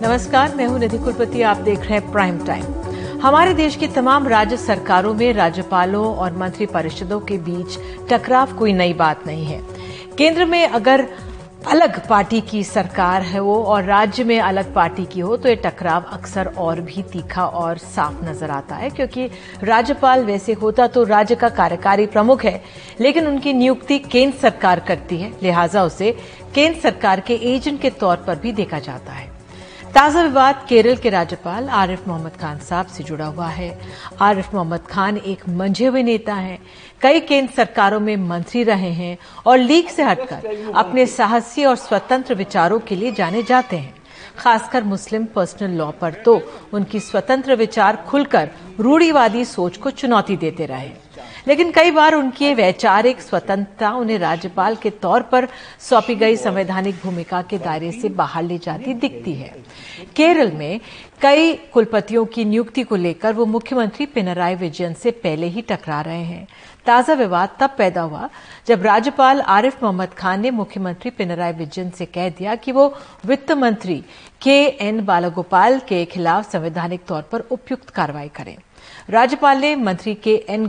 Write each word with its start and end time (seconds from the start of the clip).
नमस्कार, 0.00 0.54
मैं 0.54 0.66
हूँ 0.66 0.78
निधि 0.78 0.98
कुलपति, 0.98 1.40
आप 1.42 1.56
देख 1.58 1.80
रहे 1.80 1.92
हैं 1.92 2.10
प्राइम 2.12 2.38
टाइम 2.46 2.64
हमारे 3.20 3.54
देश 3.54 3.76
की 3.76 3.86
तमाम 3.88 4.26
राज्य 4.28 4.56
सरकारों 4.56 5.12
में 5.14 5.32
राज्यपालों 5.34 6.04
और 6.16 6.32
मंत्री 6.32 6.66
परिषदों 6.66 7.18
के 7.20 7.38
बीच 7.38 7.78
टकराव 8.10 8.52
कोई 8.58 8.72
नई 8.72 8.92
बात 8.94 9.26
नहीं 9.26 9.44
है। 9.44 9.60
केंद्र 10.18 10.44
में 10.44 10.66
अगर 10.66 11.06
अलग 11.66 11.98
पार्टी 12.08 12.40
की 12.40 12.62
सरकार 12.64 13.22
है 13.22 13.40
वो 13.40 13.56
और 13.64 13.84
राज्य 13.84 14.24
में 14.24 14.38
अलग 14.40 14.72
पार्टी 14.74 15.04
की 15.04 15.20
हो 15.20 15.36
तो 15.36 15.48
ये 15.48 15.54
टकराव 15.56 16.04
अक्सर 16.12 16.46
और 16.48 16.80
भी 16.80 17.02
तीखा 17.04 17.44
और 17.44 17.78
साफ़ 17.78 18.24
नज़र 18.24 18.50
आता 18.50 18.74
है, 18.74 18.90
क्योंकि 18.90 19.28
राज्यपाल 19.62 20.24
वैसे 20.24 20.52
होता 20.52 20.86
तो 20.86 21.02
राज्य 21.04 21.34
का 21.34 21.48
कार्यकारी 21.50 22.06
प्रमुख 22.08 22.44
है, 22.44 22.62
लेकिन 23.00 23.26
उनकी 23.26 23.52
नियुक्ति 23.54 23.98
केंद्र 24.00 24.38
सरकार 24.38 24.80
करती 24.80 25.18
है, 25.18 25.32
लिहाजा 25.42 25.82
उसे 25.84 26.12
केंद्र 26.54 26.80
सरकार 26.80 27.20
के 27.20 27.34
एजेंट 27.46 27.80
के 27.80 27.90
तौर 27.92 28.16
पर 28.26 28.38
भी 28.38 28.52
देखा 28.52 28.78
जाता 28.80 29.12
है। 29.12 29.36
ताज़ा 29.94 30.22
विवाद 30.22 30.64
केरल 30.68 30.96
के 30.96 31.10
राज्यपाल 31.10 31.68
आरिफ 31.68 32.06
मोहम्मद 32.08 32.36
खान 32.40 32.58
साहब 32.60 32.86
से 32.86 33.04
जुड़ा 33.04 33.26
हुआ 33.26 33.46
है। 33.48 33.68
आरिफ 34.20 34.54
मोहम्मद 34.54 34.86
खान 34.90 35.16
एक 35.16 35.48
मंझे 35.50 35.86
हुए 35.86 36.02
नेता 36.02 36.34
हैं। 36.34 36.58
कई 37.02 37.20
केंद्र 37.20 37.52
सरकारों 37.54 38.00
में 38.00 38.16
मंत्री 38.18 38.62
रहे 38.62 38.90
हैं 38.92 39.16
और 39.46 39.58
लीग 39.58 39.88
से 39.88 40.02
हटकर 40.02 40.72
अपने 40.76 41.06
साहसी 41.06 41.64
और 41.64 41.76
स्वतंत्र 41.76 42.34
विचारों 42.34 42.78
के 42.80 42.96
लिए 42.96 43.12
जाने 43.12 43.42
जाते 43.42 43.76
हैं। 43.76 43.94
खासकर 44.38 44.84
मुस्लिम 44.84 45.24
पर्सनल 45.26 45.76
लॉ 45.78 45.90
पर 45.90 46.14
तो 46.24 46.40
उनकी 46.72 47.00
स्वतंत्र 47.00 47.54
विचार 47.56 47.96
खुलकर 48.08 48.50
रूढ़ीवादी 48.80 49.44
सोच 49.46 49.76
को 49.76 49.90
चुनौती 49.92 50.36
देते 50.36 50.66
रहे। 50.66 50.90
लेकिन 51.46 51.70
कई 51.70 51.90
बार 51.90 52.14
उनकी 52.14 52.52
वैचारिक 52.54 53.20
स्वतंत्रता 53.20 53.90
उन्हें 53.92 54.18
राज्यपाल 54.18 54.76
के 54.76 54.90
तौर 55.02 55.22
पर 55.22 55.48
सौंपी 55.80 56.14
गई 56.14 56.36
संवैधानिक 56.36 57.00
भूमिका 57.02 57.42
के 57.42 57.58
दायरे 57.58 57.92
से 57.92 58.08
बाहर 58.10 58.42
ले 58.42 58.58
जाती 58.58 58.94
दिखती 58.94 59.34
है। 59.34 59.54
केरल 60.16 60.50
में 60.52 60.80
कई 61.22 61.52
कुलपतियों 61.72 62.24
की 62.26 62.44
नियुक्ति 62.44 62.82
को 62.82 62.96
लेकर 62.96 63.32
वो 63.32 63.46
मुख्यमंत्री 63.46 64.06
पिनराई 64.06 64.54
विजयन 64.54 64.94
से 64.94 65.10
पहले 65.10 65.46
ही 65.46 65.62
टकरा 65.62 66.00
रहे 66.00 66.22
हैं। 66.22 66.46
ताज़ा 66.86 67.14
विवाद 67.14 67.56
तब 67.60 67.74
पैदा 67.78 68.02
हुआ 68.02 68.28
जब 68.66 68.82
राज्यपाल 68.82 69.40
आरिफ 69.40 69.82
मोहम्मद 69.82 70.14
खान 70.14 70.40
ने 70.40 70.50
मुख्यमंत्री 70.50 71.10
पिनराई 71.10 71.52
विजयन 71.52 71.90
से 71.90 72.06
कह 72.06 72.28
दिया 72.28 72.54
कि 72.54 72.72
वो 72.72 72.86
वित्त 73.26 73.52
मंत्री 73.52 74.02
के 74.42 74.56
एन 74.80 75.04
बालागोपाल 75.04 75.78
के 75.78 76.04
खिलाफ 76.04 76.50
संवैधानिक 76.52 77.04
तौर 77.08 77.22
पर 77.22 77.40
उपयुक्त 77.50 77.90
कार्रवाई 77.90 78.28
करें। 78.28 78.56
राज्यपाल 79.10 79.58
ने 79.58 79.74
मंत्री 79.76 80.14
के 80.14 80.34
एन 80.48 80.66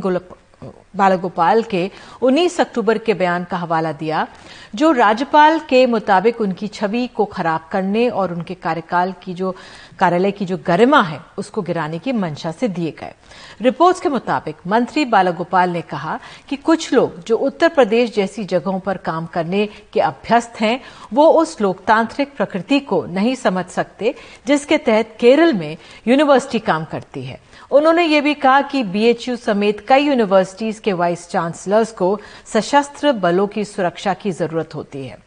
बालागोपाल 0.99 1.63
के 1.63 1.89
19 2.21 2.59
अक्टूबर 2.61 2.97
के 2.97 3.13
बयान 3.13 3.43
का 3.43 3.57
हवाला 3.57 3.91
दिया, 3.91 4.27
जो 4.75 4.91
राज्यपाल 4.91 5.59
के 5.59 5.85
मुताबिक 5.85 6.41
उनकी 6.41 6.67
छवि 6.67 7.07
को 7.07 7.25
खराब 7.25 7.67
करने 7.71 8.07
और 8.09 8.33
उनके 8.33 8.53
कार्यकाल 8.53 9.13
की 9.23 9.33
जो, 9.33 9.55
कार्यालय 9.99 10.31
की 10.31 10.45
जो 10.45 10.57
गरिमा 10.67 11.01
है, 11.01 11.19
उसको 11.37 11.61
गिराने 11.61 11.99
की 11.99 12.11
मंशा 12.11 12.51
से 12.51 12.67
दिए 12.67 12.91
गए। 12.99 13.13
रिपोर्ट्स 13.61 14.01
के 14.01 14.09
मुताबिक 14.09 14.55
मंत्री 14.67 15.05
बालागोपाल 15.05 15.69
ने 15.69 15.81
कहा 15.81 16.19
कि 16.49 16.55
कुछ 16.55 16.93
लोग 16.93 17.23
जो 17.23 17.37
उत्तर 17.37 17.69
प्रदेश 17.69 18.13
जैसी 18.13 18.43
जगहों 18.43 18.79
पर 18.79 18.97
काम 18.97 19.25
करने 19.25 19.67
के 19.93 19.99
अभ्यस्त 19.99 20.61
हैं, 20.61 20.79
वो 21.13 21.27
उस 21.31 21.61
लोकतांत्रिक 21.61 22.35
प्रकृति 22.37 22.79
को 22.79 23.05
नहीं 23.05 23.35
समझ 23.35 23.65
सकते, 23.65 24.15
जिसके 24.47 24.77
तहत 24.77 25.17
केरल 25.19 25.53
में 25.53 25.77
यूनिवर्सिटी 26.07 26.59
काम 26.59 26.85
करती 26.85 27.23
है। 27.23 27.39
उन्होंने 27.71 28.03
ये 28.03 28.21
भी 28.21 28.33
कहा 28.33 28.61
कि 28.61 28.83
बीएचयू 28.83 29.35
समेत 29.35 29.85
कई 29.87 30.03
यूनिवर्सिटीज 30.03 30.79
के 30.79 30.93
वाइस 30.93 31.27
चांसलर्स 31.29 31.91
को 31.91 32.19
सशस्त्र 32.53 33.11
बलों 33.11 33.47
की 33.47 33.65
सुरक्षा 33.65 34.13
की 34.13 34.31
ज़रूरत 34.31 34.75
होती 34.75 35.05
है। 35.05 35.17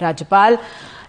राज्यपाल 0.00 0.58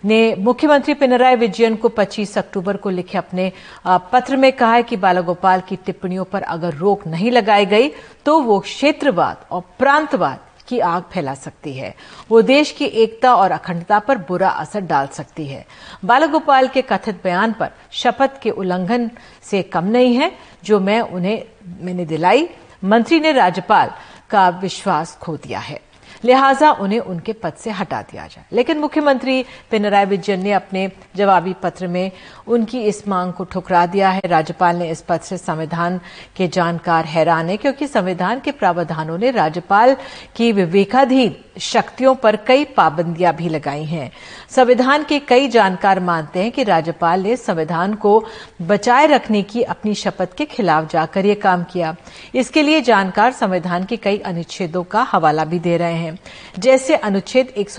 ने 0.05 0.35
मुख्यमंत्री 0.35 0.93
पिनराई 0.93 1.35
विजयन 1.35 1.75
को 1.75 1.89
25 1.89 2.37
अक्टूबर 2.37 2.77
को 2.77 2.89
लिखे 2.89 3.17
अपने 3.17 3.51
पत्र 3.87 4.37
में 4.37 4.51
कहा 4.51 4.73
है 4.73 4.83
कि 4.83 4.97
बालागोपाल 4.97 5.61
की 5.61 5.75
टिप्पणियों 5.75 6.23
पर 6.23 6.41
अगर 6.43 6.73
रोक 6.73 7.07
नहीं 7.07 7.31
लगाई 7.31 7.65
गई 7.65 7.91
तो 8.25 8.39
वो 8.41 8.59
क्षेत्रवाद 8.59 9.45
और 9.51 9.61
प्रांतवाद 9.79 10.39
की 10.61 10.79
आग 10.79 11.03
फैला 11.11 11.33
सकती 11.33 11.73
है। 11.73 11.95
वो 12.31 12.41
देश 12.41 12.71
की 12.71 12.85
एकता 12.85 13.35
और 13.35 13.51
अखंडता 13.51 13.99
पर 13.99 14.17
बुरा 14.17 14.49
असर 14.49 14.81
डाल 14.81 15.07
सकती 15.07 15.47
है। 15.47 15.65
बालागोपाल 16.05 16.67
के 16.67 16.81
कथित 16.81 17.21
बयान 17.23 17.53
पर 17.53 17.69
शपथ 17.91 18.41
के 18.41 18.49
उल्लंघन 18.49 19.11
से 19.43 19.61
कम 19.61 19.83
नहीं 19.83 20.15
है, 20.15 20.31
जो 20.63 20.79
मैं 20.79 21.01
उन्हें, 21.01 21.43
मैंने 21.81 22.05
दिलाई। 22.05 22.49
मंत्री 22.83 23.19
ने 23.19 23.31
राज्यपाल 23.31 23.91
का 24.29 24.49
विश्वास 24.49 25.17
खो 25.21 25.37
दिया 25.37 25.59
है। 25.59 25.90
लिहाजा 26.25 26.71
उन्हें 26.71 26.99
उनके 26.99 27.33
पद 27.33 27.53
से 27.53 27.71
हटा 27.71 28.01
दिया 28.01 28.27
जाए। 28.27 28.45
लेकिन 28.51 28.79
मुख्यमंत्री 28.79 29.45
पिनराई 29.71 30.05
विजयन 30.05 30.43
ने 30.43 30.51
अपने 30.51 30.91
जवाबी 31.15 31.53
पत्र 31.53 31.87
में 31.87 32.11
उनकी 32.47 32.81
इस 32.81 33.07
मांग 33.07 33.33
को 33.33 33.43
ठुकरा 33.43 33.85
दिया 33.85 34.09
है। 34.09 34.21
राज्यपाल 34.25 34.75
ने 34.75 34.89
इस 34.89 35.01
पद 35.01 35.21
से 35.21 35.37
संविधान 35.37 35.99
के 36.35 36.47
जानकार 36.47 37.05
हैरान 37.05 37.49
है 37.49 37.57
क्योंकि 37.57 37.87
संविधान 37.87 38.39
के 38.39 38.51
प्रावधानों 38.51 39.17
ने 39.17 39.31
राज्यपाल 39.31 39.95
की 40.35 40.51
विवेकाधीन 40.51 41.35
शक्तियों 41.59 42.15
पर 42.15 42.35
कई 42.35 42.65
पाबंदियाँ 42.65 43.33
भी 43.35 43.49
लगाई 43.49 43.83
हैं। 43.83 44.11
संविधान 44.49 45.03
के 45.03 45.19
कई 45.19 45.47
जानकार 45.47 45.99
मानते 45.99 46.43
हैं 46.43 46.51
कि 46.51 46.63
राज्यपाल 46.63 47.21
ने 47.21 47.35
संविधान 47.35 47.93
को 47.93 48.23
बचाए 48.61 49.07
रखने 49.07 49.41
की 49.43 49.61
अपनी 49.61 49.93
शपथ 49.95 50.33
के 50.37 50.45
खिलाफ 50.45 50.91
जाकर 50.91 51.25
यह 51.25 51.35
काम 51.43 51.63
किया। 51.63 51.95
इसके 52.35 52.61
लिए 52.61 52.81
जानकार 52.81 53.31
संविधान 53.31 53.83
के 53.83 53.97
कई 53.97 54.17
अनुच्छेदों 54.17 54.83
का 54.83 55.01
हवाला 55.01 55.45
भी 55.45 55.59
दे 55.59 55.77
रहे 55.77 55.93
हैं। 55.93 56.10
जैसे 56.59 56.95
अनुच्छेद 56.95 57.53
एक 57.57 57.69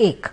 एक 0.00 0.26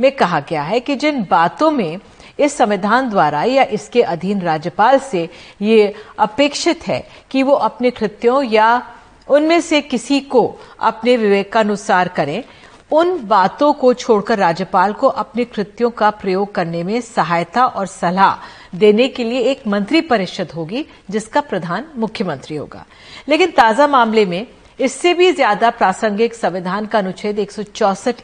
में 0.00 0.10
कहा 0.12 0.40
गया 0.40 0.62
है 0.62 0.80
कि 0.80 0.96
जिन 0.96 1.26
बातों 1.30 1.70
में 1.70 1.98
इस 2.38 2.56
संविधान 2.56 3.08
द्वारा 3.10 3.42
या 3.42 3.62
इसके 3.62 4.02
अधीन 4.02 4.40
राज्यपाल 4.40 4.98
से 4.98 5.28
ये 5.62 5.94
अपेक्षित 6.18 6.86
है 6.86 7.08
कि 7.30 7.42
वो 7.42 7.52
अपने 7.52 7.90
कृत्यों 7.90 8.42
या 8.42 8.82
उनमें 9.28 9.60
से 9.60 9.80
किसी 9.80 10.20
को 10.20 10.60
अपने 10.80 11.16
विवेकानुसार 11.16 12.08
करें, 12.08 12.44
उन 12.92 13.18
बातों 13.26 13.72
को 13.72 13.94
छोड़कर 13.94 14.38
राज्यपाल 14.38 14.92
को 14.92 15.08
अपने 15.08 15.44
कृत्यों 15.44 15.90
का 15.90 16.10
प्रयोग 16.10 16.54
करने 16.54 16.82
में 16.82 17.00
सहायता 17.00 17.66
और 17.66 17.86
सलाह 17.86 18.76
देने 18.78 19.08
के 19.08 19.24
लिए 19.24 19.40
एक 19.40 19.66
मंत्री 19.66 20.00
परिषद 20.00 20.52
होगी, 20.52 20.84
जिसका 21.10 21.40
प्रधान 21.40 21.86
मुख्यमंत्री 21.96 22.56
होगा। 22.56 22.84
लेकिन 23.28 23.50
ताज़ा 23.50 23.86
मामले 23.86 24.26
में 24.26 24.46
इससे 24.80 25.12
भी 25.14 25.30
ज़्यादा 25.32 25.70
प्रासंगिक 25.70 26.34
संविधान 26.34 26.86
का 26.86 26.98
अनुच्छेद 26.98 27.38
एक 27.38 27.52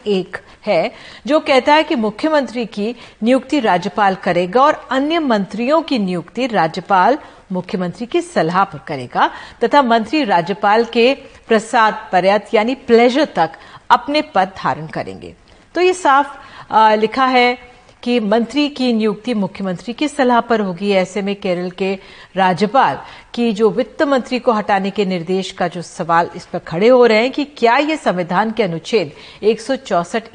एक 0.06 0.36
है 0.66 0.92
जो 1.26 1.40
कहता 1.40 1.74
है 1.74 1.82
कि 1.82 1.94
मुख्यमंत्री 1.96 2.64
की 2.66 2.94
नियुक्ति 3.22 3.60
राज्यपाल 3.60 4.14
करेगा 4.14 4.62
और 4.62 4.88
अन्य 4.90 5.18
मंत्रियों 5.18 5.82
की 5.82 5.98
नियुक्ति 5.98 6.46
राज्यपाल 6.46 7.18
मुख्यमंत्री 7.52 8.06
की 8.06 8.20
सलाह 8.20 8.64
पर 8.64 8.78
करेगा 8.78 9.30
तथा 9.64 9.82
मंत्री 9.82 10.24
राज्यपाल 10.24 10.84
के 10.84 11.12
प्रसाद 11.48 12.08
पर्यत 12.12 12.54
यानी 12.54 12.74
प्लेजर 12.74 13.24
तक 13.24 13.50
अपने 13.90 14.22
पद 14.34 14.52
धारण 14.58 14.86
करेंगे। 14.86 15.34
तो 15.74 15.80
ये 15.80 15.92
साफ़ 15.92 16.26
आ, 16.72 16.94
लिखा 16.94 17.26
है 17.26 17.73
कि 18.04 18.20
मंत्री 18.20 18.68
की 18.68 18.92
नियुक्ति 18.92 19.34
मुख्यमंत्री 19.34 19.92
की 19.94 20.08
सलाह 20.08 20.40
पर 20.40 20.60
होगी। 20.60 20.90
ऐसे 20.90 21.22
में 21.22 21.34
केरल 21.36 21.70
के 21.70 21.98
राज्यपाल 22.36 22.98
की 23.34 23.52
जो 23.52 23.70
वित्त 23.70 24.02
मंत्री 24.02 24.38
को 24.38 24.52
हटाने 24.52 24.90
के 24.90 25.04
निर्देश 25.04 25.52
का 25.52 25.68
जो 25.68 25.82
सवाल 25.82 26.30
इस 26.36 26.46
पर 26.46 26.58
खड़े 26.58 26.88
हो 26.88 27.06
रहे 27.06 27.18
हैं 27.18 27.30
कि 27.30 27.44
क्या 27.44 27.76
ये 27.76 27.96
संविधान 27.96 28.50
के 28.50 28.62
अनुच्छेद 28.62 29.12
एक 29.42 29.60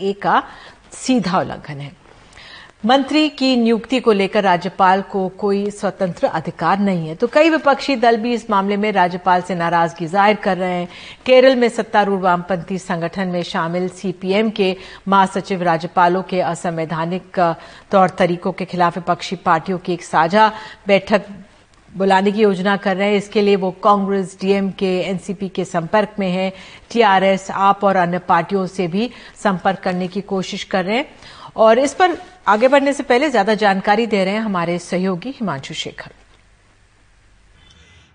ए 0.01 0.13
का 0.13 0.43
सीधा 0.91 1.39
उल्लंघन 1.39 1.79
है। 1.79 1.98
मंत्री 2.83 3.29
की 3.29 3.55
नियुक्ति 3.57 3.99
को 3.99 4.11
लेकर 4.11 4.43
राज्यपाल 4.43 5.01
को 5.01 5.27
कोई 5.29 5.69
स्वतंत्र 5.69 6.27
अधिकार 6.27 6.79
नहीं 6.79 7.07
है। 7.07 7.15
तो 7.15 7.27
कई 7.27 7.49
विपक्षी 7.49 7.95
दल 7.95 8.17
भी 8.17 8.33
इस 8.33 8.49
मामले 8.49 8.77
में 8.77 8.91
राज्यपाल 8.91 9.41
से 9.41 9.55
नाराज़गी 9.55 10.05
ज़ाहिर 10.07 10.35
कर 10.35 10.57
रहे 10.57 10.73
हैं। 10.73 10.87
केरल 11.25 11.55
में 11.55 11.67
सत्तारूढ़ 11.69 12.19
वामपंथी 12.21 12.77
संगठन 12.77 13.27
में 13.27 13.41
शामिल 13.43 13.87
सीपीएम 13.89 14.49
के 14.49 14.75
महासचिव 15.07 15.63
राज्यपालों 15.63 16.21
के 16.23 16.39
असंवैधानिक 16.41 17.39
तौर 17.91 18.09
तरीकों 18.09 18.51
के 18.51 18.65
खिलाफ 18.65 18.97
विपक्षी 18.97 19.35
पार्टियों 19.35 19.77
की 19.77 19.93
एक 19.93 20.03
साझा 20.03 20.51
बैठक 20.87 21.25
बुलाने 21.89 22.31
की 22.31 22.41
योजना 22.41 22.75
कर 22.77 22.95
रहे 22.97 23.09
हैं। 23.09 23.17
इसके 23.17 23.41
लिए 23.41 23.55
वो 23.55 23.71
कांग्रेस, 23.83 24.37
डीएम 24.41 24.71
के, 24.71 24.99
एनसीपी 25.01 25.49
के 25.49 25.65
संपर्क 25.65 26.15
में 26.19 26.29
है। 26.31 26.51
टीआरएस, 26.91 27.49
आप 27.51 27.83
और 27.83 27.95
अन्य 27.95 28.19
पार्टियों 28.19 28.65
से 28.67 28.87
भी 28.87 29.09
संपर्क 29.43 29.79
करने 29.79 30.07
की 30.07 30.21
कोशिश 30.23 30.63
कर 30.63 30.85
रहे 30.85 30.97
हैं। 30.97 31.37
और 31.57 31.79
इस 31.79 31.93
पर 31.93 32.11
आगे 32.49 32.67
बढ़ने 32.67 32.91
से 32.93 33.03
पहले 33.03 33.29
ज़्यादा 33.29 33.53
जानकारी 33.53 34.05
दे 34.07 34.23
रहे 34.25 34.33
हैं 34.33 34.41
हमारे 34.41 34.77
सहयोगी 34.79 35.29
हिमांशु 35.29 35.73
शेखर। 35.73 36.11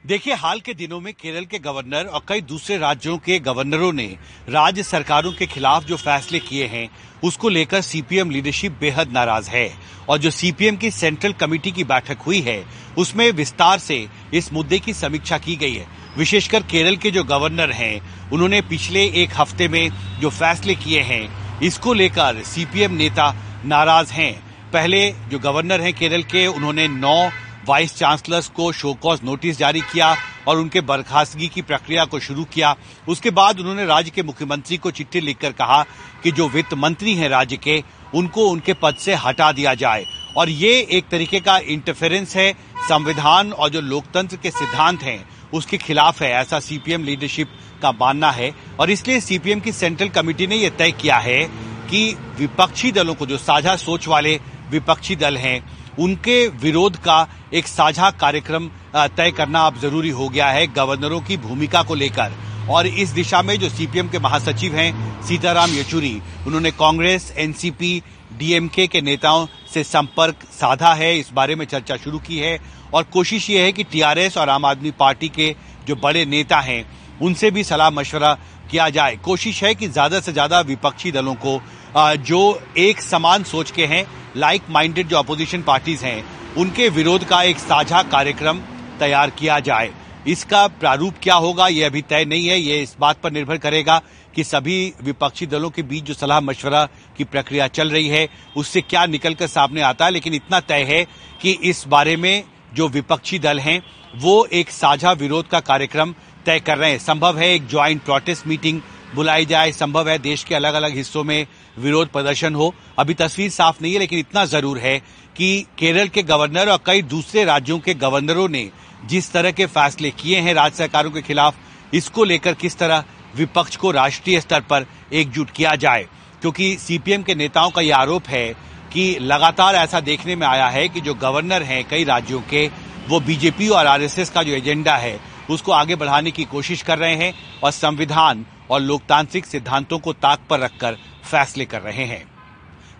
देखिए, 0.06 0.34
हाल 0.34 0.60
के 0.60 0.74
दिनों 0.74 1.00
में 1.00 1.12
केरल 1.12 1.44
के 1.44 1.58
गवर्नर 1.58 2.06
और 2.06 2.22
कई 2.28 2.40
दूसरे 2.40 2.78
राज्यों 2.78 3.16
के 3.18 3.38
गवर्नरों 3.38 3.92
ने 3.92 4.06
राज्य 4.48 4.82
सरकारों 4.82 5.32
के 5.32 5.46
खिलाफ 5.46 5.84
जो 5.84 5.96
फैसले 5.96 6.38
किए 6.38 6.66
हैं, 6.66 6.88
उसको 7.24 7.48
लेकर 7.48 7.80
सीपीएम 7.80 8.30
लीडरशिप 8.30 8.72
बेहद 8.80 9.12
नाराज़ 9.12 9.50
है। 9.50 9.68
और 10.08 10.18
जो 10.18 10.30
सीपीएम 10.30 10.76
की 10.76 10.90
सेंट्रल 10.90 11.32
कमेटी 11.32 11.72
की 11.72 11.84
बैठक 11.84 12.18
हुई 12.18 12.40
है, 12.40 12.64
उसमें 12.98 13.30
विस्तार 13.32 13.78
से 13.78 14.06
इस 14.34 14.52
मुद्दे 14.52 14.78
की 14.78 14.94
समीक्षा 14.94 15.38
की 15.38 15.56
गई 15.56 15.74
है। 15.74 15.86
विशेषकर 16.18 16.62
केरल 16.62 16.96
के 16.96 17.10
जो 17.10 17.24
गवर्नर 17.24 17.70
हैं, 17.72 18.00
उन्होंने 18.32 18.60
पिछले 18.62 19.06
एक 19.22 19.30
हफ़्ते 19.36 19.68
में 19.68 19.88
जो 20.20 20.30
फैसले 20.32 20.74
किए 20.74 21.00
हैं, 21.02 21.24
इसको 21.62 21.92
लेकर 21.94 22.42
सीपीएम 22.42 22.92
नेता 22.92 23.34
नाराज़ 23.64 24.12
हैं। 24.12 24.42
पहले 24.72 25.10
जो 25.10 25.38
गवर्नर 25.38 25.80
हैं 25.80 25.94
केरल 25.94 26.22
के, 26.22 26.46
उन्होंने 26.46 26.88
नौ 26.88 27.30
वाइस 27.68 27.94
चांसलर्स 27.94 28.48
को 28.48 28.72
शोकॉज 28.72 29.20
नोटिस 29.24 29.58
जारी 29.58 29.80
किया 29.80 30.16
और 30.48 30.56
उनके 30.56 30.80
बर्खास्तगी 30.80 31.48
की 31.48 31.62
प्रक्रिया 31.62 32.04
को 32.04 32.20
शुरू 32.20 32.44
किया। 32.44 32.76
उसके 33.08 33.30
बाद 33.30 33.60
उन्होंने 33.60 33.86
राज्य 33.86 34.10
के 34.10 34.22
मुख्यमंत्री 34.22 34.76
को 34.76 34.90
चिट्ठी 34.90 35.20
लिखकर 35.20 35.52
कहा 35.52 35.82
कि 36.22 36.32
जो 36.32 36.48
वित्त 36.48 36.74
मंत्री 36.74 37.14
हैं 37.14 37.28
राज्य 37.28 37.56
के, 37.56 37.82
उनको 38.14 38.48
उनके 38.48 38.72
पद 38.72 38.94
से 38.94 39.14
हटा 39.14 39.52
दिया 39.52 39.74
जाए। 39.74 40.04
और 40.36 40.48
ये 40.48 40.88
एक 40.90 41.08
तरीके 41.08 41.40
का 41.40 41.58
इंटरफेरेंस 41.58 42.36
है, 42.36 42.52
संविधान 42.88 43.52
और 43.52 43.68
जो 43.68 43.80
लोकतंत्र 43.80 44.36
के 44.36 44.50
सिद्धांत 44.50 45.02
हैं, 45.02 45.28
उसके 45.52 45.78
खिलाफ 45.78 46.22
है। 46.22 46.32
ऐसा 46.32 46.60
सीपीएम 46.60 47.04
लीडरशिप 47.04 47.48
का 47.82 47.90
मानना 47.90 48.30
है। 48.30 48.52
और 48.80 48.90
इसलिए 48.90 49.20
सीपीएम 49.20 49.60
की 49.60 49.72
सेंट्रल 49.72 50.08
कमेटी 50.08 50.46
ने 50.46 50.56
यह 50.56 50.68
तय 50.68 50.90
किया 50.92 51.16
है 51.16 51.73
कि 51.94 52.16
विपक्षी 52.38 52.90
दलों 52.92 53.14
को 53.14 53.26
जो 53.26 53.36
साझा 53.38 53.74
सोच 53.76 54.06
वाले 54.08 54.34
विपक्षी 54.70 55.16
दल 55.16 55.36
हैं, 55.36 55.60
उनके 55.98 56.46
विरोध 56.60 56.96
का 56.96 57.26
एक 57.54 57.66
साझा 57.66 58.10
कार्यक्रम 58.12 58.68
तय 58.96 59.30
करना 59.30 59.60
अब 59.60 59.78
ज़रूरी 59.80 60.10
हो 60.10 60.28
गया 60.28 60.46
है 60.48 60.66
गवर्नरों 60.68 61.20
की 61.20 61.36
भूमिका 61.36 61.82
को 61.82 61.94
लेकर। 61.94 62.32
और 62.70 62.86
इस 62.86 63.10
दिशा 63.10 63.42
में 63.42 63.56
जो 63.58 63.68
सीपीएम 63.68 64.08
के 64.08 64.18
महासचिव 64.18 64.74
हैं, 64.74 65.22
सीताराम 65.22 65.70
येचुरी, 65.70 66.20
उन्होंने 66.46 66.70
कांग्रेस, 66.72 67.32
एनसीपी, 67.36 68.02
डीएमके 68.32 68.86
के 68.86 69.00
नेताओं 69.00 69.46
से 69.74 69.84
संपर्क 69.84 70.42
साधा 70.52 70.92
है, 70.94 71.18
इस 71.18 71.30
बारे 71.32 71.54
में 71.54 71.64
चर्चा 71.66 71.96
शुरू 71.96 72.18
की 72.20 72.38
है। 72.38 72.58
और 72.94 73.02
कोशिश 73.04 73.48
ये 73.50 73.62
है 73.62 73.70
कि 73.72 73.84
टीआरएस 73.84 74.36
और 74.38 74.48
आम 74.48 74.64
आदमी 74.64 74.90
पार्टी 74.98 75.28
के 75.28 75.54
जो 75.86 75.96
बड़े 75.96 76.24
नेता 76.26 76.60
हैं, 76.60 76.84
उनसे 77.22 77.50
भी 77.50 77.64
सलाह 77.64 77.90
मशवरा 77.92 78.32
किया 78.70 78.88
जाए। 78.90 79.16
कोशिश 79.24 79.62
है 79.64 79.74
कि 79.74 79.88
ज़्यादा 79.88 80.20
से 80.20 80.32
ज़्यादा 80.32 80.60
विपक्षी 80.62 81.10
दलों 81.12 81.34
को 81.36 81.60
जो 81.96 82.60
एक 82.78 83.00
समान 83.00 83.44
सोच 83.44 83.70
के 83.70 83.86
हैं 83.86 84.06
लाइक 84.36 84.62
माइंडेड 84.70 85.08
जो 85.08 85.16
अपोजिशन 85.16 85.62
पार्टीज़ 85.62 86.04
हैं, 86.04 86.24
उनके 86.54 86.88
विरोध 86.88 87.24
का 87.24 87.42
एक 87.42 87.58
साझा 87.58 88.02
कार्यक्रम 88.02 88.58
तैयार 88.98 89.30
किया 89.30 89.60
जाए। 89.60 89.92
इसका 90.28 90.66
प्रारूप 90.66 91.14
क्या 91.22 91.34
होगा, 91.34 91.68
ये 91.68 91.84
अभी 91.84 92.02
तय 92.02 92.24
नहीं 92.24 92.46
है, 92.48 92.60
ये 92.60 92.82
इस 92.82 92.96
बात 93.00 93.20
पर 93.20 93.32
निर्भर 93.32 93.56
करेगा 93.56 94.00
कि 94.34 94.44
सभी 94.44 94.92
विपक्षी 95.02 95.46
दलों 95.46 95.70
के 95.70 95.82
बीच 95.82 96.04
जो 96.04 96.14
सलाह 96.14 96.40
मशवरा 96.40 96.84
की 97.16 97.24
प्रक्रिया 97.24 97.66
चल 97.68 97.90
रही 97.90 98.08
है, 98.08 98.28
उससे 98.56 98.80
क्या 98.80 99.06
निकलकर 99.06 99.46
सामने 99.46 99.80
आता 99.80 100.04
है। 100.04 100.10
लेकिन 100.10 100.34
इतना 100.34 100.60
तय 100.60 100.82
है 100.82 101.06
कि 101.42 101.50
इस 101.50 101.84
बारे 101.88 102.16
में 102.16 102.44
जो 102.74 102.88
विपक्षी 102.88 103.38
दल 103.38 103.58
हैं, 103.58 103.82
वो 104.16 104.44
एक 104.52 104.70
साझा 104.70 105.12
विरोध 105.12 105.48
का 105.48 105.60
कार्यक्रम 105.60 106.14
तय 106.46 106.60
कर 106.60 106.78
रहे 106.78 106.90
हैं। 106.90 106.98
संभव 106.98 107.38
है 107.38 107.54
एक 107.54 107.68
ज्वाइंट 107.68 108.02
प्रोटेस्ट 108.02 108.46
मीटिंग 108.46 108.80
बुलाई 109.14 109.46
जाए। 109.46 109.72
संभव 109.72 110.08
है 110.08 110.18
देश 110.18 110.44
के 110.44 110.54
अलग 110.54 110.74
अलग 110.74 110.96
हिस्सों 110.96 111.24
में 111.24 111.46
विरोध 111.76 112.08
प्रदर्शन 112.08 112.54
हो। 112.54 112.72
अभी 112.98 113.14
तस्वीर 113.14 113.50
साफ़ 113.50 113.82
नहीं 113.82 113.92
है, 113.92 113.98
लेकिन 113.98 114.18
इतना 114.18 114.44
ज़रूर 114.44 114.78
है 114.78 114.98
कि 115.36 115.66
केरल 115.78 116.08
के 116.08 116.22
गवर्नर 116.22 116.68
और 116.68 116.80
कई 116.86 117.02
दूसरे 117.04 117.44
राज्यों 117.44 117.78
के 117.78 117.94
गवर्नरों 117.94 118.48
ने 118.48 118.70
जिस 119.06 119.32
तरह 119.32 119.50
के 119.50 119.66
फैसले 119.66 120.10
किए 120.12 120.40
हैं 120.40 120.54
राज्य 120.54 120.76
सरकारों 120.76 121.10
के 121.10 121.22
खिलाफ, 121.22 121.54
इसको 121.94 122.24
लेकर 122.24 122.54
किस 122.54 122.78
तरह 122.78 123.04
विपक्ष 123.36 123.76
को 123.76 123.90
राष्ट्रीय 123.90 124.40
स्तर 124.40 124.60
पर 124.60 124.86
एकजुट 125.12 125.50
किया 125.50 125.74
जाए। 125.76 126.06
क्योंकि 126.42 126.76
सीपीएम 126.76 127.22
के 127.22 127.34
नेताओं 127.34 127.70
का 127.70 127.80
यह 127.80 127.96
आरोप 127.96 128.28
है 128.28 128.48
कि 128.92 129.16
लगातार 129.20 129.74
ऐसा 129.74 130.00
देखने 130.00 130.36
में 130.36 130.46
आया 130.46 130.68
है 130.68 130.88
कि 130.88 131.00
जो 131.00 131.14
गवर्नर 131.14 131.62
हैं 131.62 131.84
कई 131.88 132.04
राज्यों 132.04 132.40
के, 132.40 132.66
वो 133.08 133.20
बीजेपी 133.20 133.68
और 133.68 133.86
आरएसएस 133.86 134.30
का 134.30 134.42
जो 134.42 134.52
एजेंडा 134.52 134.96
है, 134.96 135.18
उसको 135.50 135.72
आगे 135.72 135.96
बढ़ाने 135.96 136.30
की 136.30 136.44
कोशिश 136.44 136.82
कर 136.82 136.98
रहे 136.98 137.14
हैं 137.14 137.32
और 137.62 137.70
संविधान 137.70 138.44
और 138.70 138.80
लोकतांत्रिक 138.80 139.46
सिद्धांतों 139.46 139.98
को 139.98 140.12
ताक 140.12 140.46
पर 140.50 140.60
रखकर 140.60 140.96
फैसले 141.24 141.64
कर 141.64 141.80
रहे 141.80 142.04
हैं। 142.04 142.24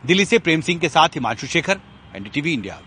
दिल्ली 0.07 0.25
से 0.25 0.39
प्रेम 0.39 0.61
सिंह 0.61 0.81
के 0.81 0.89
साथ 0.89 1.09
हिमांशु 1.09 1.47
शेखर, 1.47 1.81
एनडीटीवी 2.17 2.53
इंडिया। 2.55 2.79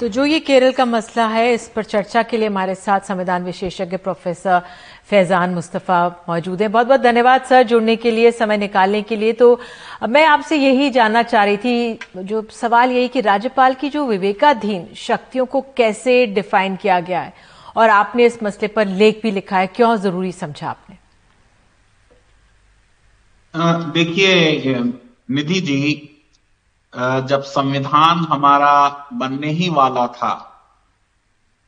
तो 0.00 0.08
जो 0.08 0.24
ये 0.24 0.40
केरल 0.40 0.72
का 0.72 0.84
मसला 0.84 1.26
है, 1.26 1.52
इस 1.54 1.68
पर 1.68 1.84
चर्चा 1.84 2.22
के 2.22 2.36
लिए 2.36 2.48
हमारे 2.48 2.74
साथ 2.74 3.00
संविधान 3.00 3.44
विशेषज्ञ 3.44 3.96
प्रोफेसर 3.96 4.62
फैजान 5.04 5.50
मुस्तफ़ा 5.50 6.24
मौजूद 6.28 6.62
हैं। 6.62 6.72
बहुत 6.72 6.86
बहुत 6.86 7.00
धन्यवाद, 7.00 7.42
सर, 7.42 7.62
जुड़ने 7.62 7.96
के 7.96 8.10
लिए, 8.10 8.30
समय 8.30 8.56
निकालने 8.56 9.02
के 9.02 9.16
लिए। 9.16 9.32
तो 9.32 9.60
मैं 10.08 10.24
आपसे 10.26 10.56
यही 10.56 10.90
जानना 10.90 11.22
चाह 11.22 11.44
रही 11.44 11.56
थी, 11.56 11.98
जो 12.16 12.46
सवाल 12.50 12.90
यही 12.90 13.08
कि 13.08 13.20
राज्यपाल 13.20 13.74
की 13.74 13.90
जो 13.90 14.06
विवेकाधीन 14.06 14.88
शक्तियों 14.96 15.46
को 15.46 15.60
कैसे 15.76 16.26
डिफाइन 16.26 16.76
किया 16.76 17.00
गया 17.00 17.20
है? 17.20 17.32
और 17.76 17.90
आपने 17.90 18.26
इस 18.26 18.42
मसले 18.42 18.68
पर 18.68 18.86
लेख 18.86 19.20
भी 19.22 19.30
लिखा 19.30 19.58
है, 19.58 19.66
क्यों 19.66 19.96
ज़रूरी 19.96 20.32
समझा 20.32 20.68
आपने? 20.68 20.96
देखिए 23.54 24.74
निधि 25.30 25.60
जी 25.60 25.82
जब 27.28 27.42
संविधान 27.46 28.18
हमारा 28.24 29.08
बनने 29.12 29.50
ही 29.50 29.68
वाला 29.68 30.06
था 30.06 30.32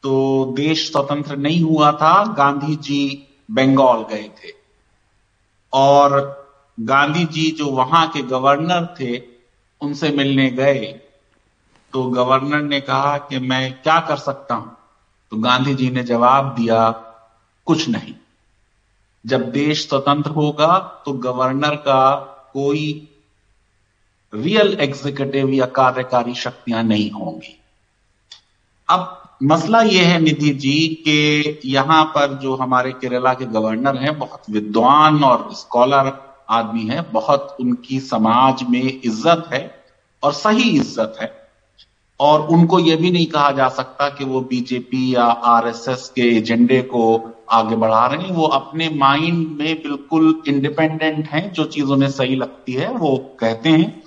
तो 0.05 0.13
देश 0.57 0.91
स्वतंत्र 0.93 1.37
नहीं 1.37 1.63
हुआ 1.63 1.91
था, 1.93 2.25
गांधी 2.35 2.77
जी 2.77 3.29
बंगाल 3.51 4.03
गए 4.11 4.29
थे। 4.39 4.51
और 5.73 6.15
गांधी 6.81 7.25
जी 7.25 7.51
जो 7.51 7.67
वहाँ 7.67 8.07
के 8.09 8.23
गवर्नर 8.23 8.87
थे, 9.01 9.19
उनसे 9.81 10.11
मिलने 10.11 10.49
गए। 10.51 10.85
तो 11.93 12.03
गवर्नर 12.05 12.63
ने 12.63 12.81
कहा 12.81 13.17
कि 13.19 13.39
मैं 13.39 13.73
क्या 13.83 13.99
कर 14.01 14.17
सकता 14.19 14.55
हूँ? 14.55 14.77
तो 15.33 15.37
गांधी 15.37 15.75
जी 15.75 15.91
ने 15.91 16.03
जवाब 16.03 16.55
दिया, 16.55 16.91
कुछ 17.67 17.89
नहीं। 17.89 18.15
जब 19.25 19.51
देश 19.53 19.89
स्वतंत्र 19.89 20.31
होगा 20.31 20.79
तो 21.07 21.13
गवर्नर 21.13 21.75
का 21.77 22.15
कोई 22.53 23.09
रियल 24.33 24.77
एग्जीक्यूटिव 24.81 25.49
या 25.49 25.67
कार्यकारी 25.67 26.35
शक्तियाँ 26.35 26.83
नहीं 26.83 27.11
होंगी। 27.11 27.59
अब 28.89 29.19
मसला 29.43 29.81
यह 29.83 30.09
है 30.09 30.19
निधि 30.21 30.51
जी, 30.51 30.89
कि 31.05 31.61
यहाँ 31.65 32.05
पर 32.05 32.35
जो 32.39 32.55
हमारे 32.57 32.93
केरला 32.93 33.35
के 33.35 33.47
गवर्नर 33.47 33.97
हैं, 33.97 34.19
बहुत 34.19 34.43
विद्वान 34.51 35.25
और 35.25 35.49
स्कॉलर 35.55 36.13
आदमी 36.51 36.87
है, 36.87 37.01
बहुत 37.03 37.57
उनकी 37.61 38.01
समाज 38.01 38.63
में 38.71 38.83
इज़्ज़त 38.83 39.49
है 39.53 39.83
और 40.23 40.33
सही 40.33 40.71
इज़्ज़त 40.71 41.17
है। 41.21 41.42
और 42.23 42.47
उनको 42.47 42.79
यह 42.79 42.97
भी 42.97 43.11
नहीं 43.11 43.27
कहा 43.27 43.51
जा 43.51 43.69
सकता 43.69 44.09
कि 44.09 44.25
वो 44.25 44.41
बीजेपी 44.41 45.15
या 45.15 45.25
आरएसएस 45.25 46.13
के 46.15 46.37
एजेंडे 46.37 46.83
को 46.83 47.31
आगे 47.51 47.77
बढ़ा 47.77 48.07
रहे 48.07 48.23
हैं। 48.23 48.31
वो 48.31 48.47
अपने 48.47 48.91
माइंड 48.91 49.49
में 49.49 49.83
बिल्कुल 49.83 50.43
इंडिपेंडेंट 50.49 51.29
हैं, 51.29 51.53
जो 51.53 51.65
चीज़ 51.65 51.85
उन्हें 51.85 52.11
सही 52.11 52.37
लगती 52.37 52.73
है, 52.73 52.93
वो 52.93 53.37
कहते 53.41 53.69
हैं। 53.69 54.03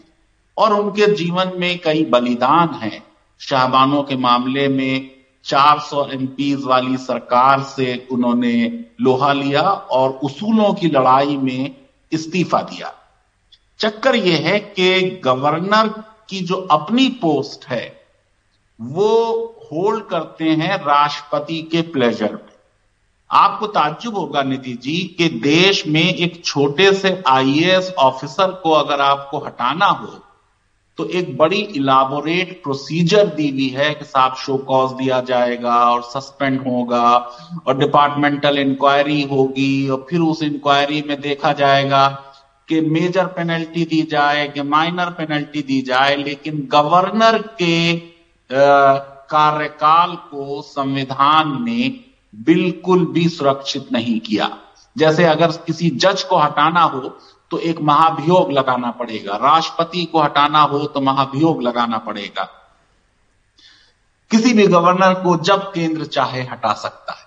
और 0.57 0.79
उनके 0.79 1.15
जीवन 1.15 1.51
में 1.55 1.79
कई 1.79 2.05
बलिदान 2.05 2.69
हैं। 2.69 3.03
शाहबानों 3.39 4.03
के 4.03 4.15
मामले 4.15 4.67
में 4.67 5.11
400 5.43 6.09
एमपीज 6.13 6.63
वाली 6.63 6.97
सरकार 6.97 7.61
से 7.61 8.07
उन्होंने 8.11 8.85
लोहा 9.01 9.33
लिया 9.33 9.61
और 9.61 10.09
उसूलों 10.09 10.73
की 10.73 10.87
लड़ाई 10.87 11.37
में 11.37 11.75
इस्तीफा 12.11 12.61
दिया। 12.61 12.93
चक्कर 13.79 14.15
यह 14.15 14.39
है 14.47 14.59
कि 14.59 15.21
गवर्नर 15.23 15.87
की 16.29 16.39
जो 16.39 16.55
अपनी 16.55 17.09
पोस्ट 17.09 17.67
है 17.67 18.04
वो 18.81 19.35
होल्ड 19.63 20.03
करते 20.03 20.45
हैं 20.45 20.77
राष्ट्रपति 20.77 21.61
के 21.61 21.81
प्लेजर 21.81 22.31
में 22.31 22.53
आपको 23.31 23.67
ताज्जुब 23.67 24.17
होगा 24.17 24.41
निधि 24.41 24.73
जी 24.73 25.15
कि 25.17 25.29
देश 25.29 25.87
में 25.87 26.13
एक 26.13 26.45
छोटे 26.45 26.93
से 26.93 27.23
आईएएस 27.27 27.93
ऑफिसर 27.97 28.51
को 28.51 28.71
अगर 28.71 29.01
आपको 29.01 29.37
हटाना 29.37 29.85
हो 29.85 30.21
तो 30.97 31.05
एक 31.05 31.37
बड़ी 31.37 31.59
इलाबोरेट 31.59 32.63
प्रोसीजर 32.63 33.27
दी 33.27 33.49
हुई 33.49 33.67
है 33.69 33.93
कि 33.93 34.05
साहब 34.05 34.35
शो 34.35 34.57
कॉज 34.57 34.91
दिया 34.91 35.21
जाएगा 35.21 35.75
और 35.91 36.01
सस्पेंड 36.03 36.67
होगा 36.67 37.15
और 37.67 37.77
डिपार्टमेंटल 37.77 38.57
इंक्वायरी 38.57 39.21
होगी 39.21 39.89
और 39.89 40.05
फिर 40.09 40.19
उस 40.19 40.43
इंक्वायरी 40.43 41.03
में 41.07 41.21
देखा 41.21 41.53
जाएगा 41.53 42.07
कि 42.67 42.81
मेजर 42.81 43.25
पेनल्टी 43.25 43.85
दी 43.85 44.01
जाए, 44.01 44.47
कि 44.47 44.61
माइनर 44.61 45.09
पेनल्टी 45.09 45.61
दी 45.61 45.81
जाए, 45.81 46.15
लेकिन 46.15 46.69
गवर्नर 46.71 47.37
के 47.37 48.14
कार्यकाल 48.49 50.15
को 50.15 50.61
संविधान 50.61 51.63
ने 51.63 51.87
बिल्कुल 52.33 53.05
भी 53.05 53.27
सुरक्षित 53.29 53.91
नहीं 53.91 54.19
किया। 54.19 54.49
जैसे 54.95 55.23
अगर 55.23 55.51
किसी 55.65 55.89
जज 55.89 56.23
को 56.23 56.37
हटाना 56.37 56.81
हो 56.81 56.99
तो 57.51 57.57
एक 57.59 57.81
महाभियोग 57.81 58.51
लगाना 58.51 58.91
पड़ेगा। 58.91 59.35
राष्ट्रपति 59.35 60.05
को 60.05 60.21
हटाना 60.21 60.61
हो 60.61 60.79
तो 60.85 61.01
महाभियोग 61.01 61.61
लगाना 61.63 61.97
पड़ेगा। 61.97 62.43
किसी 64.31 64.53
भी 64.53 64.67
गवर्नर 64.67 65.13
को 65.13 65.35
जब 65.37 65.71
केंद्र 65.73 66.05
चाहे 66.05 66.41
हटा 66.41 66.73
सकता 66.73 67.13
है। 67.13 67.23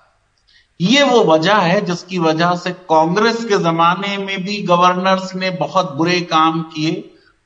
ये 0.80 1.02
वो 1.02 1.24
वजह 1.24 1.56
है 1.56 1.80
जिसकी 1.80 2.18
वजह 2.18 2.54
से 2.54 2.70
कांग्रेस 2.90 3.44
के 3.44 3.58
जमाने 3.58 4.16
में 4.18 4.44
भी 4.44 4.62
गवर्नर्स 4.62 5.34
ने 5.34 5.50
बहुत 5.50 5.92
बुरे 5.92 6.20
काम 6.22 6.62
किए 6.62 6.92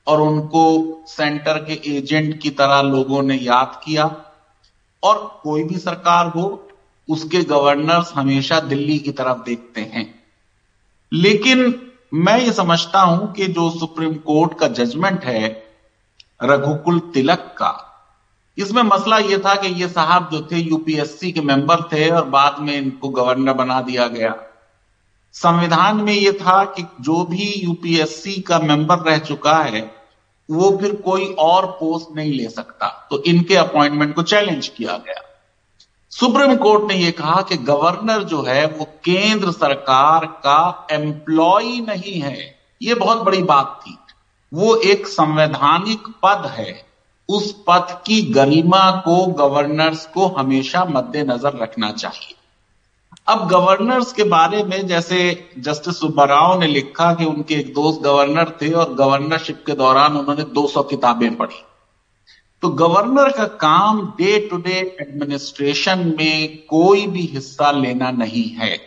और 0.07 0.21
उनको 0.21 0.63
सेंटर 1.07 1.57
के 1.57 1.97
एजेंट 1.97 2.39
की 2.39 2.49
तरह 2.49 2.81
लोगों 2.81 3.23
ने 3.23 3.35
याद 3.35 3.81
किया। 3.85 4.05
और 5.03 5.39
कोई 5.43 5.63
भी 5.63 5.77
सरकार 5.77 6.27
हो, 6.27 6.67
उसके 7.09 7.43
गवर्नर्स 7.43 8.13
हमेशा 8.15 8.59
दिल्ली 8.59 8.99
की 8.99 9.11
तरफ़ 9.11 9.37
देखते 9.37 9.81
हैं। 9.81 10.23
लेकिन 11.13 11.89
मैं 12.13 12.39
ये 12.39 12.51
समझता 12.53 13.01
हूँ 13.01 13.33
कि 13.33 13.47
जो 13.47 13.69
सुप्रीम 13.69 14.13
कोर्ट 14.13 14.59
का 14.59 14.67
जजमेंट 14.67 15.23
है, 15.23 15.63
रघुकुल 16.43 16.99
तिलक 16.99 17.55
का, 17.57 17.89
इसमें 18.57 18.83
मसला 18.83 19.17
यह 19.17 19.37
था 19.37 19.55
कि 19.55 19.67
ये 19.67 19.87
साहब 19.87 20.29
जो 20.31 20.47
थे, 20.51 20.57
यूपीएससी 20.57 21.31
के 21.31 21.41
मेंबर 21.41 21.81
थे 21.81 22.09
और 22.09 22.25
बाद 22.25 22.55
में 22.59 22.73
इनको 22.73 23.09
गवर्नर 23.09 23.53
बना 23.53 23.81
दिया 23.81 24.07
गया। 24.07 24.35
संविधान 25.33 25.97
में 25.97 26.13
ये 26.13 26.31
था 26.31 26.65
कि 26.65 26.83
जो 27.01 27.23
भी 27.23 27.53
यूपीएससी 27.63 28.41
का 28.41 28.59
मेंबर 28.59 28.97
रह 28.97 29.17
चुका 29.17 29.57
है, 29.57 29.95
वो 30.51 30.77
फिर 30.81 30.95
कोई 30.95 31.25
और 31.39 31.65
पोस्ट 31.65 32.15
नहीं 32.15 32.33
ले 32.33 32.49
सकता। 32.49 33.07
तो 33.09 33.23
इनके 33.23 33.55
अपॉइंटमेंट 33.55 34.15
को 34.15 34.23
चैलेंज 34.23 34.67
किया 34.67 34.91
गया। 34.91 35.21
सुप्रीम 36.09 36.55
कोर्ट 36.55 36.91
ने 36.91 36.97
यह 36.97 37.11
कहा 37.11 37.41
कि 37.41 37.57
गवर्नर 37.57 38.23
जो 38.23 38.41
है, 38.41 38.65
वो 38.65 38.85
केंद्र 39.03 39.51
सरकार 39.51 40.25
का 40.25 40.87
एम्प्लॉय 40.91 41.63
नहीं 41.63 42.21
है। 42.21 42.55
ये 42.81 42.95
बहुत 42.95 43.17
बड़ी 43.17 43.43
बात 43.43 43.79
थी। 43.87 43.97
वो 44.53 44.75
एक 44.75 45.07
संवैधानिक 45.07 45.99
पद 46.23 46.45
है। 46.45 46.85
उस 47.29 47.55
पद 47.67 48.01
की 48.05 48.21
गरिमा 48.21 48.91
को 48.91 49.25
गवर्नर्स 49.25 50.05
को 50.05 50.27
हमेशा 50.27 50.85
मद्देनजर 50.85 51.59
रखना 51.61 51.91
चाहिए। 51.91 52.35
अब 53.27 53.47
गवर्नर्स 53.47 54.13
के 54.13 54.23
बारे 54.23 54.63
में 54.63 54.87
जैसे 54.87 55.49
जस्टिस 55.59 55.99
सुब्बाराव 55.99 56.59
ने 56.59 56.67
लिखा 56.67 57.13
कि 57.13 57.25
उनके 57.25 57.55
एक 57.55 57.73
दोस्त 57.73 58.01
गवर्नर 58.01 58.57
थे 58.61 58.71
और 58.71 58.93
गवर्नरशिप 58.93 59.63
के 59.65 59.73
दौरान 59.73 60.17
उन्होंने 60.17 60.43
200 60.43 60.83
किताबें 60.83 61.35
पढ़ी। 61.35 61.63
तो 62.61 62.69
गवर्नर 62.69 63.31
का 63.31 63.43
काम 63.43 64.01
डे 64.17 64.47
टू 64.51 64.57
डे 64.57 64.97
एडमिनिस्ट्रेशन 65.01 66.15
में 66.17 66.65
कोई 66.65 67.07
भी 67.07 67.21
हिस्सा 67.21 67.71
लेना 67.71 68.11
नहीं 68.11 68.49
है। 68.49 68.77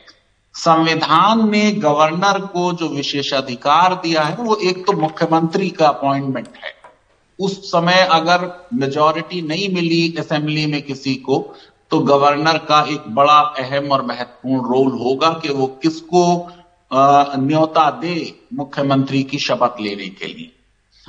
संविधान 0.54 1.50
ने 1.50 1.72
गवर्नर 1.72 2.40
को 2.46 2.72
जो 2.72 2.88
विशेषाधिकार 2.88 3.94
दिया 3.94 4.22
है, 4.22 4.36
वो 4.36 4.56
एक 4.56 4.86
तो 4.86 4.92
मुख्यमंत्री 4.92 5.70
का 5.70 5.88
अपॉइंटमेंट 5.88 6.48
है। 6.64 6.74
उस 7.40 7.68
समय 7.68 8.08
अगर 8.10 8.68
मेजोरिटी 8.74 9.42
नहीं 9.42 9.74
मिली 9.74 10.14
असेंबली 10.18 10.66
में 10.66 10.82
किसी 10.82 11.14
को 11.14 11.54
तो 11.90 11.98
गवर्नर 12.00 12.58
का 12.68 12.80
एक 12.90 13.02
बड़ा 13.14 13.38
अहम 13.58 13.90
और 13.92 14.04
महत्वपूर्ण 14.06 14.68
रोल 14.68 14.92
होगा 14.98 15.28
कि 15.42 15.48
वो 15.48 15.66
किसको 15.82 16.24
न्योता 16.90 17.90
दे 18.00 18.14
मुख्यमंत्री 18.54 19.22
की 19.22 19.38
शपथ 19.38 19.80
लेने 19.80 20.08
के 20.10 20.26
लिए। 20.26 20.52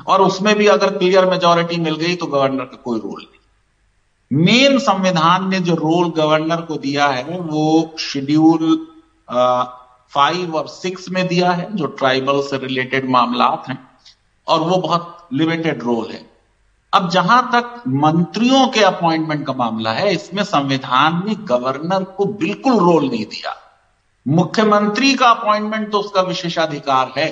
और 0.07 0.21
उसमें 0.21 0.53
भी 0.55 0.67
अगर 0.67 0.97
क्लियर 0.97 1.25
मेजोरिटी 1.25 1.77
मिल 1.77 1.95
गई 1.95 2.15
तो 2.15 2.25
गवर्नर 2.27 2.65
का 2.65 2.77
कोई 2.77 2.99
रोल 2.99 3.21
नहीं। 3.21 4.45
मेन 4.45 4.77
संविधान 4.79 5.49
ने 5.49 5.59
जो 5.59 5.75
रोल 5.75 6.09
गवर्नर 6.11 6.61
को 6.61 6.75
दिया 6.77 7.07
है, 7.07 7.23
वो 7.23 7.95
शेड्यूल 7.99 8.87
फाइव 10.11 10.55
और 10.55 10.67
सिक्स 10.67 11.09
में 11.09 11.27
दिया 11.27 11.51
है, 11.51 11.67
जो 11.75 11.85
ट्राइबल 11.85 12.41
से 12.41 12.57
रिलेटेड 12.57 13.09
मामला 13.09 13.45
हैं, 13.69 13.77
और 14.47 14.59
वो 14.59 14.77
बहुत 14.77 15.27
लिमिटेड 15.33 15.83
रोल 15.83 16.11
है। 16.11 16.25
अब 16.93 17.09
जहाँ 17.09 17.41
तक 17.53 17.83
मंत्रियों 17.87 18.67
के 18.67 18.81
अपॉइंटमेंट 18.81 19.45
का 19.47 19.53
मामला 19.53 19.91
है, 19.93 20.13
इसमें 20.13 20.43
संविधान 20.43 21.21
ने 21.27 21.35
गवर्नर 21.45 22.03
को 22.03 22.25
बिल्कुल 22.25 22.77
रोल 22.79 23.09
नहीं 23.09 23.25
दिया। 23.25 23.55
मुख्यमंत्री 24.25 25.13
का 25.13 25.29
अपॉइंटमेंट 25.29 25.91
तो 25.91 25.99
उसका 25.99 26.21
विशेषाधिकार 26.21 27.11
है, 27.17 27.27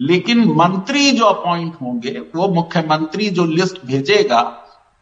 लेकिन 0.00 0.44
मंत्री 0.54 1.10
जो 1.12 1.24
अपॉइंट 1.24 1.74
होंगे, 1.82 2.18
वो 2.36 2.48
मुख्यमंत्री 2.48 3.28
जो 3.30 3.44
लिस्ट 3.44 3.84
भेजेगा, 3.86 4.42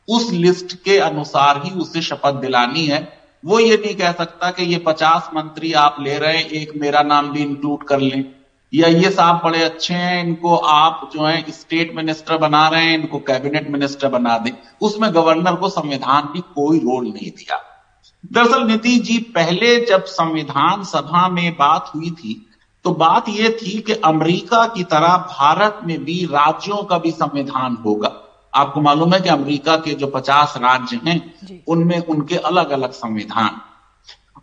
उस 0.09 0.31
लिस्ट 0.33 0.75
के 0.85 0.99
अनुसार 0.99 1.61
ही 1.65 1.71
उसे 1.73 2.03
शपथ 2.03 2.41
दिलानी 2.41 2.87
है। 2.87 3.01
वो 3.45 3.59
ये 3.59 3.77
नहीं 3.77 3.95
कह 3.95 4.13
सकता 4.13 4.51
कि 4.51 4.65
ये 4.65 4.79
पचास 4.79 5.31
मंत्री 5.35 5.73
आप 5.73 5.97
ले 6.01 6.19
रहे 6.19 6.37
हैं, 6.37 6.45
एक 6.45 6.73
मेरा 6.77 7.03
नाम 7.03 7.31
भी 7.31 7.43
इंक्लूड 7.43 7.85
कर 7.85 8.01
लें। 8.01 8.25
या 8.75 8.89
ये 8.89 9.11
साहब 9.11 9.41
बड़े 9.45 9.63
अच्छे 9.63 9.95
हैं 9.95 10.25
इनको 10.25 10.57
आप 10.57 11.11
जो 11.15 11.25
है 11.25 11.45
स्टेट 11.51 11.95
मिनिस्टर 11.97 12.39
बना 12.39 12.67
रहे 12.69 12.85
हैं 12.85 12.95
इनको 12.95 13.19
कैबिनेट 13.19 13.71
मिनिस्टर 13.71 14.09
बना 14.09 14.37
दें। 14.39 14.51
उसमें 14.83 15.13
गवर्नर 15.15 15.55
को 15.55 15.69
संविधान 15.69 16.29
ने 16.35 16.41
कोई 16.55 16.79
रोल 16.79 17.05
नहीं 17.05 17.31
दिया। 17.31 17.61
दरअसल 18.33 18.67
नीतीश 18.67 19.01
जी 19.03 19.19
पहले 19.35 19.79
जब 19.87 20.05
संविधान 20.05 20.83
सभा 20.85 21.29
में 21.29 21.53
बात 21.53 21.91
हुई 21.95 22.11
थी 22.13 22.35
तो 22.85 22.91
बात 22.95 23.29
यह 23.29 23.57
थी 23.63 23.79
कि 23.81 23.93
अमेरिका 24.05 24.65
की 24.67 24.83
तरह 24.85 25.17
भारत 25.31 25.79
में 25.85 26.05
भी 26.05 26.25
राज्यों 26.25 26.83
का 26.83 26.99
भी 26.99 27.11
संविधान 27.11 27.77
होगा। 27.85 28.13
आपको 28.53 28.81
मालूम 28.81 29.15
है 29.15 29.21
कि 29.21 29.29
अमेरिका 29.29 29.77
के 29.77 29.95
जो 29.95 30.07
पचास 30.07 30.55
राज्य 30.57 31.01
हैं 31.07 31.63
उनमें 31.67 31.99
उनके 31.99 32.37
अलग 32.43 32.71
अलग 32.71 32.93
संविधान। 32.95 33.61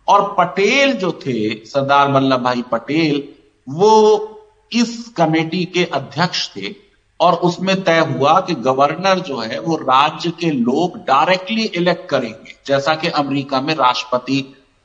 और 0.08 0.34
पटेल 0.38 0.92
जो 0.92 1.12
थे 1.26 1.54
सरदार 1.66 2.10
वल्लभ 2.12 2.40
भाई 2.40 2.62
पटेल 2.72 3.22
वो 3.66 4.28
इस 4.72 5.12
कमेटी 5.16 5.64
के 5.64 5.84
अध्यक्ष 5.84 6.48
थे 6.56 6.74
और 7.20 7.34
उसमें 7.34 7.82
तय 7.84 7.98
हुआ 7.98 8.38
कि 8.40 8.54
गवर्नर 8.54 9.18
जो 9.18 9.38
है 9.38 9.58
वो 9.58 9.76
राज्य 9.76 10.30
के 10.30 10.50
लोग 10.50 10.96
डायरेक्टली 10.98 11.64
इलेक्ट 11.64 12.08
करेंगे, 12.10 12.54
जैसा 12.66 12.94
कि 12.94 13.08
अमेरिका 13.08 13.60
में 13.60 13.74
राष्ट्रपति 13.74 14.40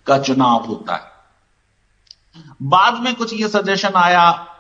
का 0.08 0.18
चुनाव 0.18 0.66
होता 0.66 0.96
है। 0.96 1.16
बाद 2.62 3.02
में 3.04 3.14
कुछ 3.16 3.34
ये 3.34 3.48
सजेशन 3.48 3.94
आया 3.96 4.54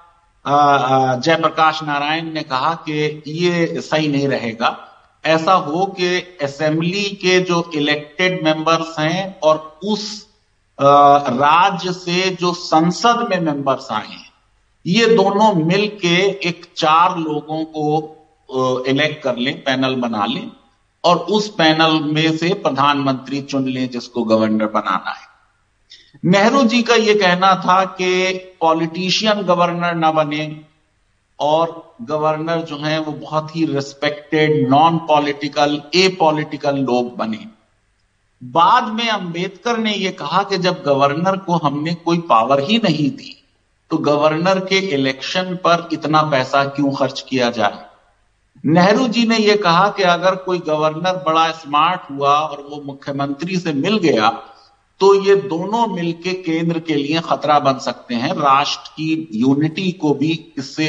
जयप्रकाश 0.45 1.81
नारायण 1.83 2.31
ने 2.33 2.41
कहा 2.43 2.73
कि 2.87 3.23
ये 3.27 3.81
सही 3.81 4.07
नहीं 4.07 4.27
रहेगा। 4.27 4.75
ऐसा 5.23 5.53
हो 5.53 5.85
कि 5.97 6.37
असेंबली 6.41 7.03
के 7.21 7.39
जो 7.39 7.69
इलेक्टेड 7.75 8.43
मेंबर्स 8.43 8.99
हैं 8.99 9.39
और 9.39 9.79
उस 9.83 10.26
राज्य 10.79 11.91
से 11.93 12.29
जो 12.31 12.53
संसद 12.53 13.27
में 13.29 13.39
मेंबर्स 13.41 13.91
आए 13.91 14.07
हैं, 14.07 14.25
ये 14.85 15.05
दोनों 15.07 15.53
मिलके 15.55 16.17
एक 16.49 16.65
चार 16.77 17.17
लोगों 17.19 17.63
को 17.67 18.83
इलेक्ट 18.85 19.23
कर 19.23 19.37
लें 19.37 19.53
पैनल 19.63 19.95
बना 19.95 20.25
लें, 20.25 20.51
और 21.03 21.17
उस 21.17 21.47
पैनल 21.49 21.99
में 22.05 22.37
से 22.37 22.53
प्रधानमंत्री 22.53 23.41
चुन 23.41 23.67
लें 23.67 23.89
जिसको 23.89 24.23
गवर्नर 24.23 24.67
बनाना 24.67 25.11
है। 25.11 25.25
नेहरू 26.25 26.63
जी 26.63 26.81
का 26.83 26.95
यह 26.95 27.19
कहना 27.19 27.53
था 27.55 27.83
कि 27.97 28.33
पॉलिटिशियन 28.61 29.41
गवर्नर 29.43 29.95
ना 29.95 30.11
बने, 30.11 30.61
और 31.39 31.95
गवर्नर 32.01 32.61
जो 32.61 32.77
है 32.77 32.99
वो 32.99 33.11
बहुत 33.11 33.55
ही 33.55 33.65
रिस्पेक्टेड 33.65 34.69
नॉन 34.69 34.97
पॉलिटिकल 35.07 35.81
ए 35.95 36.07
पॉलिटिकल 36.19 36.77
लोग 36.77 37.15
बने। 37.17 37.45
बाद 38.41 38.87
में 38.87 39.07
अंबेडकर 39.09 39.77
ने 39.77 39.93
यह 39.93 40.11
कहा 40.11 40.43
कि 40.43 40.57
जब 40.57 40.81
गवर्नर 40.85 41.37
को 41.37 41.57
हमने 41.57 41.93
कोई 41.95 42.17
पावर 42.29 42.59
ही 42.63 42.77
नहीं 42.77 43.09
दी 43.11 43.33
तो 43.91 43.97
गवर्नर 43.97 44.59
के 44.59 44.77
इलेक्शन 44.95 45.55
पर 45.55 45.87
इतना 45.93 46.21
पैसा 46.21 46.63
क्यों 46.65 46.93
खर्च 46.93 47.21
किया 47.21 47.49
जाए? 47.51 47.85
नेहरू 48.63 49.07
जी 49.07 49.25
ने 49.27 49.37
यह 49.37 49.55
कहा 49.55 49.87
कि 49.89 50.03
अगर 50.03 50.35
कोई 50.35 50.59
गवर्नर 50.59 51.23
बड़ा 51.27 51.49
स्मार्ट 51.53 52.09
हुआ 52.11 52.37
और 52.39 52.61
वो 52.61 52.81
मुख्यमंत्री 52.85 53.57
से 53.57 53.73
मिल 53.73 53.97
गया 53.97 54.29
तो 55.01 55.13
ये 55.23 55.35
दोनों 55.35 55.85
मिलके 55.87 56.33
केंद्र 56.33 56.79
के 56.79 56.95
लिए 56.95 57.19
खतरा 57.19 57.59
बन 57.59 57.77
सकते 57.79 58.15
हैं, 58.15 58.33
राष्ट्र 58.33 58.89
की 58.89 59.27
यूनिटी 59.33 59.91
को 59.91 60.13
भी 60.13 60.31
इससे 60.57 60.87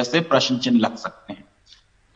ऐसे 0.00 0.20
प्रश्न 0.22 0.58
चिन्ह 0.58 0.80
लग 0.80 0.96
सकते 0.96 1.32
हैं। 1.32 1.41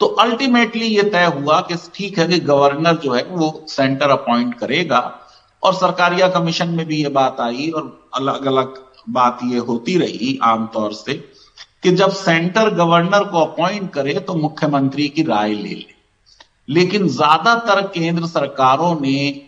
तो 0.00 0.06
अल्टीमेटली 0.06 0.86
ये 0.86 1.02
तय 1.02 1.24
हुआ 1.24 1.60
कि 1.60 1.74
ठीक 1.94 2.18
है 2.18 2.28
कि 2.28 2.38
गवर्नर 2.38 2.96
जो 2.96 3.12
है 3.12 3.24
वो 3.24 3.64
सेंटर 3.68 4.10
अपॉइंट 4.10 4.54
करेगा 4.54 5.20
और 5.62 5.74
सरकारिया 5.74 6.28
कमीशन 6.28 6.68
में 6.68 6.86
भी 6.86 7.02
ये 7.02 7.08
बात 7.08 7.36
आई 7.40 7.70
और 7.70 8.10
अलग 8.14 8.46
अलग 8.46 8.74
बात 9.08 9.38
ये 9.44 9.58
होती 9.58 9.98
रही 9.98 10.38
आमतौर 10.42 10.92
से 10.92 11.14
कि 11.82 11.90
जब 11.90 12.10
सेंटर 12.10 12.74
गवर्नर 12.74 13.24
को 13.24 13.38
अपॉइंट 13.38 13.92
करे 13.92 14.14
तो 14.14 14.34
मुख्यमंत्री 14.34 15.08
की 15.08 15.22
राय 15.22 15.52
ले 15.52 15.68
ले। 15.68 15.84
लेकिन 16.68 17.08
ज़्यादातर 17.08 17.86
केंद्र 17.86 18.26
सरकारों 18.26 19.00
ने 19.00 19.46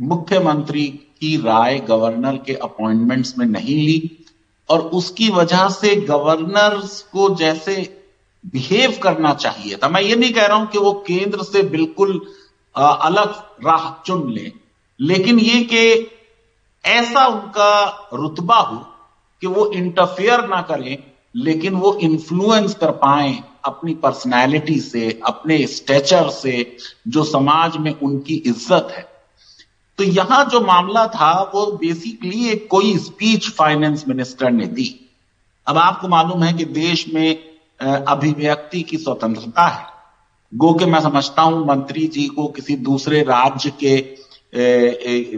मुख्यमंत्री 0.00 0.86
की 1.20 1.36
राय 1.36 1.78
गवर्नर 1.78 2.36
के 2.36 2.54
अपॉइंटमेंट्स 2.54 3.38
में 3.38 3.46
नहीं 3.46 3.76
ली 3.76 4.26
और 4.70 4.80
उसकी 4.80 5.30
वजह 5.30 5.68
से 5.68 5.96
गवर्नर्स 5.96 7.02
को 7.02 7.34
जैसे 7.34 7.99
बिहेव 8.44 8.98
करना 9.02 9.32
चाहिए 9.34 9.76
था। 9.76 9.88
मैं 9.88 10.02
ये 10.02 10.16
नहीं 10.16 10.32
कह 10.32 10.46
रहा 10.46 10.56
हूँ 10.56 10.66
कि 10.66 10.78
वो 10.78 10.92
केंद्र 11.06 11.42
से 11.42 11.62
बिल्कुल 11.68 12.20
अलग 12.74 13.34
राह 13.66 13.90
चुन 14.06 14.30
ले। 14.32 14.52
लेकिन 15.00 15.38
ये 15.38 15.62
कि 15.64 16.10
ऐसा 16.84 17.26
उनका 17.26 18.08
रुतबा 18.14 18.56
हो 18.56 18.76
कि 19.42 19.46
वो 19.46 19.70
इंटरफेयर 19.72 20.46
ना 20.48 20.60
करें, 20.62 20.96
लेकिन 21.34 21.74
वो 21.74 21.94
इन्फ्लुएंस 22.02 22.74
कर 22.74 22.90
पाए 22.90 23.38
अपनी 23.64 23.94
पर्सनैलिटी 23.94 24.78
से, 24.80 25.20
अपने 25.26 25.66
स्टेचर 25.66 26.28
से, 26.30 26.76
जो 27.08 27.24
समाज 27.24 27.76
में 27.76 27.92
उनकी 27.92 28.34
इज़्ज़त 28.36 28.88
है। 28.90 29.08
तो 29.98 30.04
यहाँ 30.04 30.44
जो 30.44 30.60
मामला 30.60 31.06
था, 31.06 31.32
वो 31.54 31.66
बेसिकली 31.72 32.48
एक 32.48 32.66
कोई 32.70 32.96
स्पीच 32.98 33.50
फाइनेंस 33.50 34.04
मिनिस्टर 34.08 34.50
ने 34.50 34.66
दी। 34.68 34.94
अब 35.66 35.78
आपको 35.78 36.08
मालूम 36.08 36.42
है 36.42 36.52
कि 36.52 36.64
देश 36.64 37.06
में 37.14 37.49
अभिव्यक्ति 37.80 38.82
की 38.82 38.96
स्वतंत्रता 38.96 39.66
है। 39.66 39.84
गो 40.52 40.72
के 40.74 40.86
मैं 40.86 41.00
समझता 41.00 41.42
हूँ 41.42 41.66
मंत्री 41.66 42.06
जी 42.06 42.26
को 42.26 42.46
किसी 42.48 42.76
दूसरे 42.76 43.22
राज्य 43.22 43.72
के 43.84 43.96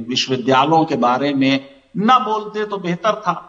विश्वविद्यालयों 0.00 0.84
के 0.84 0.96
बारे 0.96 1.32
में 1.34 1.60
न 1.96 2.18
बोलते 2.24 2.64
तो 2.64 2.76
बेहतर 2.78 3.20
था। 3.20 3.48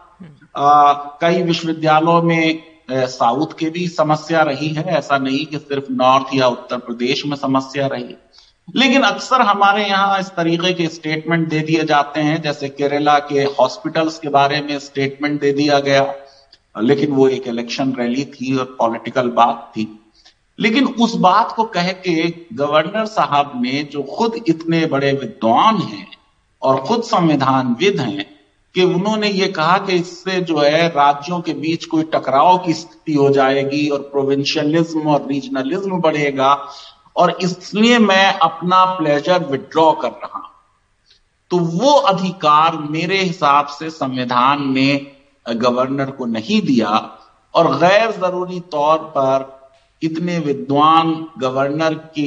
आ, 0.56 0.92
कई 1.20 1.42
विश्वविद्यालयों 1.42 2.22
में 2.22 2.62
साउथ 2.90 3.58
के 3.58 3.70
भी 3.70 3.86
समस्या 3.88 4.42
रही 4.42 4.68
है। 4.68 4.84
ऐसा 4.88 5.18
नहीं 5.18 5.44
कि 5.46 5.58
सिर्फ़ 5.58 5.84
नॉर्थ 5.92 6.34
या 6.34 6.48
उत्तर 6.48 6.78
प्रदेश 6.78 7.24
में 7.26 7.36
समस्या 7.36 7.86
रही। 7.86 8.14
लेकिन 8.76 9.02
अक्सर 9.02 9.40
हमारे 9.40 9.84
यहाँ 9.84 10.18
इस 10.20 10.28
तरीके 10.28 10.72
के 10.72 10.86
स्टेटमेंट 10.88 11.48
दे 11.48 11.60
दिए 11.60 11.84
जाते 11.84 12.20
हैं 12.20 12.40
जैसे 12.42 12.68
केरला 12.68 13.18
के 13.18 13.42
हॉस्पिटल्स 13.58 14.18
के 14.18 14.28
बारे 14.28 14.60
में 14.60 14.78
स्टेटमेंट 14.78 15.40
दे 15.40 15.52
दिया 15.52 15.78
गया। 15.80 16.02
लेकिन 16.82 17.10
वो 17.10 17.28
एक 17.28 17.46
इलेक्शन 17.46 17.92
रैली 17.92 18.24
थी 18.24 18.56
और 18.56 18.76
पॉलिटिकल 18.78 19.28
बात 19.28 19.72
थी। 19.76 20.00
लेकिन 20.60 20.86
उस 20.86 21.14
बात 21.14 21.52
को 21.52 21.64
कह 21.64 21.92
के 21.92 22.30
गवर्नर 22.52 23.06
साहब 23.06 23.52
ने 23.56 23.82
जो 23.92 24.02
खुद 24.02 24.34
इतने 24.48 24.86
बड़े 24.86 25.12
विद्वान 25.12 25.76
हैं 25.76 26.06
और 26.62 26.80
खुद 26.80 27.02
संविधानविद 27.02 28.00
हैं 28.00 28.26
कि 28.74 28.82
उन्होंने 28.82 29.28
ये 29.28 29.46
कहा 29.48 29.78
कि 29.78 29.92
इससे 29.92 30.40
जो 30.40 30.58
है 30.58 30.88
राज्यों 30.88 31.40
के 31.40 31.54
बीच 31.54 31.84
कोई 31.84 32.02
टकराव 32.02 32.58
की 32.58 32.72
स्थिति 32.72 33.14
हो 33.14 33.30
जाएगी 33.30 33.88
और 33.88 33.98
प्रोविंशियलिज्म 33.98 35.00
और 35.00 35.26
रीजनलिज्म 35.26 36.00
बढ़ेगा 36.00 36.68
और 37.16 37.38
इसलिए 37.42 37.98
मैं 37.98 38.32
अपना 38.38 38.84
प्लेजर 38.84 39.44
विड्रॉ 39.44 39.92
कर 39.92 40.08
रहा 40.08 40.50
तो 41.50 41.58
वो 41.58 41.90
अधिकार 41.90 42.76
मेरे 42.76 43.18
हिसाब 43.18 43.66
से 43.66 43.90
संविधान 43.90 44.72
ने 44.72 45.06
गवर्नर 45.46 46.10
को 46.10 46.26
नहीं 46.26 46.60
दिया 46.62 46.90
और 47.54 47.74
गैर 47.78 48.10
ज़रूरी 48.10 48.60
तौर 48.72 48.98
पर 49.16 49.52
इतने 50.02 50.38
विद्वान 50.38 51.14
गवर्नर 51.38 51.94
के 51.94 52.22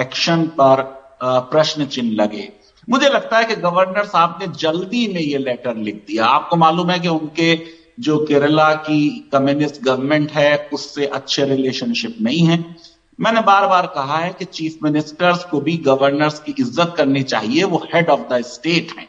एक्शन 0.00 0.44
पर 0.60 0.82
प्रश्न 1.24 1.86
चिन्ह 1.86 2.14
लगे। 2.14 2.48
मुझे 2.88 3.08
लगता 3.08 3.38
है 3.38 3.44
कि 3.44 3.56
गवर्नर 3.56 4.04
साहब 4.04 4.38
ने 4.40 4.46
जल्दी 4.58 5.06
में 5.14 5.20
ये 5.20 5.38
लेटर 5.38 5.76
लिख 5.76 6.02
दिया। 6.08 6.26
आपको 6.26 6.56
मालूम 6.56 6.90
है 6.90 6.98
कि 6.98 7.08
उनके 7.08 7.54
जो 8.00 8.18
केरला 8.18 8.72
की 8.74 9.08
कम्युनिस्ट 9.32 9.82
गवर्नमेंट 9.82 10.30
है, 10.30 10.68
उससे 10.72 11.06
अच्छे 11.06 11.44
रिलेशनशिप 11.44 12.16
नहीं 12.20 12.46
है। 12.46 12.64
मैंने 13.18 13.40
बार 13.40 13.66
बार 13.66 13.86
कहा 13.86 14.18
है 14.18 14.32
कि 14.38 14.44
चीफ 14.44 14.78
मिनिस्टर्स 14.82 15.44
को 15.44 15.60
भी 15.60 15.76
गवर्नर्स 15.86 16.38
की 16.40 16.54
इज़्ज़त 16.58 16.94
करनी 16.96 17.22
चाहिए। 17.22 17.64
वो 17.64 17.78
हेड 17.94 18.10
ऑफ़ 18.10 18.20
द 18.32 18.40
स्टेट 18.42 18.98
हैं। 18.98 19.08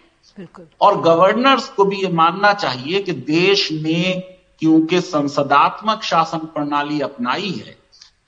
और 0.81 1.01
गवर्नर्स 1.01 1.67
को 1.69 1.85
भी 1.85 2.01
ये 2.01 2.07
मानना 2.07 2.53
चाहिए 2.53 3.01
कि 3.01 3.11
देश 3.11 3.71
ने 3.71 4.11
क्योंकि 4.59 5.01
संसदात्मक 5.01 6.03
शासन 6.03 6.37
प्रणाली 6.37 6.99
अपनाई 7.01 7.49
है 7.49 7.75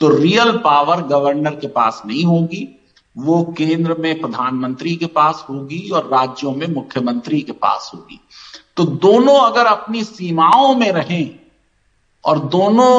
तो 0.02 0.10
रियल 0.10 0.52
पावर 0.58 1.02
गवर्नर 1.02 1.56
के 1.56 1.68
पास 1.68 2.02
नहीं 2.06 2.24
होगी, 2.26 2.68
वो 3.16 3.44
केंद्र 3.58 3.94
में 3.94 4.20
प्रधानमंत्री 4.22 4.96
के 4.96 5.06
पास 5.06 5.46
होगी 5.50 5.90
और 5.90 6.08
राज्यों 6.08 6.52
में 6.52 6.68
मुख्यमंत्री 6.68 7.42
के 7.42 7.52
पास 7.52 7.92
होगी। 7.96 8.20
तो 8.78 8.86
दोनों 8.86 9.40
अगर 9.40 9.66
अपनी 9.66 10.04
सीमाओं 10.04 10.76
में 10.76 10.92
रहें 10.92 11.40
और 12.24 12.40
दोनों 12.40 12.92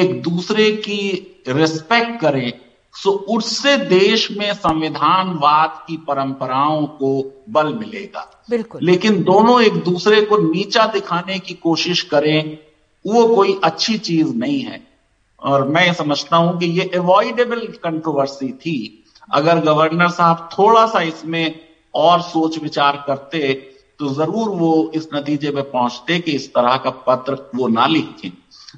एक 0.00 0.22
दूसरे 0.22 0.70
की 0.72 0.98
रिस्पेक्ट 1.48 2.20
करें 2.20 2.52
सो 2.94 3.10
उससे 3.10 3.76
देश 3.76 4.30
में 4.30 4.52
संविधानवाद 4.54 5.84
की 5.88 5.96
परंपराओं 5.96 6.86
को 6.86 7.42
बल 7.50 7.72
मिलेगा। 7.74 8.26
बिल्कुल। 8.50 8.80
लेकिन 8.84 9.22
दोनों 9.22 9.60
एक 9.62 9.74
दूसरे 9.84 10.20
को 10.22 10.38
नीचा 10.38 10.86
दिखाने 10.86 11.38
की 11.38 11.54
कोशिश 11.54 12.02
करें 12.02 12.58
वो 13.04 13.26
कोई 13.36 13.58
अच्छी 13.64 13.98
चीज़ 13.98 14.34
नहीं 14.34 14.60
है। 14.60 14.80
और 15.42 15.68
मैं 15.68 15.92
समझता 15.92 16.36
हूँ 16.36 16.58
कि 16.58 16.66
ये 16.66 16.90
अवॉइडेबल 16.94 17.60
कंट्रोवर्सी 17.84 18.52
थी। 18.52 19.04
अगर 19.32 19.60
गवर्नर 19.60 20.08
साहब 20.08 20.48
थोड़ा 20.58 20.86
सा 20.86 21.00
इसमें 21.00 21.60
और 21.94 22.20
सोच 22.22 22.58
विचार 22.58 23.04
करते 23.06 23.52
तो 24.00 24.08
ज़रूर 24.08 24.48
वो 24.48 24.90
इस 24.94 25.08
नतीजे 25.14 25.50
पे 25.50 25.62
पहुँचते 25.62 26.18
कि 26.18 26.32
इस 26.32 26.48
तरह 26.48 26.76
का 26.76 26.90
पत्र 27.06 27.36
वो 27.54 27.68
ना 27.68 27.86
लिखें। 27.86 28.30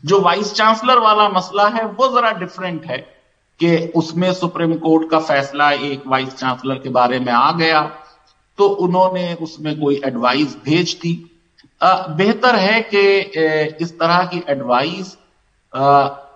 जो 0.05 0.21
वाइस 0.21 0.53
चांसलर 0.55 0.99
वाला 0.99 1.29
मसला 1.29 1.69
है 1.69 1.85
वो 1.89 2.09
जरा 2.09 2.31
डिफरेंट 2.31 2.87
है। 2.87 2.99
कि 3.63 3.77
उसमें 3.97 4.33
सुप्रीम 4.35 4.75
कोर्ट 4.79 5.11
का 5.11 5.19
फैसला 5.23 5.71
एक 5.89 6.07
वाइस 6.07 6.35
चांसलर 6.35 6.79
के 6.79 6.89
बारे 6.91 7.19
में 7.21 7.33
आ 7.33 7.51
गया 7.59 7.83
तो 8.59 8.69
उन्होंने 8.85 9.33
उसमें 9.43 9.79
कोई 9.81 10.01
एडवाइस 10.05 10.57
भेज 10.65 10.95
दी। 11.03 11.13
बेहतर 11.83 12.57
है 12.57 12.81
कि 12.85 13.01
इस 13.85 13.93
तरह 13.99 14.25
की 14.25 14.43
एडवाइस 14.49 15.17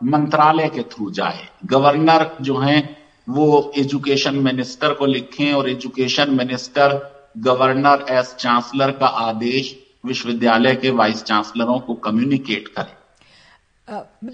मंत्रालय 0.04 0.68
के 0.68 0.82
थ्रू 0.84 1.10
जाए। 1.10 1.48
गवर्नर 1.64 2.30
जो 2.40 2.56
हैं 2.58 2.96
वो 3.28 3.72
एजुकेशन 3.78 4.34
मिनिस्टर 4.40 4.92
को 4.94 5.06
लिखें 5.06 5.52
और 5.52 5.68
education 5.70 6.30
minister 6.32 6.98
governor 7.38 8.04
as 8.10 8.34
chancellor 8.40 8.90
का 8.92 9.06
आदेश 9.22 9.74
विश्वविद्यालय 10.06 10.74
के 10.74 10.90
वाइस 10.92 11.22
चांसलरों 11.24 11.78
को 11.78 11.94
कम्युनिकेट 12.04 12.68
करें। 12.68 12.94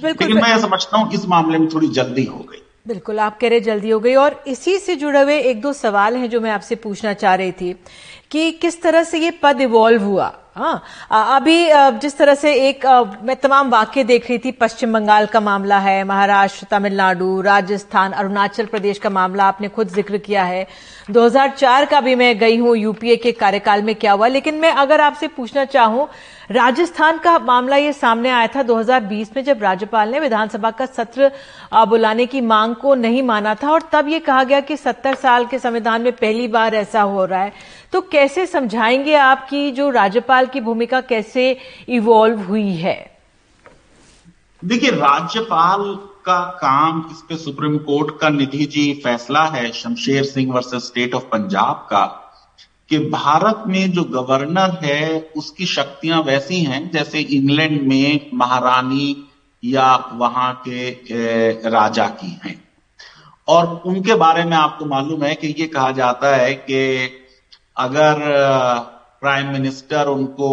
लेकिन 0.02 0.34
मैं 0.36 0.58
समझता 0.60 0.98
हूँ 0.98 1.12
इस 1.12 1.26
मामले 1.28 1.58
में 1.58 1.68
थोड़ी 1.68 1.88
जल्दी 1.90 2.24
हो 2.24 2.38
गई। 2.50 2.61
बिल्कुल, 2.86 3.18
आप 3.20 3.38
कह 3.40 3.48
रहे 3.48 3.60
जल्दी 3.60 3.90
हो 3.90 3.98
गई। 4.00 4.14
और 4.14 4.42
इसी 4.48 4.76
से 4.78 4.94
जुड़े 4.96 5.20
हुए 5.22 5.38
एक 5.40 5.60
दो 5.62 5.72
सवाल 5.72 6.16
हैं 6.16 6.28
जो 6.30 6.40
मैं 6.40 6.50
आपसे 6.50 6.74
पूछना 6.76 7.12
चाह 7.14 7.34
रही 7.34 7.52
थी 7.52 7.72
कि 8.30 8.50
किस 8.52 8.80
तरह 8.82 9.02
से 9.04 9.18
ये 9.18 9.30
पद 9.42 9.60
इवॉल्व 9.60 10.02
हुआ? 10.02 10.32
हाँ 10.56 10.82
अभी 11.10 11.68
जिस 12.00 12.16
तरह 12.16 12.34
से 12.34 12.54
एक 12.68 12.86
मैं 13.24 13.36
तमाम 13.36 13.70
वाक्य 13.70 14.04
देख 14.04 14.28
रही 14.28 14.38
थी, 14.38 14.52
पश्चिम 14.52 14.92
बंगाल 14.92 15.26
का 15.26 15.40
मामला 15.40 15.78
है, 15.78 16.02
महाराष्ट्र, 16.04 16.66
तमिलनाडु, 16.70 17.40
राजस्थान, 17.40 18.12
अरुणाचल 18.12 18.66
प्रदेश 18.66 18.98
का 18.98 19.10
मामला 19.10 19.44
आपने 19.44 19.68
खुद 19.68 19.88
ज़िक्र 19.90 20.18
किया 20.18 20.44
है। 20.44 20.66
2004 21.10 21.84
का 21.84 22.00
भी 22.00 22.14
मैं 22.14 22.36
गई 22.38 22.56
हूँ, 22.56 22.76
यूपीए 22.76 23.16
के 23.16 23.32
कार्यकाल 23.34 23.82
में 23.82 23.94
क्या 23.94 24.12
हुआ? 24.12 24.26
लेकिन 24.28 24.54
मैं 24.56 24.72
अगर 24.74 25.00
आपसे 25.00 25.28
पूछना 25.28 25.64
चाहूँ 25.66 26.08
राजस्थान 26.50 27.18
का 27.18 27.38
मामला 27.38 27.76
ये 27.76 27.92
सामने 27.92 28.30
आया 28.30 28.46
था 28.46 28.62
2020 28.62 29.36
में, 29.36 29.42
जब 29.44 29.62
राज्यपाल 29.62 30.08
ने 30.08 30.20
विधानसभा 30.20 30.70
का 30.70 30.86
सत्र 30.86 31.30
बुलाने 31.74 32.26
की 32.26 32.40
मांग 32.40 32.74
को 32.74 32.94
नहीं 32.94 33.22
माना 33.22 33.54
था 33.54 33.70
और 33.70 33.82
तब 33.92 34.08
ये 34.08 34.18
कहा 34.18 34.44
गया 34.44 34.60
कि 34.60 34.76
70 34.76 35.14
साल 35.14 35.46
के 35.46 35.58
संविधान 35.58 36.02
में 36.02 36.12
पहली 36.12 36.48
बार 36.48 36.74
ऐसा 36.74 37.02
हो 37.02 37.24
रहा 37.24 37.42
है। 37.42 37.52
तो 37.92 38.00
कैसे 38.00 38.46
समझाएँगे 38.46 39.14
आपकी 39.14 39.70
जो 39.70 39.90
राज्यपाल 39.90 40.46
की 40.46 40.60
भूमिका 40.60 41.00
कैसे 41.00 41.56
इवॉल्व 41.88 42.40
हुई 42.40 42.72
है? 42.72 43.10
देखिए, 44.64 44.90
राज्यपाल 44.90 45.98
का 46.24 46.40
काम 46.40 47.04
इस 47.10 47.22
पे 47.28 47.36
सुप्रीम 47.36 47.78
कोर्ट 47.78 48.18
का 48.20 48.28
निधि 48.28 48.64
जी 48.64 48.92
फैसला 49.04 49.44
है, 49.44 49.70
Shamsher 49.72 50.24
Singh 50.24 50.52
versus 50.52 50.82
state 50.82 51.14
of 51.14 51.22
Punjab 51.22 51.86
का। 51.90 52.18
कि 52.92 52.98
भारत 52.98 53.64
में 53.66 53.90
जो 53.92 54.02
गवर्नर 54.04 54.78
है, 54.82 55.20
उसकी 55.36 55.66
शक्तियाँ 55.66 56.22
वैसी 56.22 56.58
हैं, 56.64 56.90
जैसे 56.90 57.20
इंग्लैंड 57.20 57.80
में 57.82 58.30
महारानी 58.34 59.30
या 59.64 60.10
वहाँ 60.12 60.52
के 60.68 60.90
राजा 61.70 62.06
की 62.06 62.40
हैं। 62.44 62.54
और 63.48 63.82
उनके 63.86 64.14
बारे 64.14 64.44
में 64.44 64.56
आपको 64.56 64.84
मालूम 64.84 65.24
है 65.24 65.34
कि 65.34 65.54
ये 65.58 65.66
कहा 65.66 65.90
जाता 65.90 66.36
है 66.36 66.54
कि 66.54 67.10
अगर 67.76 68.20
प्राइम 69.20 69.48
मिनिस्टर 69.48 70.06
उनको, 70.06 70.50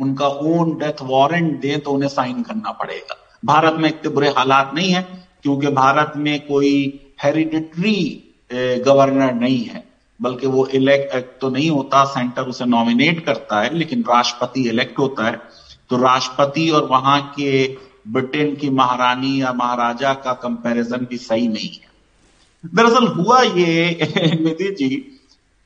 उनका 0.00 0.26
ओन 0.26 0.78
डेथ 0.78 1.02
वारंट 1.02 1.60
दे 1.60 1.76
तो 1.76 1.90
उन्हें 1.90 2.08
साइन 2.08 2.42
करना 2.42 2.72
पड़ेगा। 2.72 3.16
भारत 3.44 3.74
में 3.74 3.88
इतने 3.88 4.10
बुरे 4.10 4.28
हालात 4.28 4.72
नहीं 4.74 4.92
है, 4.92 5.02
क्योंकि 5.42 5.66
भारत 5.66 6.12
में 6.16 6.46
कोई 6.46 6.72
हेरिडिटरी 7.24 8.00
गवर्नर 8.86 9.34
नहीं 9.34 9.64
है। 9.64 9.89
बल्कि 10.22 10.46
वो 10.46 10.66
इलेक्ट 10.66 11.40
तो 11.40 11.50
नहीं 11.50 11.70
होता 11.70 12.04
सेंटर 12.04 12.42
उसे 12.42 12.64
नॉमिनेट 12.64 13.26
करता 13.26 13.60
है, 13.60 13.74
लेकिन 13.74 14.02
राष्ट्रपति 14.02 14.68
इलेक्ट 14.68 14.98
होता 14.98 15.24
है। 15.24 15.40
तो 15.90 15.96
राष्ट्रपति 15.96 16.70
और 16.70 16.84
वहाँ 16.84 17.32
के 17.36 17.76
ब्रिटेन 18.08 18.56
की 18.56 18.70
महारानी 18.70 19.42
या 19.42 19.52
महाराजा 19.52 20.14
का 20.14 20.32
कंपैरिजन 20.32 21.06
भी 21.10 21.16
सही 21.16 21.48
नहीं 21.48 21.68
है। 21.68 21.90
दरअसल 22.74 23.06
हुआ 23.06 23.42
ये, 23.42 23.98
निधि 24.40 24.74
जी, 24.78 25.20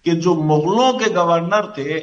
कि 0.05 0.11
जो 0.11 0.35
मुगलों 0.35 0.93
के 0.99 1.11
गवर्नर 1.11 1.75
थे, 1.79 1.99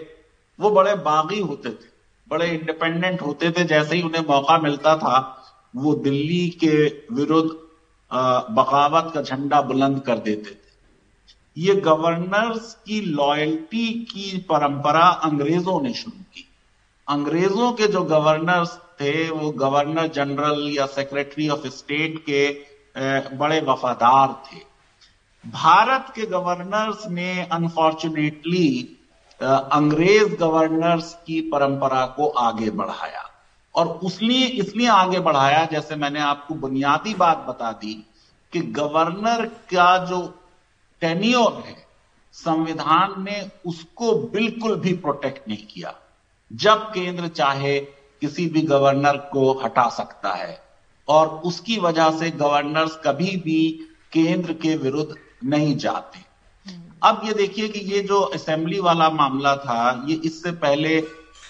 वो 0.60 0.70
बड़े 0.70 0.96
बागी 0.96 1.40
होते 1.40 1.70
थे, 1.70 1.90
बड़े 2.30 2.48
इंडिपेंडेंट 2.48 3.22
होते 3.22 3.52
थे, 3.52 3.64
जैसे 3.64 3.96
ही 3.96 4.02
उन्हें 4.02 4.26
मौका 4.30 4.58
मिलता 4.58 4.98
था, 4.98 5.44
वो 5.76 5.96
दिल्ली 5.96 6.50
के 6.50 6.86
विरुद्ध 7.16 7.52
बगावत 8.54 9.12
का 9.14 9.22
झंडा 9.22 9.62
बुलंद 9.62 10.00
कर 10.00 10.18
देते 10.18 10.52
थे। 10.52 10.61
ये 11.58 11.76
गवर्नर्स 11.76 12.74
की 12.86 13.02
लॉयल्टी 13.02 13.88
की 13.88 14.38
परंपरा 14.50 15.08
अंग्रेज़ों 15.24 15.82
ने 15.82 15.94
शुरू 15.94 16.22
की। 16.22 16.48
अंग्रेज़ों 17.08 17.72
के 17.72 17.88
जो 17.88 18.02
गवर्नर्स 18.04 18.78
थे, 19.02 19.30
वो 19.30 19.52
गवर्नर 19.52 20.08
जनरल 20.08 20.70
या 20.78 20.86
सेक्रेटरी 20.86 21.50
ऑफ़ 21.50 21.68
स्टेट 21.68 22.18
के 22.30 22.50
बड़े 23.38 23.62
वफादार 23.62 24.44
थे। 24.46 24.60
भारत 25.50 26.14
के 26.16 26.26
गवर्नर्स 26.26 27.08
ने 27.08 27.42
अनफॉर्चुनेटली 27.52 28.98
अंग्रेज़ 29.42 30.36
गवर्नर्स 30.36 31.14
की 31.14 31.42
परंपरा 31.42 32.06
को 32.06 32.28
आगे 32.28 32.70
बढ़ाया। 32.70 33.30
और 33.76 33.88
उसलिए 33.88 34.46
इसलिए 34.46 34.88
आगे 34.88 35.20
बढ़ाया, 35.20 35.66
जैसे 35.66 35.96
मैंने 35.96 36.20
आपको 36.20 36.56
बुनियादी 36.56 37.14
बात 37.14 37.46
बता 37.50 37.72
दी 37.72 37.94
कि 38.54 38.60
गवर्नर 38.60 39.46
का 39.46 39.98
जो 40.06 40.22
टेन्योर 41.02 41.64
है 41.68 41.76
संविधान 42.36 43.14
ने 43.24 43.42
उसको 43.66 44.14
बिल्कुल 44.30 44.76
भी 44.76 44.94
प्रोटेक्ट 44.94 45.48
नहीं 45.48 45.66
किया। 45.66 45.94
जब 46.52 46.84
केंद्र 46.94 47.28
चाहे 47.28 47.80
किसी 47.80 48.46
भी 48.48 48.62
गवर्नर 48.62 49.18
को 49.32 49.52
हटा 49.60 49.88
सकता 49.90 50.34
है 50.34 50.60
और 51.08 51.28
उसकी 51.28 51.78
वजह 51.78 52.10
से 52.20 52.30
गवर्नर्स 52.32 53.00
कभी 53.06 53.36
भी 53.38 53.62
केंद्र 54.12 54.54
के 54.54 54.76
विरुद्ध 54.76 55.16
नहीं 55.44 55.76
जाते। 55.78 56.20
अब 57.04 57.22
ये 57.26 57.34
देखिए 57.34 57.68
कि 57.68 57.80
ये 57.80 58.00
जो 58.00 58.20
असेंबली 58.20 58.80
वाला 58.80 59.10
मामला 59.10 59.56
था 59.56 60.06
ये 60.08 60.16
इससे 60.26 60.52
पहले 60.52 61.00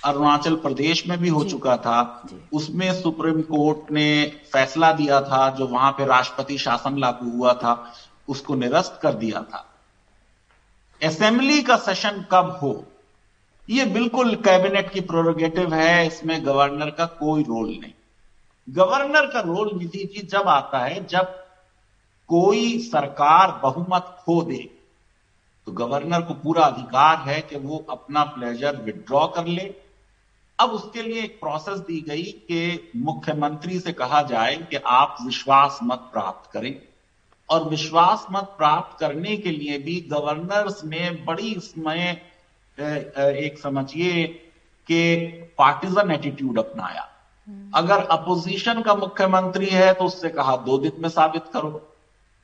अरुणाचल 0.05 0.55
प्रदेश 0.55 1.05
में 1.07 1.17
भी 1.17 1.29
हो 1.29 1.43
चुका 1.43 1.75
था। 1.77 2.27
उसमें 2.53 2.93
सुप्रीम 3.01 3.41
कोर्ट 3.41 3.91
ने 3.91 4.31
फैसला 4.53 4.91
दिया 4.91 5.21
था 5.21 5.49
जो 5.49 5.67
वहाँ 5.67 5.91
पे 5.91 6.05
राष्ट्रपति 6.05 6.57
शासन 6.57 6.97
लागू 6.97 7.29
हुआ 7.31 7.53
था। 7.53 7.73
उसको 8.31 8.55
निरस्त 8.55 8.99
कर 9.03 9.13
दिया 9.13 9.41
था। 9.43 9.65
असेंबली 11.01 11.61
का 11.61 11.75
सेशन 11.79 12.25
कब 12.31 12.57
हो? 12.61 12.73
यह 13.69 13.93
बिल्कुल 13.93 14.35
कैबिनेट 14.37 14.91
की 14.91 15.01
प्रोरोगेटिव 15.01 15.73
है, 15.73 16.07
इसमें 16.07 16.45
गवर्नर 16.45 16.89
का 16.89 17.05
कोई 17.19 17.43
रोल 17.43 17.69
नहीं। 17.71 17.93
गवर्नर 18.67 19.25
का 19.27 19.39
रोल 19.41 19.71
निधि 19.77 20.03
जी 20.05 20.27
जब 20.27 20.47
आता 20.47 20.79
है, 20.79 21.05
जब 21.05 21.39
कोई 22.29 22.77
सरकार 22.81 23.51
बहुमत 23.63 24.15
खो 24.19 24.41
दे 24.41 24.69
तो 25.67 25.71
गवर्नर 25.71 26.21
को 26.21 26.33
पूरा 26.33 26.65
अधिकार 26.65 27.17
है 27.19 27.39
कि 27.41 27.55
वो 27.55 27.77
अपना 27.89 28.23
प्लेजर 28.25 28.75
विड्रॉ 28.75 29.25
कर 29.27 29.45
ले। 29.45 29.73
अब 30.59 30.69
उसके 30.69 31.01
लिए 31.01 31.21
एक 31.23 31.39
प्रोसेस 31.39 31.79
दी 31.79 31.99
गई 32.01 32.23
कि 32.23 32.91
मुख्यमंत्री 32.95 33.79
से 33.79 33.93
कहा 33.93 34.21
जाए 34.21 34.55
कि 34.69 34.75
आप 34.75 35.17
विश्वास 35.21 35.79
मत 35.83 36.09
प्राप्त 36.13 36.51
करें। 36.51 36.73
और 37.51 37.67
विश्वास 37.69 38.25
मत 38.31 38.53
प्राप्त 38.57 38.99
करने 38.99 39.35
के 39.37 39.51
लिए 39.51 39.77
भी 39.79 39.99
गवर्नर्स 40.11 40.83
ने 40.85 41.09
बड़ी 41.27 41.51
इसमें 41.53 42.11
एक 42.77 43.59
समझिए 43.59 44.25
कि 44.89 44.99
पार्टिजन 45.57 46.11
एटीट्यूड 46.11 46.59
अपनाया। 46.59 47.07
अगर 47.75 48.03
अपोजिशन 48.11 48.81
का 48.81 48.93
मुख्यमंत्री 48.95 49.65
है 49.67 49.93
तो 49.93 50.05
उससे 50.05 50.29
कहा 50.31 50.55
दो 50.65 50.77
दिन 50.77 51.01
में 51.01 51.09
साबित 51.09 51.43
करो। 51.53 51.87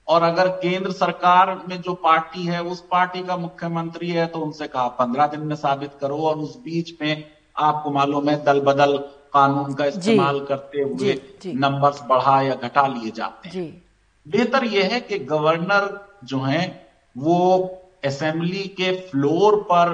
और 0.07 0.23
अगर 0.23 0.47
केंद्र 0.57 0.91
सरकार 0.93 1.53
में 1.69 1.81
जो 1.81 1.93
पार्टी 2.03 2.45
है 2.45 2.61
उस 2.65 2.83
पार्टी 2.91 3.23
का 3.23 3.37
मुख्यमंत्री 3.37 4.09
है 4.09 4.25
तो 4.27 4.39
उनसे 4.39 4.67
कहा 4.67 4.87
पंद्रह 4.99 5.27
दिन 5.27 5.41
में 5.41 5.55
साबित 5.55 5.91
करो। 6.01 6.17
और 6.19 6.37
उस 6.37 6.57
बीच 6.59 6.93
में 7.01 7.23
आपको 7.59 7.91
मालूम 7.91 8.29
है 8.29 8.43
दल 8.43 8.59
बदल 8.61 8.97
कानून 9.33 9.73
का 9.73 9.85
इस्तेमाल 9.85 10.39
करते 10.45 10.81
हुए 10.83 11.19
नंबर्स 11.47 12.01
बढ़ा 12.09 12.41
या 12.41 12.55
घटा 12.55 12.87
लिए 12.89 13.11
जाते 13.11 13.49
हैं। 13.49 13.86
बेहतर 14.27 14.63
यह 14.65 14.89
है 14.93 14.99
कि 14.99 15.17
गवर्नर 15.19 15.89
जो 16.23 16.39
है, 16.39 16.89
वो 17.15 17.59
असेंबली 18.05 18.63
के 18.77 18.91
फ्लोर 19.01 19.55
पर 19.61 19.93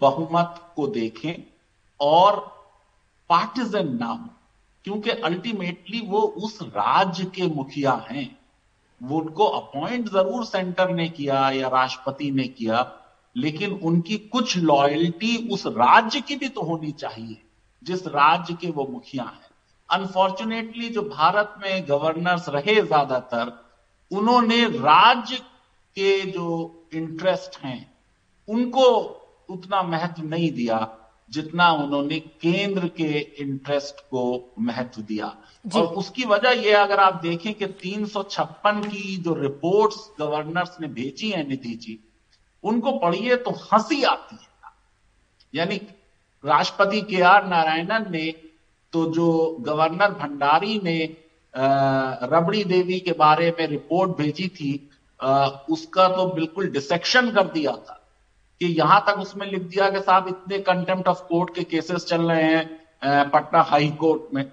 बहुमत 0.00 0.60
को 0.76 0.86
देखें 0.86 1.34
और 2.00 2.38
पार्टिजन 3.30 3.96
ना 3.96 4.06
हो, 4.06 4.28
क्योंकि 4.84 5.10
अल्टीमेटली 5.10 6.00
वो 6.00 6.20
उस 6.20 6.58
राज्य 6.62 7.24
के 7.24 7.46
मुखिया 7.46 7.92
हैं। 8.10 8.28
वो 9.00 9.18
उनको 9.20 9.44
अपॉइंट 9.44 10.08
ज़रूर 10.08 10.44
सेंटर 10.44 10.90
ने 10.90 11.08
किया 11.08 11.50
या 11.50 11.68
राष्ट्रपति 11.68 12.30
ने 12.30 12.46
किया, 12.48 12.92
लेकिन 13.36 13.72
उनकी 13.72 14.16
कुछ 14.32 14.56
लॉयल्टी 14.56 15.36
उस 15.52 15.66
राज्य 15.66 16.20
की 16.20 16.36
भी 16.36 16.48
तो 16.48 16.62
होनी 16.62 16.92
चाहिए, 16.92 17.42
जिस 17.82 18.06
राज्य 18.06 18.54
के 18.54 18.70
वो 18.70 18.86
मुखिया 18.90 19.24
हैं। 19.24 19.50
अनफॉर्चुनेटली 19.90 20.88
जो 20.88 21.02
भारत 21.02 21.54
में 21.58 21.88
गवर्नर्स 21.88 22.48
रहे 22.48 22.80
ज़्यादातर 22.82 23.65
उन्होंने 24.10 24.64
राज्य 24.64 25.36
के 25.96 26.20
जो 26.30 26.48
इंटरेस्ट 26.94 27.58
हैं 27.60 27.80
उनको 28.48 28.86
उतना 29.48 29.82
महत्व 29.82 30.22
नहीं 30.22 30.50
दिया 30.52 30.78
जितना 31.30 31.70
उन्होंने 31.72 32.18
केंद्र 32.20 32.88
के 32.88 33.18
इंटरेस्ट 33.40 34.00
को 34.00 34.22
महत्व 34.58 35.02
दिया। 35.02 35.26
और 35.74 35.86
उसकी 35.94 36.24
वजह 36.24 36.50
यह 36.60 36.82
अगर 36.82 37.00
आप 37.00 37.20
देखें 37.22 37.52
कि 37.54 37.66
तीन 37.66 38.06
सौ 38.06 38.22
छप्पन 38.22 38.80
की 38.82 39.16
जो 39.16 39.34
रिपोर्ट्स 39.34 39.98
गवर्नर्स 40.18 40.76
ने 40.80 40.88
भेजी 40.88 41.30
हैं 41.30 41.46
नीति 41.48 41.74
जी 41.74 41.98
उनको 42.64 42.92
पढ़िए 42.98 43.36
तो 43.36 43.50
हँसी 43.50 44.02
आती 44.02 44.36
है। 44.36 44.48
यानी 45.54 45.76
राष्ट्रपति 46.44 47.00
के 47.00 47.20
आर 47.22 47.46
नारायणन 47.46 48.10
ने 48.10 48.26
तो 48.92 49.04
जो 49.12 49.56
गवर्नर 49.60 50.10
भंडारी 50.10 50.80
ने 50.84 50.98
रबड़ी 51.56 52.64
देवी 52.64 52.98
के 53.00 53.12
बारे 53.18 53.50
में 53.50 53.66
रिपोर्ट 53.66 54.16
भेजी 54.18 54.48
थी 54.56 54.72
उसका 55.70 56.08
तो 56.08 56.26
बिल्कुल 56.34 56.70
डिसेक्शन 56.70 57.30
कर 57.30 57.46
दिया 57.48 57.72
था 57.72 58.00
कि 58.60 58.66
यहाँ 58.68 59.04
तक 59.06 59.20
उसमें 59.20 59.46
लिख 59.46 59.62
दिया 59.62 59.88
कि 59.90 60.00
साहब 60.00 60.28
इतने 60.28 60.58
कंटेम्प्ट 60.62 61.08
ऑफ़ 61.08 61.22
कोर्ट 61.28 61.54
के 61.54 61.62
केसेस 61.64 62.04
चल 62.04 62.22
रहे 62.22 62.42
हैं 62.44 63.30
पटना 63.30 63.62
हाई 63.62 63.88
कोर्ट 64.00 64.34
में। 64.34 64.44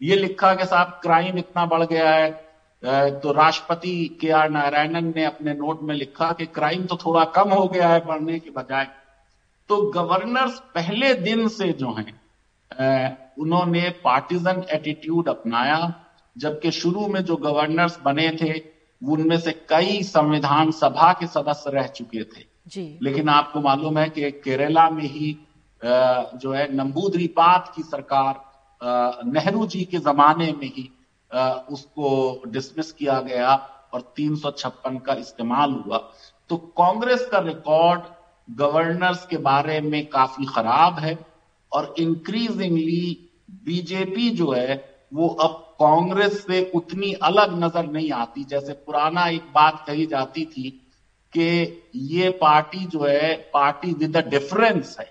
ये 0.00 0.16
लिखा 0.16 0.54
कि 0.54 0.64
साहब 0.66 0.98
क्राइम 1.02 1.38
इतना 1.38 1.64
बढ़ 1.66 1.84
गया 1.84 2.10
है 2.10 2.30
तो 3.20 3.32
राष्ट्रपति 3.32 4.18
के 4.20 4.30
आर 4.32 4.48
नारायणन 4.50 5.12
ने 5.16 5.24
अपने 5.24 5.54
नोट 5.54 5.82
में 5.82 5.94
लिखा 5.94 6.30
कि 6.32 6.46
क्राइम 6.46 6.84
तो 6.84 6.96
थोड़ा 6.96 7.24
कम 7.36 7.50
हो 7.50 7.66
गया 7.68 7.88
है 7.88 8.04
बढ़ने 8.06 8.38
के 8.38 8.50
बजाय। 8.50 8.86
तो 9.70 9.80
गवर्नर्स 9.90 10.58
पहले 10.74 11.14
दिन 11.14 11.48
से 11.48 11.72
जो 11.72 11.94
है 11.94 12.20
उन्होंने 13.38 13.88
पार्टीजन 14.04 14.64
एटीट्यूड 14.70 15.28
अपनाया 15.28 15.78
जबकि 16.36 16.70
शुरू 16.70 17.06
में 17.06 17.24
जो 17.24 17.36
गवर्नर्स 17.36 17.98
बने 18.04 18.28
थे 18.42 18.52
उनमें 19.02 19.38
से 19.38 19.52
कई 19.68 20.02
संविधान 20.02 20.70
सभा 20.70 21.12
के 21.12 21.26
सदस्य 21.26 21.70
रह 21.70 21.86
चुके 21.88 22.22
थे। 22.24 22.44
जी। 22.68 22.98
लेकिन 23.02 23.28
आपको 23.28 23.60
मालूम 23.60 23.98
है 23.98 24.08
कि 24.08 24.30
केरला 24.30 24.88
में 24.90 25.04
ही 25.04 25.36
जो 25.80 26.52
है 26.52 26.74
नंबूद्रीपात 26.76 27.72
की 27.76 27.82
सरकार 27.82 28.34
नेहरू 29.26 29.66
जी 29.66 29.84
के 29.84 29.98
जमाने 29.98 30.52
में 30.52 30.66
ही 30.66 30.90
उसको 31.70 32.42
डिसमिस 32.46 32.92
किया 32.92 33.20
गया 33.20 33.54
और 33.92 34.00
तीन 34.16 34.36
सौ 34.36 34.50
छप्पन 34.50 34.98
का 34.98 35.14
इस्तेमाल 35.14 35.72
हुआ। 35.72 35.98
तो 36.50 36.56
कांग्रेस 36.78 37.28
का 37.32 37.38
रिकॉर्ड 37.38 38.02
गवर्नर्स 38.48 39.26
के 39.26 39.36
बारे 39.36 39.80
में 39.80 40.04
काफ़ी 40.06 40.46
खराब 40.46 40.98
है 40.98 41.18
और 41.72 41.94
इंक्रीजिंगली 41.98 43.30
बीजेपी 43.64 44.30
जो 44.30 44.50
है 44.52 44.74
वो 45.14 45.28
अब 45.28 45.61
कांग्रेस 45.82 46.42
से 46.46 46.70
उतनी 46.74 47.12
अलग 47.22 47.62
नज़र 47.64 47.86
नहीं 47.86 48.10
आती। 48.12 48.44
जैसे 48.44 48.72
पुराना 48.72 49.26
एक 49.28 49.42
बात 49.54 49.84
कही 49.86 50.06
जाती 50.06 50.44
थी 50.46 50.68
कि 51.32 51.82
ये 51.94 52.30
पार्टी 52.40 52.84
जो 52.86 53.04
है, 53.04 53.34
पार्टी 53.54 53.92
विद 53.92 54.16
द 54.16 54.28
डिफरेंस 54.28 54.96
है। 55.00 55.10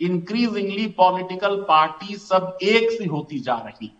इंक्रीजिंगली 0.00 0.86
पॉलिटिकल 0.86 1.56
पार्टी 1.68 2.16
सब 2.16 2.58
एक 2.62 2.90
सी 2.90 3.04
होती 3.04 3.38
जा 3.40 3.54
रही 3.54 3.90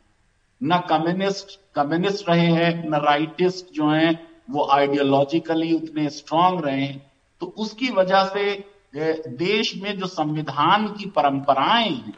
न 0.61 0.78
कम्युनिस्ट 0.88 1.59
कम्युनिस्ट 1.74 2.28
रहे 2.28 2.46
हैं, 2.46 2.88
न 2.88 2.94
राइटिस्ट 2.94 3.72
जो 3.72 3.88
हैं, 3.88 4.28
वो 4.50 4.66
आइडियोलॉजिकली 4.70 5.72
उतने 5.72 6.09
स्ट्रांग 6.11 6.61
रहे 6.64 6.81
हैं। 6.81 7.12
तो 7.40 7.46
उसकी 7.59 7.90
वजह 7.90 8.24
से 8.24 8.44
देश 9.38 9.74
में 9.76 9.98
जो 9.98 10.07
संविधान 10.07 10.87
की 10.88 11.07
परंपराएँ 11.07 11.90
हैं 11.90 12.14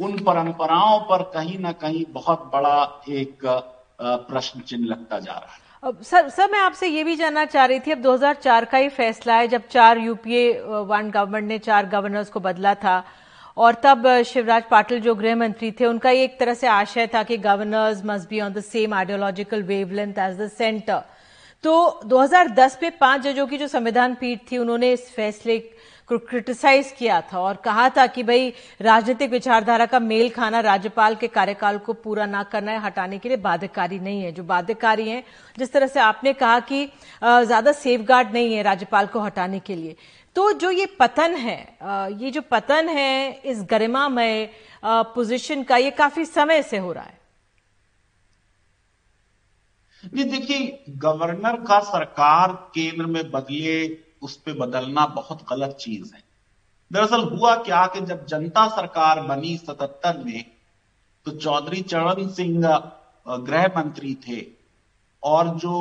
उन 0.00 0.18
परंपराओं 0.18 0.98
पर 1.08 1.22
कहीं 1.34 1.58
ना 1.58 1.72
कहीं 1.74 2.04
बहुत 2.12 2.50
बड़ा 2.52 3.02
एक 3.10 3.38
प्रश्न 4.00 4.60
चिन्ह 4.60 4.86
लगता 4.86 5.18
जा 5.18 5.32
रहा 5.32 5.52
है। 5.52 5.60
अब 5.82 6.02
सर 6.02 6.28
सर, 6.28 6.50
मैं 6.50 6.58
आपसे 6.58 6.86
ये 6.86 7.04
भी 7.04 7.16
जानना 7.16 7.44
चाह 7.46 7.64
रही 7.64 7.80
थी, 7.80 7.90
अब 7.90 7.98
2004 7.98 8.64
का 8.64 8.78
ही 8.78 8.88
फैसला 8.90 9.34
है, 9.34 9.48
जब 9.48 9.62
चार 9.70 9.98
यूपीए 9.98 10.52
वन 10.60 11.10
गवर्नमेंट 11.10 11.48
ने 11.48 11.58
चार 11.60 11.86
गवर्नर्स 11.86 12.28
को 12.30 12.40
बदला 12.40 12.74
था, 12.74 13.04
और 13.56 13.74
तब 13.84 14.06
शिवराज 14.26 14.62
पाटिल 14.70 15.00
जो 15.00 15.14
गृह 15.14 15.36
मंत्री 15.36 15.70
थे, 15.70 15.86
उनका 15.86 16.10
एक 16.10 16.38
तरह 16.40 16.54
से 16.54 16.66
आशय 16.66 17.06
था 17.06 17.22
कि 17.22 17.36
governors 17.38 18.02
must 18.04 18.28
be 18.28 18.40
on 18.40 18.52
the 18.52 18.60
same 18.62 18.94
ideological 18.94 19.62
wavelength 19.64 20.18
as 20.18 20.40
the 20.40 20.48
centre. 20.48 21.02
तो 21.64 22.00
2010 22.06 22.76
पे 22.76 22.90
पाँच 22.90 23.20
जजों 23.20 23.46
की 23.46 23.58
जो 23.58 23.68
संविधान 23.68 24.14
पीठ 24.14 24.40
थी, 24.52 24.58
उन्होंने 24.58 24.92
इस 24.92 25.10
फैसले 25.14 25.58
को 26.08 26.18
क्रिटिसाइज 26.20 26.94
किया 26.98 27.20
था 27.22 27.40
और 27.40 27.56
कहा 27.64 27.88
था 27.88 28.06
कि 28.06 28.22
भाई, 28.22 28.52
राजनीतिक 28.80 29.30
विचारधारा 29.30 29.86
का 29.86 29.98
मेल 30.00 30.28
खाना 30.30 30.60
राज्यपाल 30.62 31.14
के 31.14 31.28
कार्यकाल 31.28 31.78
को 31.78 31.92
पूरा 31.94 32.26
ना 32.26 32.42
करना 32.44 32.72
है, 32.72 32.80
हटाने 32.80 33.18
के 33.18 33.28
लिए 33.28 33.38
बाध्यकारी 33.38 33.98
नहीं 34.00 34.22
है। 34.22 34.32
जो 34.32 34.42
बाध्यकारी 34.44 35.08
है, 35.08 35.22
जिस 35.56 35.72
तरह 35.72 35.86
से 35.86 36.00
आपने 36.00 36.32
कहा 36.34 36.58
कि 36.62 36.84
ज़्यादा 37.22 37.72
सेफ़ 37.74 38.12
नहीं 38.12 38.54
है 38.54 38.62
राज्यपाल 38.62 39.06
को 39.06 39.20
हटाने 39.20 39.58
के 39.60 39.76
लिए। 39.76 39.96
तो 40.36 40.52
जो 40.54 40.70
ये 40.70 40.86
पतन 41.00 41.34
है 41.36 41.58
ये 42.18 42.30
जो 42.30 42.40
पतन 42.42 42.88
है 42.88 43.40
इस 43.42 43.62
गरिमामय 43.62 44.48
पोजीशन 44.84 45.62
का, 45.62 45.76
ये 45.76 45.90
काफ़ी 45.92 46.24
समय 46.26 46.62
से 46.62 46.78
हो 46.78 46.92
रहा 46.92 47.04
है। 47.04 47.20
देखिए 50.04 50.84
गवर्नर 50.98 51.56
का 51.66 51.78
सरकार 51.82 52.52
केंद्र 52.74 53.06
में 53.06 53.30
बदले 53.30 53.84
उस 54.22 54.36
पर 54.36 54.58
बदलना 54.58 55.06
बहुत 55.14 55.44
गलत 55.50 55.76
चीज़ 55.80 56.14
है। 56.14 56.22
दरअसल 56.90 57.22
हुआ 57.28 57.54
क्या 57.58 57.86
कि 57.86 58.00
जब 58.02 58.26
जनता 58.26 58.66
सरकार 58.70 59.20
बनी 59.22 59.56
सतहत्तर 59.58 60.22
में 60.24 60.44
तो 61.26 61.30
चौधरी 61.32 61.80
चरण 61.84 62.28
सिंह 62.30 62.66
गृह 63.26 63.66
मंत्री 63.76 64.14
थे 64.22 64.40
और 65.22 65.48
जो 65.58 65.74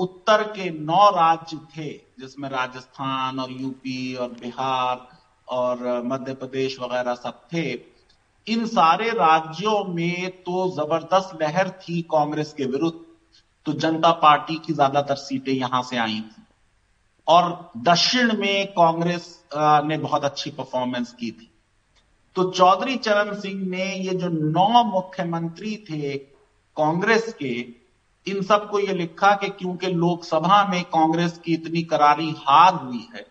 उत्तर 0.00 0.42
के 0.48 0.70
नौ 0.70 1.08
राज्य 1.10 1.56
थे, 1.68 1.90
जिसमें 2.20 2.48
राजस्थान 2.48 3.38
और 3.40 3.52
यूपी 3.52 4.14
और 4.14 4.28
बिहार 4.32 5.06
और 5.48 6.02
मध्य 6.06 6.34
प्रदेश 6.34 6.78
वगैरह 6.80 7.14
सब 7.16 7.40
थे, 7.52 7.70
इन 8.46 8.66
सारे 8.68 9.10
राज्यों 9.10 9.84
में 9.86 10.30
तो 10.42 10.68
ज़बरदस्त 10.76 11.38
लहर 11.42 11.70
थी 11.80 12.00
कांग्रेस 12.10 12.52
के 12.52 12.64
विरुद्ध। 12.66 12.98
तो 13.66 13.72
जनता 13.74 14.10
पार्टी 14.20 14.56
की 14.56 14.72
ज़्यादातर 14.72 15.14
सीटें 15.18 15.52
यहाँ 15.52 15.82
से 15.82 15.96
आई 15.98 16.20
थी। 16.20 16.42
और 17.30 17.70
दक्षिण 17.78 18.36
में 18.36 18.66
कांग्रेस 18.68 19.26
ने 19.54 19.96
बहुत 19.98 20.24
अच्छी 20.24 20.50
परफॉर्मेंस 20.50 21.12
की 21.12 21.30
थी। 21.30 21.50
तो 22.36 22.50
चौधरी 22.50 22.96
चरण 22.96 23.34
सिंह 23.34 23.66
ने 23.68 23.94
ये 23.96 24.14
जो 24.14 24.28
नौ 24.28 24.84
मुख्यमंत्री 24.84 25.76
थे 25.90 26.16
कांग्रेस 26.76 27.32
के, 27.34 27.54
इन 28.26 28.42
सबको 28.42 28.78
ये 28.78 28.94
लिखा 28.94 29.34
कि 29.34 29.48
क्योंकि 29.48 29.86
लोकसभा 29.86 30.62
में 30.64 30.82
कांग्रेस 30.84 31.38
की 31.38 31.54
इतनी 31.54 31.82
करारी 31.82 32.30
हार 32.38 32.74
हुई 32.74 33.06
है 33.14 33.26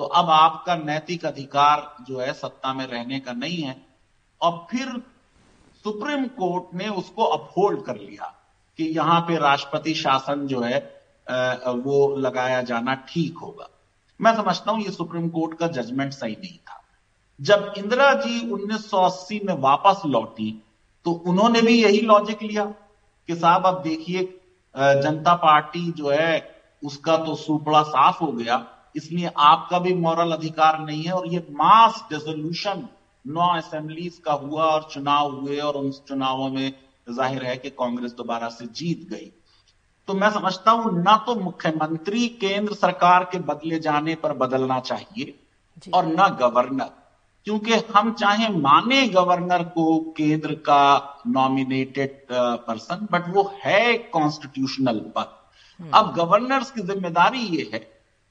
तो 0.00 0.04
अब 0.04 0.30
आपका 0.30 0.74
नैतिक 0.76 1.24
अधिकार 1.26 2.04
जो 2.08 2.18
है 2.20 2.32
सत्ता 2.32 2.72
में 2.74 2.86
रहने 2.86 3.18
का 3.20 3.32
नहीं 3.32 3.62
है। 3.62 3.76
और 4.40 4.66
फिर 4.70 5.02
सुप्रीम 5.84 6.24
कोर्ट 6.36 6.74
ने 6.74 6.88
उसको 6.88 7.24
अपहोल्ड 7.24 7.82
कर 7.84 7.96
लिया 7.96 8.34
कि 8.78 8.84
यहाँ 8.96 9.20
पे 9.20 9.36
राष्ट्रपति 9.38 9.94
शासन 9.94 10.46
जो 10.46 10.60
है 10.60 10.78
वो 11.28 12.14
लगाया 12.18 12.62
जाना 12.64 12.94
ठीक 13.08 13.38
होगा। 13.38 13.68
मैं 14.20 14.34
समझता 14.36 14.72
हूँ 14.72 14.82
ये 14.82 14.90
सुप्रीम 14.92 15.28
कोर्ट 15.30 15.58
का 15.58 15.66
जजमेंट 15.68 16.12
सही 16.12 16.32
नहीं 16.34 16.58
था। 16.58 16.82
जब 17.40 17.72
इंदिरा 17.78 18.12
जी 18.16 18.40
1980 18.48 19.40
में 19.44 19.54
वापस 19.60 20.02
लौटी 20.06 20.50
तो 21.06 21.12
उन्होंने 21.26 21.60
भी 21.62 21.74
यही 21.74 22.00
लॉजिक 22.02 22.42
लिया 22.42 22.64
कि 22.64 23.34
साहब, 23.36 23.66
अब 23.66 23.82
देखिए 23.82 24.22
जनता 24.74 25.34
पार्टी 25.36 25.90
जो 25.92 26.10
है, 26.10 26.56
उसका 26.82 27.16
तो 27.16 27.34
सुपड़ा 27.36 27.82
साफ़ 27.84 28.18
हो 28.20 28.30
गया, 28.32 28.64
इसलिए 28.96 29.30
आपका 29.38 29.78
भी 29.78 29.94
मॉरल 29.96 30.32
अधिकार 30.32 30.78
नहीं 30.80 31.02
है 31.02 31.12
और 31.12 31.26
ये 31.28 31.46
मास 31.52 32.04
डिसोल्यूशन 32.10 32.86
नौ 33.24 33.48
असेंबलीज 33.56 34.18
का 34.18 34.32
हुआ 34.34 34.64
और 34.64 34.88
चुनाव 34.92 35.30
हुए 35.32 35.58
और 35.60 35.76
उन 35.76 35.90
चुनावों 36.08 36.48
में 36.50 36.72
ज़ाहिर 37.08 37.44
है 37.44 37.56
कि 37.56 37.70
कांग्रेस 37.72 38.12
दोबारा 38.12 38.48
से 38.50 38.66
जीत 38.72 39.08
गई। 39.10 39.32
तो 40.08 40.14
मैं 40.14 40.30
समझता 40.30 40.70
हूँ 40.70 41.02
ना 41.02 41.16
तो 41.26 41.34
मुख्यमंत्री 41.34 42.26
केंद्र 42.40 42.74
सरकार 42.74 43.24
के 43.24 43.38
बदले 43.38 43.78
जाने 43.78 44.14
पर 44.14 44.32
बदलना 44.32 44.78
चाहिए 44.80 45.34
और 45.94 46.06
ना 46.06 46.28
गवर्नर। 46.40 46.90
क्योंकि 47.46 47.74
हम 47.94 48.12
चाहे 48.12 48.48
माने 48.48 49.06
गवर्नर 49.08 49.62
को 49.64 49.98
केंद्र 50.16 50.54
का 50.54 51.22
नॉमिनेटेड 51.26 52.26
पर्सन 52.32 53.06
बट 53.12 53.28
वो 53.34 53.42
है 53.64 53.96
कॉन्स्टिट्यूशनल 54.12 55.00
पद। 55.16 55.36
हम्म। 55.80 55.90
अब 55.90 56.12
गवर्नर्स 56.14 56.70
की 56.70 56.82
ज़िम्मेदारी 56.82 57.44
ये 57.56 57.70
है 57.74 57.78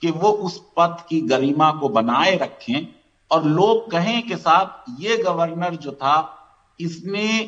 कि 0.01 0.11
वो 0.11 0.29
उस 0.29 0.59
पद 0.77 0.97
की 1.09 1.21
गरिमा 1.27 1.71
को 1.71 1.89
बनाए 1.91 2.35
रखें 2.37 2.87
और 3.31 3.45
लोग 3.45 3.89
कहें 3.91 4.21
कि 4.27 4.37
साहब 4.37 4.83
ये 4.99 5.17
गवर्नर 5.23 5.75
जो 5.75 5.91
था 5.91 6.17
इसने 6.79 7.41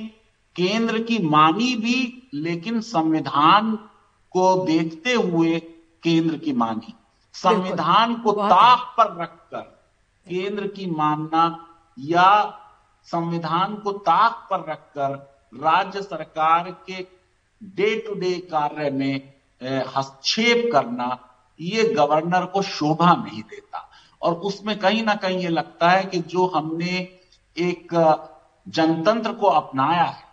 केंद्र 0.56 1.00
की 1.04 1.20
मानी 1.28 1.76
भी 1.76 2.30
लेकिन 2.34 2.82
संविधान 2.82 3.78
को 4.32 4.66
देखते 4.66 5.14
हुए 5.14 5.60
केंद्र 6.04 6.38
की 6.38 6.54
मानी 6.54 6.94
संविधान 7.34 8.16
को 8.16 8.32
ताक 8.32 8.96
पर 8.98 9.22
रखकर 9.22 9.62
केंद्र 10.28 10.68
की 10.68 10.86
मानना 10.92 11.66
या 12.00 12.60
संविधान 13.04 13.76
को 13.76 13.92
ताक 13.92 14.48
पर 14.50 14.72
रखकर 14.72 15.40
राज्य 15.64 16.02
सरकार 16.02 16.72
के 16.72 17.08
डे 17.64 18.00
टू 18.00 18.14
डे 18.14 18.34
कार्य 18.34 18.90
में 18.90 19.34
हस्तक्षेप 19.64 20.70
करना 20.74 21.26
ये 21.62 21.84
गवर्नर 21.84 22.46
को 22.46 22.62
शोभा 22.62 23.14
नहीं 23.14 23.42
देता। 23.42 23.90
और 24.22 24.34
उसमें 24.34 24.80
कहीं 24.80 25.04
ना 25.04 25.16
कहीं 25.16 25.40
ये 25.40 25.48
लगता 25.48 25.90
है 25.90 26.04
कि 26.04 26.20
जो 26.20 26.48
हमने 26.48 27.20
एक 27.58 27.88
जनतंत्र 28.68 29.34
को 29.34 29.48
अपनाया 29.48 30.04
है 30.04 30.29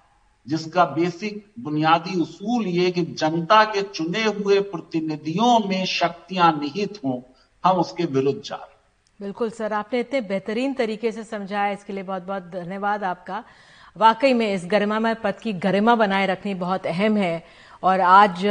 जिसका 0.46 0.84
बेसिक 0.86 1.44
बुनियादी 1.60 2.20
उसूल 2.20 2.66
ये 2.68 2.90
कि 2.90 3.02
जनता 3.02 3.62
के 3.64 3.82
चुने 3.84 4.24
हुए 4.24 4.60
प्रतिनिधियों 4.62 5.58
में 5.68 5.84
शक्तियाँ 5.86 6.52
निहित 6.60 7.00
हों, 7.04 7.20
हम 7.64 7.76
उसके 7.76 8.04
विरुद्ध 8.06 8.40
जा 8.40 8.56
रहे 8.56 8.74
बिल्कुल, 9.20 9.50
सर, 9.50 9.72
आपने 9.72 10.00
इतने 10.00 10.20
बेहतरीन 10.22 10.74
तरीके 10.74 11.12
से 11.12 11.24
समझाया, 11.24 11.72
इसके 11.72 11.92
लिए 11.92 12.02
बहुत 12.02 12.22
बहुत 12.22 12.42
धन्यवाद 12.44 13.04
आपका। 13.04 13.42
वाकई 13.96 14.32
में 14.34 14.52
इस 14.54 14.64
गरिमामय 14.66 15.14
पद 15.14 15.38
की 15.42 15.52
गरिमा 15.52 15.94
बनाए 15.94 16.26
रखनी 16.26 16.54
बहुत 16.56 16.86
अहम 16.86 17.16
है, 17.16 17.42
और 17.82 18.00
आज 18.00 18.44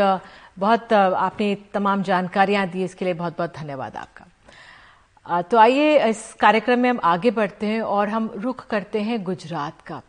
बहुत 0.60 0.94
आपने 0.94 1.56
तमाम 1.74 2.04
जानकारियाँ 2.04 2.68
दी, 2.68 2.84
इसके 2.84 3.06
लिए 3.06 3.14
बहुत 3.14 3.38
बहुत 3.38 3.54
धन्यवाद 3.58 3.96
आपका। 3.96 5.42
तो 5.42 5.58
आइए, 5.58 6.10
इस 6.10 6.34
कार्यक्रम 6.34 6.80
में 6.80 6.90
हम 6.90 7.00
आगे 7.04 7.32
बढ़ते 7.32 7.66
हैं 7.66 7.82
और 7.82 8.10
हम 8.10 8.32
रुख 8.36 8.66
करते 8.68 9.02
हैं 9.02 9.24
गुजरात 9.24 9.82
का। 9.82 10.02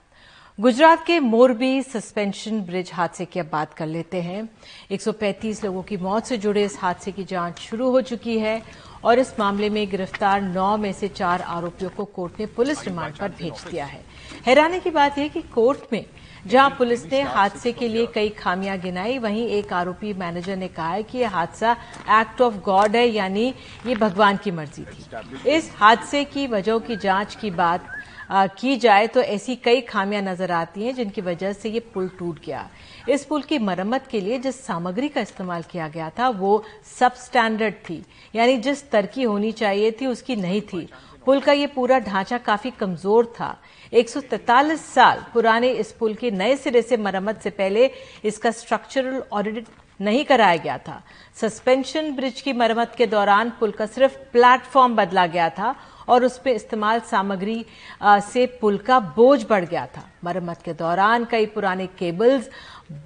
गुजरात 0.59 1.05
के 1.07 1.19
मोरबी 1.21 1.83
सस्पेंशन 1.83 2.61
ब्रिज 2.61 2.91
हादसे 2.95 3.25
की 3.25 3.41
अब 3.41 3.49
बात 3.53 3.75
कर 3.75 3.87
लेते 3.87 4.21
हैं। 4.23 4.49
135 4.91 5.63
लोगों 5.65 5.83
की 5.83 5.97
मौत 5.97 6.27
से 6.27 6.37
जुड़े 6.37 6.65
इस 6.65 6.79
हादसे 6.81 7.13
की 7.13 7.25
जाँच 7.25 7.59
शुरू 7.61 7.91
हो 7.91 8.01
चुकी 8.01 8.39
है 8.39 8.63
और 9.05 9.19
इस 9.19 9.35
मामले 9.39 9.69
में 9.71 9.89
गिरफ़्तार 9.91 10.41
नौ 10.43 10.77
में 10.77 10.93
से 10.93 11.09
चार 11.09 11.43
आरोपियों 11.43 11.91
को 11.91 12.05
कोर्ट 12.05 12.41
ने 12.41 12.47
पुलिस 12.47 12.85
रिमांड 12.85 13.15
पर 13.15 13.29
भेज 13.29 13.65
दिया 13.71 13.85
है। 13.85 14.01
हैरानी 14.47 14.81
की 14.81 14.91
बात 14.91 15.19
यह 15.19 15.29
कि 15.29 15.43
कोर्ट 15.55 15.93
में, 15.93 16.05
जहाँ 16.47 16.71
पुलिस 16.71 17.05
ने 17.13 17.21
हादसे 17.23 17.73
के 17.73 17.89
लिए 17.89 18.07
कई 18.07 18.29
खामियाँ 18.29 18.79
गिनाई, 18.79 19.19
वहीं 19.19 19.47
एक 19.49 19.73
आरोपी 19.73 20.13
मैनेजर 20.15 20.57
ने 20.57 20.69
कहा 20.69 20.91
है 20.91 21.03
कि 21.03 21.19
यह 21.19 21.31
हादसा 21.31 21.77
एक्ट 22.21 22.41
ऑफ़ 22.41 22.55
गॉड 22.65 22.97
है, 22.97 23.07
यानी 23.07 23.55
ये 23.87 23.95
भगवान 23.95 24.37
की 24.37 24.51
मर्ज़ी 24.51 24.85
थी। 24.85 25.51
इस 25.51 25.71
हादसे 25.77 26.25
की 26.25 26.47
वजह 26.47 26.79
की 26.79 26.97
जाँच 26.97 27.35
की 27.35 27.51
बात 27.51 27.93
की 28.31 28.77
जाए 28.77 29.07
तो 29.07 29.21
ऐसी 29.23 29.57
कई 29.57 29.81
खामियाँ 29.81 30.23
नज़र 30.23 30.53
आती 30.53 30.85
हैं 30.85 30.95
जिनकी 30.95 31.21
वजह 31.21 31.53
से 31.53 31.71
ये 31.71 31.81
पुल 31.95 32.09
टूट 32.19 32.39
गया। 32.45 32.69
इस 33.09 33.25
पुल 33.25 33.43
की 33.43 33.59
मरम्मत 33.61 34.07
के 34.11 34.21
लिए 34.21 34.39
जिस 34.39 34.65
सामग्री 34.67 35.09
का 35.09 35.21
इस्तेमाल 35.21 35.63
किया 35.63 35.89
गया 35.89 36.11
था, 36.11 36.29
वो 36.29 36.65
सब 36.99 37.15
स्टैंडर्ड 37.17 37.75
थी। 37.89 38.03
यानी 38.35 38.57
जिस 38.59 38.79
स्तर 38.79 39.07
की 39.07 39.23
होनी 39.23 39.53
चाहिए 39.55 39.91
थी, 40.01 40.07
उसकी 40.07 40.37
नहीं 40.37 40.61
थी। 40.63 40.89
पुल 41.27 41.41
का 41.41 41.53
ये 41.53 41.67
पूरा 41.69 41.99
ढांचा 42.01 42.39
काफ़ी 42.41 42.71
कमज़ोर 42.71 43.33
था। 43.41 43.57
143 43.93 44.81
साल 44.85 45.25
पुराने 45.33 45.71
इस 45.71 45.93
पुल 45.93 46.15
के 46.15 46.31
नए 46.31 46.57
सिरे 46.57 46.83
से 46.83 46.97
मरम्मत 46.97 47.41
से 47.43 47.51
पहले 47.53 47.91
इसका 48.25 48.51
स्ट्रक्चरल 48.53 49.23
ऑडिट 49.33 49.67
नहीं 50.01 50.25
कराया 50.25 50.57
गया 50.57 50.77
था। 50.79 51.03
सस्पेंशन 51.37 52.15
ब्रिज 52.17 52.41
की 52.41 52.53
मरम्मत 52.53 52.95
के 52.99 53.07
दौरान 53.07 53.51
पुल 53.61 53.71
का 53.71 53.87
सिर्फ़ 53.87 54.17
प्लेटफॉर्म 54.33 54.97
बदला 54.97 55.27
गया 55.27 55.49
था 55.51 55.75
और 56.09 56.25
उस 56.25 56.39
पर 56.39 56.51
इस्तेमाल 56.51 57.01
सामग्री 57.01 57.65
से 58.05 58.47
पुल 58.61 58.79
का 58.79 58.99
बोझ 59.17 59.45
बढ़ 59.47 59.65
गया 59.65 59.87
था। 59.87 60.09
मरम्मत 60.25 60.63
के 60.65 60.73
दौरान 60.75 61.25
कई 61.25 61.47
पुराने 61.47 61.87
केबल्स 61.99 62.49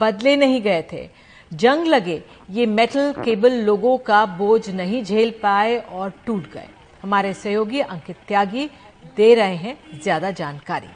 बदले 0.00 0.36
नहीं 0.36 0.60
गए 0.62 0.84
थे। 0.92 1.08
जंग 1.52 1.86
लगे, 1.86 2.22
ये 2.50 2.66
मेटल 2.68 3.12
केबल 3.14 3.52
लोगों 3.62 3.96
का 4.00 4.24
बोझ 4.28 4.68
नहीं 4.70 5.02
झेल 5.04 5.30
पाए 5.42 5.76
और 5.78 6.12
टूट 6.26 6.52
गए। 6.52 6.68
हमारे 7.02 7.32
सहयोगी 7.34 7.80
अंकित 7.80 8.16
त्यागी 8.28 8.66
दे 9.16 9.34
रहे 9.34 9.56
हैं 9.56 9.76
ज़्यादा 10.02 10.30
जानकारी। 10.32 10.88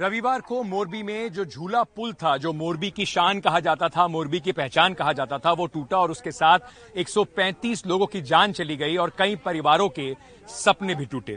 रविवार 0.00 0.40
को 0.40 0.62
मोरबी 0.62 1.02
में 1.02 1.32
जो 1.32 1.44
झूला 1.44 1.82
पुल 1.82 2.12
था, 2.12 2.36
जो 2.36 2.52
मोरबी 2.52 2.90
की 2.90 3.04
शान 3.06 3.40
कहा 3.40 3.60
जाता 3.60 3.88
था, 3.88 4.06
मोरबी 4.08 4.40
की 4.40 4.52
पहचान 4.52 4.94
कहा 4.94 5.12
जाता 5.12 5.38
था, 5.38 5.52
वो 5.52 5.66
टूटा 5.66 5.98
और 5.98 6.10
उसके 6.10 6.32
साथ 6.32 6.58
135 6.96 7.86
लोगों 7.86 8.06
की 8.06 8.20
जान 8.22 8.52
चली 8.52 8.76
गई 8.76 8.96
और 8.96 9.12
कई 9.18 9.36
परिवारों 9.36 9.88
के 9.88 10.14
सपने 10.48 10.94
भी 10.94 11.06
टूटे। 11.06 11.36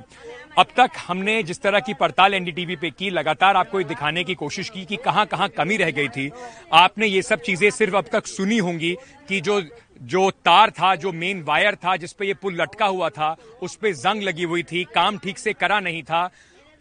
अब 0.58 0.67
तक 0.78 0.91
हमने 1.08 1.41
जिस 1.43 1.62
तरह 1.62 1.80
की 1.80 1.93
पड़ताल 1.93 2.34
एनडीटीवी 2.34 2.76
पे 2.76 2.89
की, 2.89 3.10
लगातार 3.10 3.56
आपको 3.56 3.80
ये 3.80 3.86
दिखाने 3.86 4.24
की 4.24 4.36
कोशिश 4.36 4.69
की 4.69 4.86
कि 4.86 4.95
कहाँ 4.95 5.26
कहाँ 5.26 5.50
कमी 5.50 5.78
रह 5.78 5.91
गई 5.91 6.08
थी। 6.08 6.30
आपने 6.74 7.08
ये 7.08 7.21
सब 7.21 7.41
चीज़ें 7.41 7.69
सिर्फ़ 7.69 7.95
अब 7.95 8.06
तक 8.12 8.28
सुनी 8.28 8.58
होंगी 8.58 8.95
कि 9.28 9.41
जो 9.41 9.62
जो 10.02 10.30
तार 10.45 10.69
था, 10.69 10.95
जो 10.95 11.12
मेन 11.12 11.43
वायर 11.43 11.76
था 11.76 11.95
जिसपे 11.97 12.28
ये 12.28 12.34
पुल 12.34 12.62
लटका 12.62 12.86
हुआ 12.86 13.10
था, 13.10 13.36
उस 13.62 13.76
पर 13.76 13.93
जंग 13.95 14.24
लगी 14.24 14.43
हुई 14.43 14.63
थी, 14.63 14.84
काम 14.95 15.17
ठीक 15.17 15.38
से 15.38 15.54
करा 15.54 15.80
नहीं 15.80 16.04
था। 16.04 16.30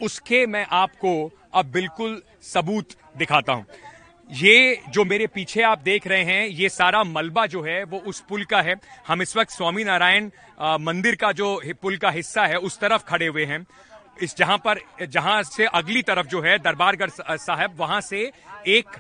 उसके 0.01 0.47
मैं 0.47 0.67
आपको 0.71 1.31
अब 1.53 1.67
बिल्कुल 1.67 2.21
सबूत 2.45 2.95
दिखाता 3.19 3.53
हूँ। 3.53 3.67
ये 4.31 4.81
जो 4.89 5.05
मेरे 5.05 5.27
पीछे 5.27 5.63
आप 5.63 5.79
देख 5.79 6.07
रहे 6.07 6.25
हैं, 6.25 6.47
ये 6.47 6.69
सारा 6.69 7.03
मलबा 7.05 7.47
जो 7.47 7.63
है, 7.63 7.83
वो 7.85 7.99
उस 7.99 8.21
पुल 8.21 8.45
का 8.45 8.61
है। 8.63 8.75
हम 9.09 9.23
इस 9.23 9.37
वक्त 9.37 9.51
स्वामी 9.51 9.85
नारायण 9.85 10.31
मंदिर 10.81 11.15
का 11.15 11.31
जो 11.33 11.61
पुल 11.83 11.97
का 11.97 12.11
हिस्सा 12.11 12.45
है, 12.47 12.57
उस 12.59 12.79
तरफ़ 12.81 13.05
खड़े 13.05 13.27
हुए 13.27 13.45
हैं। 13.45 13.65
इस 14.23 14.37
जहाँ 14.37 14.57
पर, 14.59 14.79
जहाँ 15.03 15.43
से 15.43 15.65
अगली 15.67 16.03
तरफ़ 16.03 16.27
जो 16.27 16.41
है, 16.43 16.59
दरबारगढ़ 16.59 17.11
साहब, 17.39 17.75
वहाँ 17.79 18.01
से 18.01 18.31
एक 18.69 18.97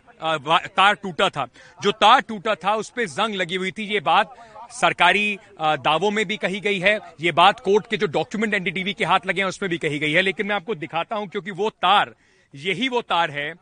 तार 0.69 0.95
टूटा 0.95 1.29
था। 1.29 1.47
जो 1.83 1.93
तार 1.93 2.21
टूटा 2.21 2.55
था, 2.55 2.75
उस 2.75 2.91
पर 2.91 3.07
जंग 3.09 3.35
लगी 3.35 3.57
हुई 3.57 3.71
थी। 3.71 3.85
ये 3.85 4.01
बात 4.01 4.35
सरकारी 4.73 5.39
दावों 5.61 6.11
में 6.11 6.25
भी 6.27 6.37
कही 6.37 6.61
गई 6.61 6.79
है। 6.79 6.99
ये 7.21 7.33
बात 7.33 7.61
कोर्ट 7.61 7.87
के 7.91 7.97
जो 7.97 8.07
डॉक्यूमेंट 8.09 8.55
एनडीटीवी 8.55 8.93
के 8.95 9.05
हाथ 9.05 9.27
लगे 9.27 9.41
हैं, 9.41 9.49
उसमें 9.49 9.69
भी 9.71 9.79
कही 9.79 9.99
गई 9.99 10.13
है। 10.13 10.23
लेकिन 10.23 10.47
मैं 10.47 10.55
आपको 10.55 10.75
दिखाता 10.77 11.17
हूँ, 11.17 11.29
क्योंकि 11.29 11.51
वो 11.53 11.71
तार 11.73 12.15
यही 12.55 12.89
वो 12.89 13.01
तार 13.03 13.31
है 13.31 13.53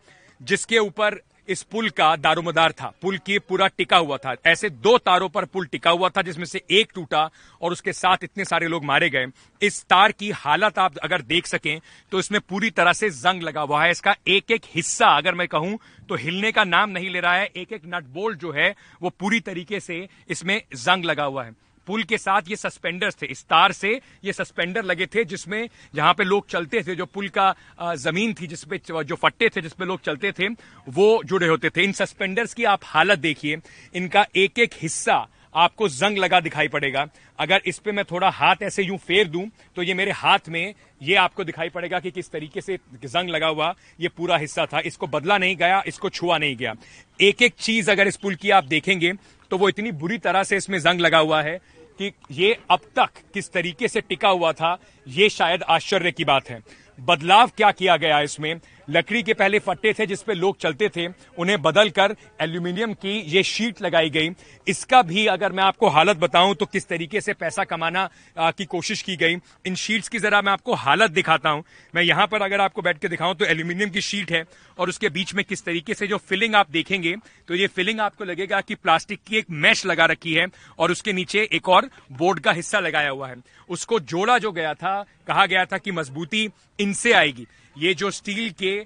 जिसके 0.40 0.78
ऊपर 0.78 1.20
इस 1.48 1.62
पुल 1.62 1.88
का 1.90 2.14
दारोमदार 2.16 2.72
था। 2.72 2.92
पुल 3.02 3.16
की 3.18 3.38
पूरा 3.40 3.66
टिका 3.68 3.96
हुआ 3.96 4.16
था। 4.16 4.34
ऐसे 4.46 4.68
दो 4.70 4.96
तारों 4.98 5.28
पर 5.28 5.44
पुल 5.44 5.66
टिका 5.66 5.90
हुआ 5.90 6.08
था, 6.08 6.22
जिसमें 6.22 6.44
से 6.44 6.62
एक 6.70 6.90
टूटा 6.94 7.22
और 7.60 7.72
उसके 7.72 7.92
साथ 7.92 8.24
इतने 8.24 8.44
सारे 8.44 8.66
लोग 8.68 8.84
मारे 8.84 9.08
गए। 9.10 9.26
इस 9.62 9.82
तार 9.84 10.12
की 10.12 10.30
हालत 10.32 10.78
आप 10.78 10.98
अगर 10.98 11.22
देख 11.22 11.46
सकें 11.46 11.80
तो 12.12 12.18
इसमें 12.18 12.40
पूरी 12.40 12.70
तरह 12.70 12.92
से 12.92 13.10
जंग 13.12 13.42
लगा 13.42 13.60
हुआ 13.60 13.82
है। 13.84 13.90
इसका 13.90 14.14
एक 14.28 14.50
एक 14.50 14.64
हिस्सा 14.74 15.06
अगर 15.08 15.34
मैं 15.34 15.46
कहूँ 15.48 15.78
तो 16.08 16.14
हिलने 16.16 16.52
का 16.52 16.64
नाम 16.64 16.90
नहीं 16.90 17.10
ले 17.10 17.20
रहा 17.20 17.34
है। 17.34 17.46
एक 17.46 17.72
एक 17.72 17.82
नट 17.86 18.04
बोल्ट 18.10 18.38
जो 18.38 18.52
है, 18.52 18.74
वो 19.02 19.10
पूरी 19.10 19.40
तरीके 19.40 19.80
से 19.80 20.06
इसमें 20.28 20.60
जंग 20.74 21.04
लगा 21.04 21.24
हुआ 21.24 21.44
है। 21.44 21.54
पुल 21.88 22.02
के 22.04 22.18
साथ 22.18 22.50
ये 22.50 22.56
सस्पेंडर्स 22.58 23.16
थे। 23.22 23.26
इस 23.26 23.42
तार 23.44 23.72
से 23.72 24.00
ये 24.24 24.32
सस्पेंडर 24.32 24.84
लगे 24.84 25.06
थे, 25.06 25.24
जिसमें 25.26 25.68
जहाँ 25.94 26.12
पे 26.14 26.24
लोग 26.24 26.48
चलते 26.48 26.82
थे। 26.82 26.94
जो 26.94 27.06
पुल 27.06 27.28
का 27.30 27.54
ज़मीन 27.96 28.34
थी, 28.34 28.46
जिसपे 28.46 28.80
जो 28.86 29.16
फट्टे 29.16 29.48
थे, 29.48 29.60
जिसपे 29.62 29.84
लोग 29.84 30.00
चलते 30.02 30.32
थे, 30.32 30.48
वो 30.90 31.22
जुड़े 31.24 31.48
होते 31.48 31.70
थे। 31.70 31.84
इन 31.84 31.92
सस्पेंडर्स 31.94 32.54
की 32.54 32.64
आप 32.66 32.80
हालत 32.84 33.18
देखिए। 33.20 33.58
इनका 33.94 34.26
एक 34.36 34.58
एक 34.58 34.74
हिस्सा 34.82 35.26
आपको 35.54 35.88
जंग 35.88 36.18
लगा 36.18 36.38
दिखाई 36.40 36.68
पड़ेगा। 36.68 37.06
अगर 37.38 37.62
इस 37.66 37.78
पे 37.78 37.92
मैं 37.92 38.04
थोड़ा 38.04 38.28
हाथ 38.30 38.62
ऐसे 38.62 38.82
यूँ 38.82 38.96
फेर 38.98 39.28
दूँ 39.28 39.44
तो 39.76 39.82
ये 39.82 39.94
मेरे 39.94 40.12
हाथ 40.12 40.48
में 40.48 40.74
ये 41.02 41.14
आपको 41.16 41.44
दिखाई 41.44 41.68
पड़ेगा 41.68 42.00
कि 42.00 42.10
किस 42.10 42.30
तरीके 42.30 42.60
से 42.60 42.76
जंग 42.96 43.30
लगा 43.30 43.46
हुआ 43.46 43.74
ये 44.00 44.08
पूरा 44.08 44.36
हिस्सा 44.36 44.66
था। 44.66 44.80
इसको 44.80 45.06
बदला 45.06 45.38
नहीं 45.38 45.56
गया, 45.56 45.82
इसको 45.86 46.08
छुआ 46.10 46.38
नहीं 46.38 46.56
गया। 46.56 46.74
एक 47.20 47.42
एक 47.42 47.54
चीज़ 47.58 47.90
अगर 47.90 48.08
इस 48.08 48.16
पुल 48.16 48.34
की 48.34 48.50
आप 48.50 48.64
देखेंगे 48.66 49.12
तो 49.50 49.58
वो 49.58 49.68
इतनी 49.68 49.92
बुरी 49.94 50.18
तरह 50.18 50.42
से 50.42 50.56
इसमें 50.56 50.78
जंग 50.80 51.00
लगा 51.00 51.18
हुआ 51.18 51.42
है 51.42 51.58
कि 51.98 52.12
ये 52.30 52.58
अब 52.70 52.80
तक 52.96 53.08
किस 53.34 53.52
तरीके 53.52 53.88
से 53.88 54.00
टिका 54.00 54.28
हुआ 54.28 54.52
था, 54.52 54.78
ये 55.08 55.28
शायद 55.28 55.62
आश्चर्य 55.62 56.12
की 56.12 56.24
बात 56.24 56.50
है। 56.50 56.62
बदलाव 57.00 57.50
क्या 57.56 57.70
किया 57.70 57.96
गया 57.96 58.20
इसमें? 58.20 58.60
लकड़ी 58.88 59.22
के 59.22 59.34
पहले 59.34 59.58
फट्टे 59.58 59.92
थे 59.92 60.06
जिसपे 60.06 60.34
लोग 60.34 60.58
चलते 60.58 60.88
थे 60.88 61.06
उन्हें 61.38 61.60
बदलकर 61.62 62.14
एल्यूमिनियम 62.40 62.92
की 62.94 63.18
ये 63.28 63.42
शीट 63.42 63.82
लगाई 63.82 64.10
गई। 64.10 64.30
इसका 64.66 65.02
भी 65.02 65.26
अगर 65.26 65.52
मैं 65.52 65.62
आपको 65.64 65.88
हालत 65.88 66.16
बताऊँ 66.16 66.54
तो 66.54 66.66
किस 66.66 66.88
तरीके 66.88 67.20
से 67.20 67.32
पैसा 67.34 67.64
कमाना 67.64 68.08
आ, 68.38 68.50
की 68.50 68.64
कोशिश 68.66 69.02
की 69.02 69.16
गई 69.16 69.36
इन 69.66 69.74
शीट्स 69.74 70.08
की 70.08 70.18
जरा 70.18 70.40
मैं 70.42 70.52
आपको 70.52 70.74
हालत 70.76 71.10
दिखाता 71.10 71.50
हूँ। 71.50 71.64
मैं 71.94 72.02
यहाँ 72.02 72.26
पर 72.26 72.42
अगर 72.42 72.60
आपको 72.60 72.82
बैठ 72.82 72.98
के 72.98 73.08
दिखाऊँ 73.08 73.34
तो 73.34 73.44
एल्यूमिनियम 73.44 73.90
की 73.90 74.00
शीट 74.00 74.32
है 74.32 74.44
और 74.78 74.88
उसके 74.88 75.08
बीच 75.08 75.34
में 75.34 75.44
किस 75.44 75.64
तरीके 75.64 75.94
से 75.94 76.06
जो 76.06 76.16
फिलिंग 76.18 76.54
आप 76.54 76.70
देखेंगे 76.70 77.14
तो 77.48 77.54
ये 77.54 77.66
फिलिंग 77.68 78.00
आपको 78.00 78.24
लगेगा 78.24 78.60
कि 78.60 78.74
प्लास्टिक 78.74 79.20
की 79.26 79.36
एक 79.36 79.46
मैश 79.50 79.84
लगा 79.86 80.06
रखी 80.06 80.34
है 80.34 80.46
और 80.78 80.90
उसके 80.90 81.12
नीचे 81.12 81.48
एक 81.52 81.68
और 81.68 81.90
बोर्ड 82.12 82.40
का 82.40 82.52
हिस्सा 82.52 82.80
लगाया 82.80 83.10
हुआ 83.10 83.28
है। 83.28 83.36
उसको 83.70 84.00
जोड़ा 84.00 84.38
जो 84.38 84.52
गया 84.52 84.74
था 84.74 85.02
कहा 85.26 85.46
गया 85.46 85.64
था 85.64 85.78
कि 85.78 85.92
मजबूती 85.92 86.48
इनसे 86.78 87.12
आएगी। 87.12 87.46
ये 87.78 87.94
जो 87.94 88.10
स्टील 88.10 88.50
के 88.62 88.76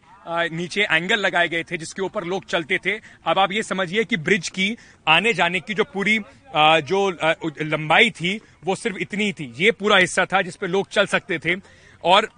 नीचे 0.56 0.82
एंगल 0.82 1.18
लगाए 1.18 1.48
गए 1.48 1.62
थे, 1.62 1.76
जिसके 1.78 2.02
ऊपर 2.02 2.24
लोग 2.24 2.44
चलते 2.44 2.78
थे, 2.78 2.92
अब 3.26 3.38
आप 3.38 3.52
ये 3.52 3.62
समझिए 3.62 4.04
कि 4.04 4.16
ब्रिज 4.18 4.48
की 4.48 4.76
आने 5.06 5.32
जाने 5.32 5.60
की 5.60 5.74
जो 5.74 5.84
पूरी 5.84 6.18
जो 6.56 7.08
लंबाई 7.62 8.10
थी, 8.10 8.38
वो 8.64 8.74
सिर्फ़ 8.76 8.98
इतनी 8.98 9.24
ही 9.24 9.32
थी। 9.32 9.52
ये 9.58 9.70
पूरा 9.70 9.96
हिस्सा 9.96 10.24
था 10.24 10.42
जिसपे 10.42 10.66
लोग 10.66 10.88
चल 10.88 11.06
सकते 11.06 11.38
थे। 11.38 11.56
और 12.04 12.28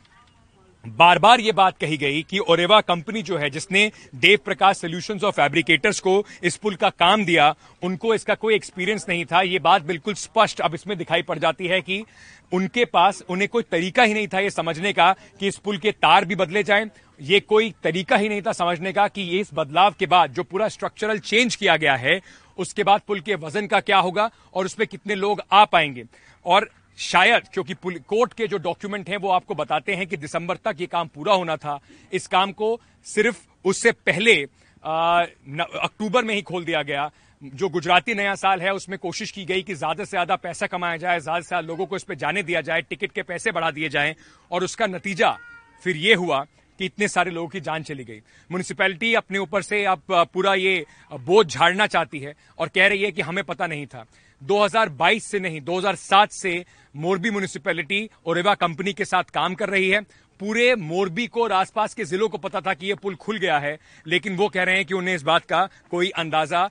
बार 0.85 1.19
बार 1.19 1.41
ये 1.41 1.53
बात 1.53 1.77
कही 1.79 1.97
गई 1.97 2.23
कि 2.23 2.39
ओरेवा 2.41 2.81
कंपनी 2.81 3.23
जो 3.23 3.37
है, 3.39 3.49
जिसने 3.51 3.91
Dev 4.15 4.39
Prakash 4.45 4.77
solutions 4.77 5.23
of 5.25 5.35
fabricators 5.35 6.01
को 6.01 6.25
इस 6.43 6.57
पुल 6.57 6.75
का 6.75 6.91
काम 6.91 7.25
दिया, 7.25 7.55
उनको 7.83 8.15
इसका 8.15 8.35
कोई 8.35 8.55
एक्सपीरियंस 8.55 9.07
नहीं 9.09 9.25
था। 9.25 9.41
ये 9.43 9.59
बात 9.59 9.83
बिल्कुल 9.83 10.15
स्पष्ट 10.15 10.61
अब 10.61 10.75
इसमें 10.75 10.97
दिखाई 10.99 11.23
पड़ 11.23 11.39
जाती 11.39 11.67
है 11.67 11.81
कि 11.81 12.05
उनके 12.53 12.85
पास 12.85 13.23
उन्हें 13.29 13.49
कोई 13.49 13.63
तरीका 13.63 14.03
ही 14.03 14.15
नहीं 14.15 14.29
था 14.29 14.41
ये 14.41 14.51
समझने 14.51 14.93
का 14.93 15.13
कि 15.41 15.49
इस 15.49 15.57
पुल 15.57 15.79
के 15.79 15.93
तार 15.93 16.25
भी 16.25 16.35
बदले 16.35 16.63
जाएँ। 16.63 16.91
ये 17.21 17.41
कोई 17.41 17.73
तरीका 17.85 18.17
ही 18.17 18.29
नहीं 18.29 18.43
था 18.43 18.53
समझने 18.53 18.93
का 18.93 19.09
कि 19.09 19.29
इस 19.41 19.51
बदलाव 19.55 19.95
के 19.99 20.07
बाद 20.07 20.33
जो 20.33 20.43
पूरा 20.43 20.69
स्ट्रक्चरल 20.69 21.19
चेंज 21.21 21.57
किया 21.57 21.77
गया 21.77 21.97
है, 21.97 22.21
उसके 22.59 22.83
बाद 22.83 23.01
पुल 23.09 23.21
के 23.21 23.35
वज़न 23.37 23.67
का 23.67 23.81
क्या 23.81 23.99
होगा 23.99 24.31
और 24.55 24.65
उसमें 24.65 24.87
कितने 24.89 25.15
लोग 25.15 25.43
आ 25.53 25.65
पाएँगे। 25.65 26.05
और 26.47 26.69
शायद, 26.99 27.49
क्योंकि 27.53 27.75
कोर्ट 28.01 28.33
के 28.33 28.47
जो 28.47 28.59
डॉक्यूमेंट 28.61 29.09
हैं 29.09 29.17
वो 29.17 29.31
आपको 29.31 29.55
बताते 29.55 29.95
हैं 29.95 30.07
कि 30.07 30.17
दिसंबर 30.19 30.57
तक 30.59 30.81
ये 30.81 30.87
काम 30.89 31.09
पूरा 31.09 31.35
होना 31.35 31.57
था। 31.57 31.79
इस 32.13 32.27
काम 32.29 32.53
को 32.53 32.79
सिर्फ़ 33.07 33.41
उससे 33.65 33.93
पहले 33.93 34.43
अक्टूबर 34.83 36.25
में 36.25 36.35
ही 36.35 36.43
खोल 36.43 36.65
दिया 36.65 36.83
गया। 36.85 37.11
जो 37.43 37.69
गुजराती 37.69 38.15
नया 38.15 38.35
साल 38.37 38.61
है, 38.61 38.73
उसमें 38.73 38.99
कोशिश 38.99 39.31
की 39.31 39.45
गई 39.45 39.63
कि 39.63 39.75
ज़्यादा 39.75 40.05
से 40.05 40.11
ज़्यादा 40.11 40.37
पैसा 40.39 40.67
कमाया 40.67 40.97
जाए, 40.97 41.21
ज़्यादा 41.21 41.41
से 41.41 41.49
ज़्यादा 41.49 41.67
लोगों 41.67 41.87
को 41.87 41.97
इस 41.97 42.03
पर 42.03 42.15
जाने 42.17 42.43
दिया 42.43 42.61
जाए, 42.61 42.83
टिकट 42.83 43.13
के 43.13 43.23
पैसे 43.25 43.53
बढ़ा 43.53 43.71
दिए 43.71 43.89
जाए, 43.89 44.15
और 44.51 44.65
उसका 44.65 44.87
नतीजा 44.87 45.37
फिर 45.83 45.97
ये 45.99 46.15
हुआ 46.17 46.45
कि 46.79 46.85
इतने 46.87 47.09
सारे 47.09 47.31
लोगों 47.31 47.49
की 47.49 47.61
जान 47.61 47.83
चली 47.83 48.05
गई। 48.05 48.19
म्यूनिसपैलिटी 48.51 49.15
अपने 49.15 49.39
ऊपर 49.39 49.63
से 49.63 49.85
अब 49.87 50.03
पूरा 50.09 50.55
ये 50.57 50.85
बोझ 51.21 51.47
झाड़ना 51.47 51.87
चाहती 51.89 52.19
है 52.19 52.35
और 52.59 52.69
कह 52.69 52.87
रही 52.87 53.03
है 53.03 53.11
कि 53.13 53.23
हमें 53.23 53.45
पता 53.45 53.67
नहीं 53.67 53.87
था। 53.87 54.05
2022 54.45 55.25
से 55.25 55.39
नहीं 55.41 55.61
2007 55.61 56.33
से 56.33 56.65
मोरबी 56.95 57.31
म्यूनिसपैलिटी 57.31 58.09
और 58.27 58.37
रेवा 58.37 58.55
कंपनी 58.57 58.93
के 58.93 59.05
साथ 59.05 59.31
काम 59.35 59.55
कर 59.55 59.69
रही 59.69 59.89
है। 59.91 60.01
पूरे 60.41 60.75
मोरबी 60.77 61.27
को 61.27 61.43
और 61.43 61.53
आसपास 61.53 61.93
के 61.95 62.05
जिलों 62.05 62.29
को 62.29 62.39
पता 62.39 62.61
था 62.61 62.73
कि 62.75 62.87
यह 62.87 62.95
पुल 63.03 63.15
खुल 63.15 63.37
गया 63.39 63.59
है 63.59 63.77
लेकिन 64.07 64.37
वो 64.37 64.49
कह 64.49 64.63
रहे 64.63 64.77
हैं 64.77 64.85
कि 64.85 64.95
उन्हें 64.95 65.15
इस 65.15 65.23
बात 65.23 65.45
का 65.45 65.63
कोई 65.91 66.09
अंदाज़ा 66.13 66.67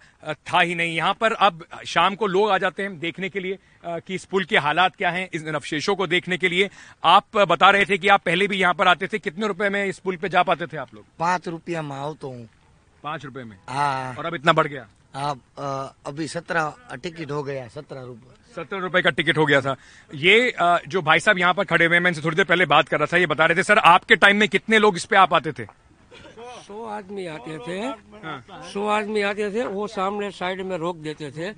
था 0.47 0.59
ही 0.59 0.75
नहीं। 0.75 0.95
यहाँ 0.95 1.13
पर 1.13 1.33
अब 1.33 1.63
शाम 1.86 2.15
को 2.15 2.27
लोग 2.27 2.49
आ 2.51 2.57
जाते 2.57 2.83
हैं 2.83 2.99
देखने 2.99 3.29
के 3.29 3.39
लिए 3.39 3.57
कि 3.86 4.15
इस 4.15 4.25
पुल 4.25 4.45
के 4.45 4.57
हालात 4.57 4.95
क्या 4.95 5.09
हैं 5.09 5.27
इस 5.33 5.45
अवशेषों 5.45 5.95
को 5.95 6.07
देखने 6.07 6.38
के 6.38 6.49
लिए। 6.49 6.69
आप 7.03 7.38
बता 7.39 7.69
रहे 7.69 7.86
थे 7.86 7.97
कि 7.97 8.07
आप 8.07 8.23
पहले 8.25 8.47
भी 8.47 8.57
यहाँ 8.57 8.73
पर 8.73 8.88
आते 8.88 9.07
थे। 9.07 9.19
कितने 9.19 9.47
रुपए 9.47 9.69
में 9.69 9.86
इस 9.86 9.99
पुल 9.99 10.15
पे 10.15 10.29
जा 10.29 10.43
पाते 10.43 10.67
थे 10.67 10.77
आप 10.77 10.93
लोग? 10.95 11.05
पाँच 11.19 11.47
रुपया 11.47 11.81
माओ 11.81 12.13
तो 12.13 12.29
हूँ। 12.29 12.47
पाँच 13.03 13.25
रुपए 13.25 13.43
में? 13.43 13.57
हाँ। 13.69 14.15
और 14.15 14.25
अब 14.25 14.36
इतना 14.36 14.53
बढ़ 14.53 14.67
गया? 14.67 14.88
आप 15.15 15.39
आ, 15.60 15.65
अभी 16.08 16.28
सत्रह 16.28 16.97
टिकट 17.04 17.32
हो 17.32 17.41
गया 17.43 17.67
सत्रह 17.67 18.02
रुपए। 18.02 18.54
सत्रह 18.56 18.80
रुपए 18.80 19.02
का 19.02 19.10
टिकट 19.10 19.38
हो 19.38 19.45
गया 19.45 19.60
था। 19.62 19.76
ये 20.15 20.52
आ, 20.52 20.78
जो 20.88 21.02
भाई 21.02 21.19
साहब 21.19 21.38
यहाँ 21.39 21.54
पर 21.54 21.63
खड़े 21.63 21.86
हुए 21.86 21.99
मैं 21.99 22.10
इनसे 22.12 22.21
थोड़ी 22.21 22.36
देर 22.36 22.45
पहले 22.45 22.65
बात 22.65 22.89
कर 22.89 22.99
रहा 22.99 23.08
था 23.13 23.17
ये 23.17 23.26
बता 23.28 23.45
रहे 23.45 23.58
थे 23.58 23.63
सर 23.63 23.78
आपके 23.78 24.15
टाइम 24.15 24.38
में 24.38 24.47
कितने 24.49 24.80
लोग 24.80 24.95
इस 24.95 25.06
पे 25.06 25.15
आप 25.15 25.34
आते 25.34 25.52
थे? 25.52 25.65
सौ 26.67 26.86
आदमी 26.88 27.26
आते 27.28 27.58
थे। 27.60 27.80
सौ 28.71 28.88
आदमी 28.88 29.21
आते 29.21 29.49
थे 29.52 29.65
वो 29.67 29.88
सामने 29.88 30.32
साइड 30.32 30.62
में 30.62 30.78
रोक 30.78 30.97
देते 30.97 31.32
थे। 31.32 31.54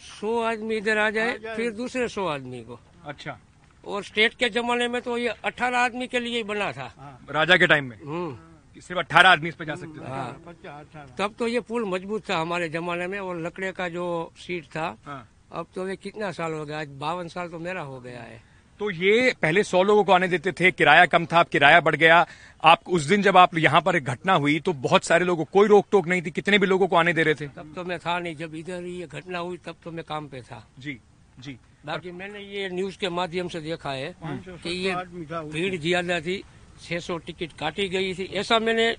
सौ 0.00 0.40
आदमी 0.42 0.76
इधर 0.76 0.98
आ 0.98 1.08
जाए 1.10 1.38
फिर 1.56 1.70
दूसरे 1.72 2.08
सौ 2.08 2.26
आदमी 2.26 2.60
को। 2.60 2.78
अच्छा। 3.06 3.38
और 3.84 4.04
स्टेट 4.04 4.34
के 4.34 4.48
जमाने 4.50 4.88
में 4.88 5.00
तो 5.02 5.16
ये 5.18 5.28
अठारह 5.44 5.78
आदमी 5.78 6.06
के 6.06 6.20
लिए 6.20 6.36
ही 6.36 6.42
बना 6.44 6.72
था। 6.72 7.18
राजा 7.30 7.56
के 7.56 7.66
टाइम 7.66 7.84
में। 7.84 7.96
हम्म। 7.96 8.49
सिर्फ़ 8.80 8.98
अठारह 8.98 9.28
आदमी 9.30 9.48
इस 9.48 9.54
पे 9.54 9.64
जा 9.64 9.74
सकते 9.76 10.00
थे। 10.00 10.04
हाँ। 10.06 11.14
तब 11.18 11.34
तो 11.38 11.48
ये 11.48 11.60
पुल 11.62 11.84
मज़बूत 11.88 12.28
था 12.30 12.38
हमारे 12.38 12.68
जमाने 12.68 13.06
में 13.06 13.18
और 13.20 13.40
लकड़े 13.40 13.72
का 13.72 13.88
जो 13.88 14.06
सीट 14.38 14.64
था 14.66 14.96
हाँ। 15.06 15.26
अब 15.52 15.66
तो 15.74 15.88
ये 15.88 15.96
कितना 15.98 16.30
साल 16.32 16.52
हो 16.52 16.64
गया? 16.64 16.80
आज 16.80 16.88
बावन 17.00 17.28
साल 17.28 17.48
तो 17.48 17.58
मेरा 17.58 17.82
हो 17.82 18.00
गया 18.00 18.20
है। 18.20 18.40
तो 18.80 18.90
ये 18.92 19.32
पहले 19.42 19.62
सौ 19.64 19.82
लोगों 19.82 20.04
को 20.04 20.12
आने 20.12 20.28
देते 20.28 20.52
थे 20.52 20.70
किराया 20.70 21.06
कम 21.06 21.26
था 21.26 21.40
अब 21.40 21.46
किराया 21.48 21.80
बढ़ 21.80 21.96
गया। 21.96 22.26
आप 22.62 22.88
उस 22.88 23.02
दिन 23.04 23.22
जब 23.22 23.36
आप 23.36 23.56
यहाँ 23.58 23.80
पर 23.80 23.96
एक 23.96 24.04
घटना 24.06 24.34
हुई 24.34 24.58
तो 24.60 24.72
बहुत 24.84 25.04
सारे 25.04 25.24
लोगों 25.24 25.44
को 25.44 25.50
कोई 25.52 25.68
रोक 25.68 25.86
टोक 25.90 26.06
नहीं 26.08 26.22
थी 26.22 26.30
कितने 26.30 26.58
भी 26.58 26.66
लोगों 26.66 26.88
को 26.88 26.96
आने 26.96 27.12
दे 27.12 27.22
रहे 27.22 27.34
थे। 27.34 27.46
तब 27.48 27.72
तो 27.76 27.84
मैं 27.84 27.98
था 27.98 28.18
नहीं 28.18 28.36
जब 28.36 28.54
इधर 28.54 28.84
ये 28.84 29.06
घटना 29.08 29.38
हुई 29.38 29.56
तब 29.66 29.76
तो 29.84 29.90
मैं 29.90 30.04
काम 30.04 30.28
पे 30.28 30.40
था। 30.42 30.64
जी 30.78 30.98
जी। 31.38 31.56
बाकी 31.86 32.10
मैंने 32.12 32.40
ये 32.40 32.68
न्यूज़ 32.70 32.98
के 32.98 33.08
माध्यम 33.10 33.48
से 33.48 33.60
देखा 33.60 33.92
है 33.92 34.14
कि 34.24 34.70
ये 34.70 34.94
भीड़ 35.28 35.76
ज़्यादा 35.76 36.20
थी 36.20 36.42
600 36.80 37.18
टिकट 37.18 37.52
काटी 37.58 37.88
गई 37.88 38.14
थी। 38.14 38.24
ऐसा 38.34 38.58
मैंने 38.58 38.90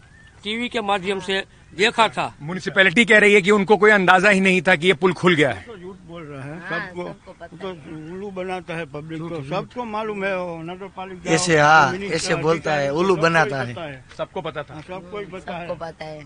टीवी 0.43 0.69
के 0.69 0.81
माध्यम 0.81 1.19
से 1.19 1.43
देखा 1.73 2.07
था। 2.09 2.25
म्यूनिसिपैलिटी 2.41 3.05
कह 3.05 3.19
रही 3.19 3.33
है 3.33 3.41
कि 3.41 3.51
उनको 3.51 3.77
कोई 3.77 3.91
अंदाज़ा 3.91 4.29
ही 4.29 4.39
नहीं 4.39 4.61
था 4.61 4.75
कि 4.75 4.87
ये 4.87 4.93
पुल 4.93 5.13
खुल 5.13 5.35
गया 5.35 5.51
है। 5.51 5.63
तो 5.63 5.77
झूठ 5.77 5.97
बोल 6.07 6.23
रहा 6.23 6.43
है। 6.43 6.59
हाँ, 6.59 6.79
सबको 6.79 7.47
तो 7.57 7.69
उल्लू 7.69 8.29
बनाता 8.31 8.75
है 8.75 8.85
पब्लिक 8.87 9.21
को। 9.21 9.41
सबको 9.49 9.83
मालूम 9.85 10.23
है 10.25 10.33
नगर 10.63 10.87
पालिका 10.97 11.31
ऐसे 11.31 11.59
हाँ 11.59 11.93
ऐसे 11.95 12.35
बोलता 12.37 12.73
है 12.73 12.91
उल्लू 12.91 13.15
बनाता 13.17 13.63
है। 13.63 14.03
सबको 14.17 14.41
पता 14.41 14.63
था। 14.63 14.81
सबको 14.81 15.75
पता 15.75 16.05
है। 16.05 16.23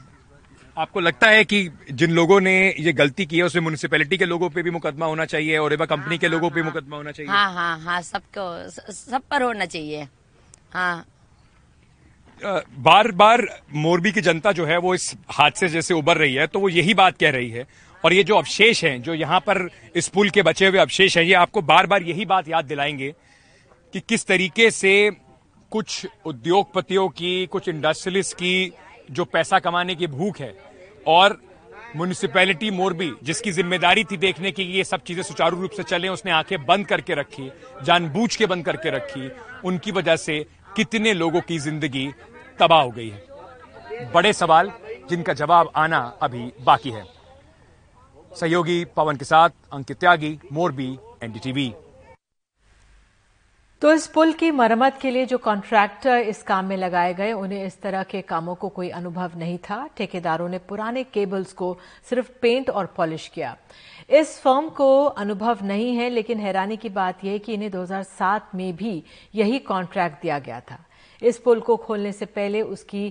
आपको 0.78 1.00
लगता 1.00 1.28
है 1.30 1.44
कि 1.46 1.70
जिन 1.92 2.12
लोगों 2.12 2.40
ने 2.42 2.54
ये 2.80 2.94
गलती 2.94 3.26
की 3.26 3.38
है 3.38 3.44
उसमें 3.44 3.62
म्यूनिसिपैलिटी 3.62 4.18
के 4.18 4.26
लोगों 4.26 4.50
पे 4.50 4.62
भी 4.64 4.72
मुकदमा 4.72 5.06
होना 5.06 5.26
चाहिए 5.26 5.58
और 5.58 5.74
एवं 5.74 5.86
कंपनी 5.86 6.18
के 6.18 6.28
लोगों 6.28 6.50
पे 6.50 6.62
मुकदमा 6.64 6.98
होना 6.98 7.12
चाहिए? 7.12 7.32
हाँ 7.32 7.54
हाँ 7.54 7.80
हाँ 7.80 8.02
सबको 8.02 8.94
सब 8.94 9.22
पर 9.32 9.42
होना 9.42 9.66
चाहिए। 9.66 10.08
हाँ 10.74 11.06
बार 12.44 13.12
बार 13.14 13.48
मोरबी 13.74 14.12
की 14.12 14.22
जनता 14.22 14.52
जो 14.52 14.66
है 14.66 14.78
वो 14.78 14.94
इस 14.96 15.14
हादसे 15.30 15.68
जैसे 15.70 15.94
उबर 15.94 16.18
रही 16.18 16.34
है 16.34 16.48
तो 16.48 16.60
वो 16.60 16.70
यही 16.70 16.94
बात 16.94 17.18
कह 17.18 17.30
रही 17.32 17.50
है। 17.50 17.66
और 18.04 18.14
ये 18.14 18.24
जो 18.24 18.36
अवशेष 18.36 18.84
हैं, 18.84 19.02
जो 19.02 19.14
यहाँ 19.14 19.40
पर 19.40 19.70
इस 19.96 20.08
पुल 20.08 20.30
के 20.30 20.42
बचे 20.42 20.68
हुए 20.68 20.80
अवशेष 20.80 21.18
हैं, 21.18 21.24
ये 21.24 21.34
आपको 21.34 21.62
बार 21.62 21.88
बार 21.88 22.04
यही 22.04 22.26
बात 22.26 22.50
याद 22.50 22.66
दिलाएँगे 22.66 23.14
कि 23.94 24.00
किस 24.00 24.26
तरीके 24.28 24.70
से 24.72 25.12
कुछ 25.72 26.06
उद्योगपतियों 26.26 27.08
की, 27.10 27.46
कुछ 27.46 27.68
इंडस्ट्रियलिस्ट 27.68 28.34
की 28.34 28.72
जो 29.12 29.26
पैसा 29.26 29.60
कमाने 29.60 29.96
की 29.96 30.08
भूख 30.08 30.40
है 30.40 30.54
और 31.08 31.40
म्यूनिसिपैलिटी 31.96 32.70
मोरबी, 32.72 33.12
जिसकी 33.24 33.52
ज़िम्मेदारी 33.52 34.04
थी 34.04 34.18
देखने 34.18 34.52
की 34.52 34.64
ये 34.64 34.84
सब 34.84 35.04
चीज़ें 35.04 35.24
सुचारू 35.24 35.62
रूप 35.62 35.72
से 35.72 35.84
चले, 35.84 36.08
उसने 36.08 36.32
आँखें 36.32 36.66
बंद 36.66 36.88
करके 36.88 37.16
रखी, 37.16 37.50
जानबूझ 37.84 38.36
के 38.36 38.46
बंद 38.46 38.66
करके 38.66 38.90
रखी, 38.90 39.30
उनकी 39.66 39.92
वजह 39.92 40.16
से 40.16 40.46
कितने 40.76 41.14
लोगों 41.14 41.42
की 41.42 41.58
ज़िंदगी 41.60 42.08
तबाह 42.60 42.82
हो 42.82 42.90
गई 42.92 43.10
है? 43.10 44.12
बड़े 44.14 44.34
सवाल 44.34 44.72
जिनका 45.10 45.34
जवाब 45.34 45.72
आना 45.76 46.00
अभी 46.22 46.52
बाकी 46.64 46.92
है। 46.92 47.06
सहयोगी 48.40 48.84
पवन 48.86 49.16
के 49.16 49.26
साथ 49.26 49.50
अंकित 49.74 50.00
त्यागी, 50.00 50.40
मोरबी, 50.54 50.98
एनडीटीवी। 51.24 51.74
तो 53.82 53.92
इस 53.94 54.08
पुल 54.08 54.32
की 54.34 54.50
मरम्मत 54.52 54.98
के 55.02 55.12
लिए 55.12 55.26
जो 55.26 55.38
कॉन्ट्रैक्टर 55.38 56.18
इस 56.20 56.42
काम 56.44 56.66
में 56.66 56.78
लगाए 56.78 57.14
गए, 57.14 57.32
उन्हें 57.34 57.66
इस 57.66 57.82
तरह 57.82 58.04
के 58.04 58.22
कामों 58.22 58.56
को 58.56 58.70
कोई 58.70 58.90
अनुभव 58.90 59.32
नहीं 59.38 59.58
था। 59.58 59.88
ठेकेदारों 59.98 60.50
ने 60.50 60.58
पुराने 60.60 61.04
केबल्स 61.04 61.54
को 61.54 61.78
सिर्फ़ 62.10 62.32
पेंट 62.42 62.70
और 62.70 62.86
पॉलिश 62.86 63.28
किया। 63.28 63.56
इस 64.10 64.40
फर्म 64.42 64.68
को 64.70 65.04
अनुभव 65.04 65.60
नहीं 65.64 65.96
है, 65.96 66.10
लेकिन 66.10 66.40
हैरानी 66.40 66.78
की 66.78 66.90
बात 66.90 67.24
यह 67.26 67.38
कि 67.38 67.54
इन्हें 67.54 67.72
2007 67.72 68.56
में 68.56 68.76
भी 68.76 69.04
यही 69.36 69.60
कॉन्ट्रैक्ट 69.60 70.22
दिया 70.22 70.40
गया 70.40 70.60
था। 70.62 70.78
इस 71.22 71.38
पुल 71.38 71.60
को 71.60 71.76
खोलने 71.78 72.12
से 72.12 72.26
पहले 72.26 72.62
उसकी 72.62 73.10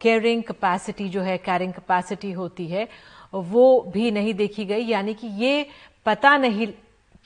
कैरिंग 0.00 0.42
कैपेसिटी 0.42 1.08
जो 1.08 1.20
है 1.20 1.36
कैरिंग 1.38 1.72
कैपेसिटी 1.72 2.32
होती 2.32 2.66
है, 2.66 2.88
वो 3.32 3.80
भी 3.92 4.10
नहीं 4.10 4.34
देखी 4.34 4.64
गई। 4.64 4.84
यानी 4.84 5.14
कि 5.14 5.26
ये 5.44 5.66
पता 6.06 6.36
नहीं 6.36 6.66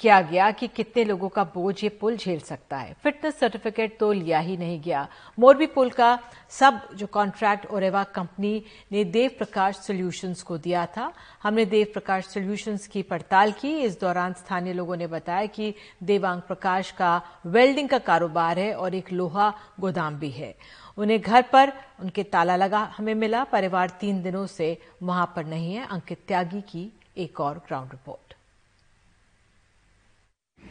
किया 0.01 0.20
गया 0.20 0.51
कि 0.51 0.66
कितने 0.68 1.05
लोगों 1.05 1.28
का 1.28 1.45
बोझ 1.45 1.74
ये 1.84 1.88
पुल 1.90 2.16
झेल 2.16 2.38
सकता 2.38 2.76
है। 2.76 2.95
फिटनेस 3.03 3.38
सर्टिफिकेट 3.38 3.97
तो 3.99 4.11
लिया 4.12 4.38
ही 4.38 4.57
नहीं 4.57 4.80
गया। 4.80 5.07
मोरबी 5.38 5.66
पुल 5.66 5.90
का 5.90 6.18
सब 6.51 6.80
जो 6.95 7.07
कॉन्ट्रैक्ट 7.07 7.66
ओरेवा 7.66 8.03
कंपनी 8.05 8.62
ने 8.92 9.05
देव 9.05 9.30
प्रकाश 9.38 9.76
सोल्यूशंस 9.76 10.42
को 10.42 10.59
दिया 10.59 10.84
था। 10.86 11.12
हमने 11.42 11.64
देव 11.66 11.86
प्रकाश 11.92 12.24
सोल्यूशंस 12.24 12.86
की 12.86 13.03
पड़ताल 13.03 13.53
की। 13.53 13.76
इस 13.78 14.01
दौरान 14.01 14.32
स्थानीय 14.32 14.72
लोगों 14.72 14.97
ने 14.97 15.07
बताया 15.07 15.47
कि 15.47 15.74
देवांग 16.03 16.40
प्रकाश 16.40 16.90
का 16.90 17.20
वेल्डिंग 17.47 17.88
का 17.88 17.99
कारोबार 18.01 18.59
है 18.59 18.72
और 18.74 18.95
एक 18.95 19.12
लोहा 19.12 19.53
गोदाम 19.80 20.18
भी 20.18 20.30
है। 20.30 20.55
उन्हें 20.99 21.20
घर 21.20 21.42
पर 21.42 21.72
उनके 22.01 22.22
ताला 22.24 22.57
लगा 22.57 22.82
हमें 22.99 23.14
मिला। 23.14 23.45
परिवार 23.45 23.90
तीन 24.01 24.22
दिनों 24.22 24.47
से 24.47 24.76
वहाँ 25.03 25.32
पर 25.36 25.45
नहीं 25.47 25.74
है। 25.74 25.86
अंकित 25.86 26.24
त्यागी 26.28 26.61
की 26.62 26.92
एक 27.16 27.40
और 27.40 27.59
ग्राउंड 27.59 27.90
रिपोर्ट 27.92 28.24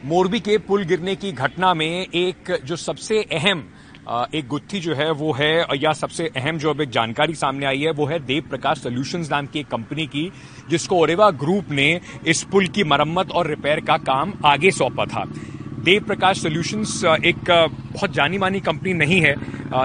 मोरबी 0.04 0.38
के 0.40 0.56
पुल 0.58 0.82
गिरने 0.84 1.14
की 1.16 1.30
घटना 1.32 1.72
में 1.74 2.06
एक 2.14 2.60
जो 2.64 2.76
सबसे 2.76 3.20
अहम 3.32 3.62
एक 4.34 4.46
गुत्थी 4.48 4.80
जो 4.80 4.94
है, 4.94 5.10
वो 5.10 5.32
है, 5.32 5.66
या 5.76 5.92
सबसे 5.92 6.26
अहम 6.36 6.58
जो 6.58 6.70
अब 6.70 6.80
एक 6.80 6.90
जानकारी 6.90 7.34
सामने 7.34 7.66
आई 7.66 7.80
है, 7.80 7.90
वो 7.90 8.06
है 8.06 8.18
देव 8.18 8.42
प्रकाश 8.50 8.78
सोल्यूशंस 8.78 9.30
नाम 9.30 9.46
की 9.46 9.60
एक 9.60 9.68
कंपनी 9.68 10.06
की, 10.06 10.30
जिसको 10.70 10.96
ओरेवा 10.96 11.30
ग्रुप 11.30 11.70
ने 11.70 12.00
इस 12.26 12.42
पुल 12.42 12.66
की 12.66 12.84
मरम्मत 12.84 13.30
और 13.30 13.46
रिपेयर 13.46 13.80
का 13.80 13.96
काम 13.96 14.34
आगे 14.44 14.70
सौंपा 14.70 15.04
था। 15.04 15.24
देव 15.84 16.04
प्रकाश 16.04 16.38
सोल्यूशंस 16.42 16.92
एक 17.26 17.50
बहुत 17.92 18.12
जानी 18.14 18.38
मानी 18.38 18.60
कंपनी 18.60 18.92
नहीं 18.94 19.20
है। 19.20 19.34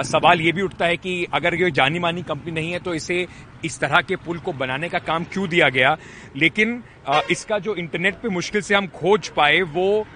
सवाल 0.04 0.40
ये 0.40 0.52
भी 0.52 0.62
उठता 0.62 0.86
है 0.86 0.96
कि 0.96 1.26
अगर 1.34 1.54
ये 1.54 1.70
जानी 1.70 1.98
मानी 1.98 2.22
कंपनी 2.22 2.52
नहीं 2.52 2.72
है 2.72 2.78
तो 2.78 2.94
इसे 2.94 3.26
इस 3.64 3.78
तरह 3.80 4.00
के 4.02 4.16
पुल 4.18 4.38
को 4.38 4.52
बनाने 4.54 4.88
का 4.88 4.98
काम 5.00 5.24
क्यों 5.32 5.48
दिया 5.48 5.68
गया? 5.68 5.96
लेकिन 6.36 6.82
इसका 7.30 7.58
जो 7.58 7.74
इंटरनेट 7.76 8.14
पे 8.22 8.28
मुश्किल 8.30 8.62
से 8.62 8.74
हम 8.74 8.86
खोज 8.96 9.28
पाए, 9.36 9.60
वो 9.62 10.06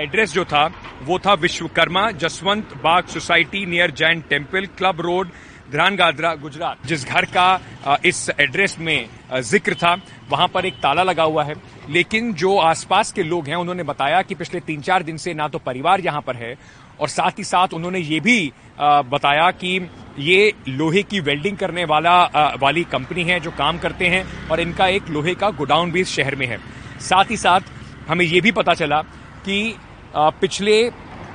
एड्रेस 0.00 0.32
जो 0.32 0.44
था, 0.44 0.64
वो 1.02 1.18
था 1.18 1.34
Vishwakarma 1.36 2.10
Jaswant 2.16 2.74
Bagh 2.82 3.06
society 3.08 3.64
near 3.66 3.90
Jain 3.92 4.20
temple 4.30 4.66
club 4.78 5.00
road 5.00 5.30
Dhrangadhra 5.70 6.34
Gujarat 6.36 6.86
जिस 6.86 7.06
घर 7.06 7.24
का 7.36 7.98
इस 8.04 8.28
एड्रेस 8.40 8.76
में 8.80 9.08
ज़िक्र 9.34 9.74
था, 9.74 9.94
वहाँ 10.30 10.48
पर 10.48 10.66
एक 10.66 10.74
ताला 10.82 11.02
लगा 11.02 11.22
हुआ 11.24 11.44
है। 11.44 11.54
लेकिन 11.88 12.32
जो 12.34 12.56
आसपास 12.58 13.12
के 13.12 13.22
लोग 13.22 13.48
हैं, 13.48 13.56
उन्होंने 13.56 13.82
बताया 13.82 14.22
कि 14.22 14.34
पिछले 14.34 14.60
तीन 14.60 14.80
चार 14.80 15.02
दिन 15.02 15.16
से 15.16 15.34
ना 15.34 15.48
तो 15.48 15.58
परिवार 15.58 16.00
यहाँ 16.00 16.20
पर 16.20 16.36
है, 16.36 16.56
और 17.00 17.08
साथ 17.08 17.38
ही 17.38 17.44
साथ 17.44 17.74
उन्होंने 17.74 17.98
ये 17.98 18.20
भी 18.20 18.52
बताया 18.80 19.50
कि 19.52 19.88
ये 20.18 20.52
लोहे 20.68 21.02
की 21.02 21.20
वेल्डिंग 21.20 21.56
करने 21.56 21.84
वाला 21.84 22.22
वाली 22.60 22.84
कंपनी 22.86 23.24
है 23.24 23.38
जो 23.40 23.50
काम 23.52 23.78
करते 23.78 24.06
हैं, 24.06 24.24
और 24.50 24.60
इनका 24.60 24.86
एक 24.88 25.08
लोहे 25.10 25.34
का 25.34 25.50
गोडाउन 25.52 25.92
भी 25.92 26.00
इस 26.00 26.08
शहर 26.10 26.36
में 26.36 26.46
है। 26.46 26.58
साथ 27.00 27.30
ही 27.30 27.36
साथ 27.36 27.60
हमें 28.08 28.24
ये 28.24 28.40
भी 28.40 28.52
पता 28.52 28.74
चला 28.74 29.00
कि 29.44 29.76
पिछले 30.16 30.82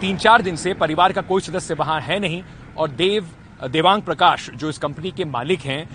तीन 0.01 0.17
चार 0.17 0.41
दिन 0.41 0.55
से 0.55 0.73
परिवार 0.75 1.13
का 1.13 1.21
कोई 1.23 1.41
सदस्य 1.41 1.73
वहाँ 1.73 1.99
है 2.01 2.19
नहीं, 2.19 2.41
और 2.77 2.89
देव, 2.91 3.27
देवांग 3.63 4.01
प्रकाश 4.01 4.49
जो 4.51 4.69
इस 4.69 4.77
कंपनी 4.79 5.11
के 5.11 5.25
मालिक 5.27 5.61
हैं, 5.61 5.87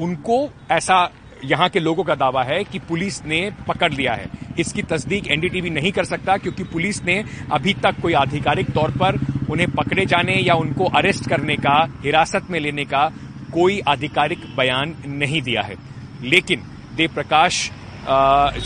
उनको 0.00 0.48
ऐसा 0.70 1.04
यहाँ 1.44 1.68
के 1.68 1.80
लोगों 1.80 2.04
का 2.04 2.14
दावा 2.14 2.42
है 2.44 2.62
कि 2.64 2.78
पुलिस 2.78 3.24
ने 3.24 3.50
पकड़ 3.68 3.92
लिया 3.92 4.12
है। 4.14 4.26
इसकी 4.58 4.82
तस्दीक 4.84 5.30
एनडीटीवी 5.32 5.70
नहीं 5.70 5.92
कर 5.92 6.04
सकता 6.04 6.36
क्योंकि 6.36 6.64
पुलिस 6.64 7.02
ने 7.04 7.22
अभी 7.52 7.74
तक 7.74 8.00
कोई 8.02 8.12
आधिकारिक 8.14 8.70
तौर 8.70 8.90
पर 9.00 9.18
उन्हें 9.50 9.70
पकड़े 9.72 10.06
जाने 10.06 10.34
या 10.34 10.54
उनको 10.56 10.84
अरेस्ट 10.98 11.28
करने 11.28 11.56
का 11.56 11.76
हिरासत 12.04 12.46
में 12.50 12.58
लेने 12.60 12.84
का 12.84 13.08
कोई 13.52 13.80
आधिकारिक 13.88 14.46
बयान 14.56 14.94
नहीं 15.14 15.42
दिया 15.42 15.62
है। 15.62 15.76
लेकिन 16.24 16.62
देव 16.96 17.14
प्रकाश 17.14 17.70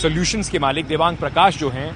सोल्यूशंस 0.02 0.48
के 0.50 0.58
मालिक 0.58 0.86
देवांग 0.86 1.16
प्रकाश 1.16 1.58
जो 1.58 1.70
हैं 1.70 1.90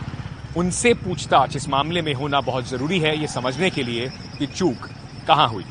उनसे 0.57 0.93
पूछताछ 0.95 1.57
इस 1.57 1.69
मामले 1.69 2.03
में 2.03 2.13
होना 2.15 2.41
बहुत 2.41 2.69
ज़रूरी 2.69 2.99
है 3.01 3.19
ये 3.21 3.27
समझने 3.29 3.71
के 3.71 3.83
लिए 3.83 4.09
कि 4.39 4.47
चूक 4.47 4.89
कहाँ 5.29 5.49
हुई। 5.49 5.65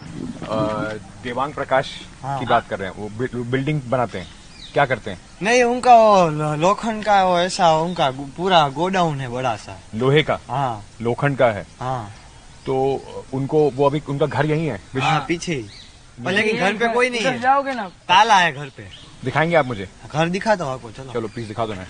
देवांग 1.24 1.54
प्रकाश 1.54 1.92
हाँ। 2.24 2.40
की 2.40 2.46
बात 2.46 2.68
कर 2.70 2.80
रहे 2.80 2.90
हैं 2.90 2.96
वो 2.98 3.44
बिल्डिंग 3.44 3.82
बनाते 3.90 4.20
हैं। 4.20 4.41
क्या 4.74 4.86
करते 4.86 5.12
हैं? 5.12 5.22
नहीं 5.42 5.64
उनका 5.64 5.96
वो 5.96 6.56
लोखंड 6.56 7.04
का 7.04 7.24
वो 7.24 7.40
ऐसा 7.40 7.78
उनका 7.78 8.12
पूरा 8.12 8.70
गोडाउन 8.70 9.22
है 9.22 9.28
बड़ा 9.28 9.56
सा। 9.56 9.80
लोहे 9.96 10.24
का? 10.24 10.40
हाँ। 10.50 10.86
लोखंड 11.02 11.38
का 11.38 11.46
है? 11.46 11.66
हाँ। 11.80 12.14
तो 12.66 13.04
उनको 13.34 13.70
वो 13.70 13.86
अभी 13.86 14.02
उनका 14.10 14.26
घर 14.26 14.46
यही 14.46 14.66
है? 14.66 14.82
हाँ, 15.02 15.26
पीछे 15.28 15.54
ही। 15.54 15.70
लेकिन 16.32 16.60
घर 16.60 16.74
पे 16.74 16.88
कोई 16.88 17.10
नहीं 17.10 17.22
है। 17.22 17.40
जाओगे 17.40 17.74
ना? 17.74 17.84
ताला 17.84 18.38
है 18.38 18.52
घर 18.52 18.72
पे। 18.78 18.88
दिखाएँगे 19.24 19.56
आप 19.56 19.66
मुझे? 19.66 19.90
घर 20.14 20.30
दिखा 20.30 20.56
दो 20.56 20.66
आपको 20.66 20.92
चलो। 20.92 21.14
चलो 21.14 21.28
प्लीज़ 21.28 21.48
दिखा 21.48 21.66
दो 21.66 21.74
ना। 21.74 21.86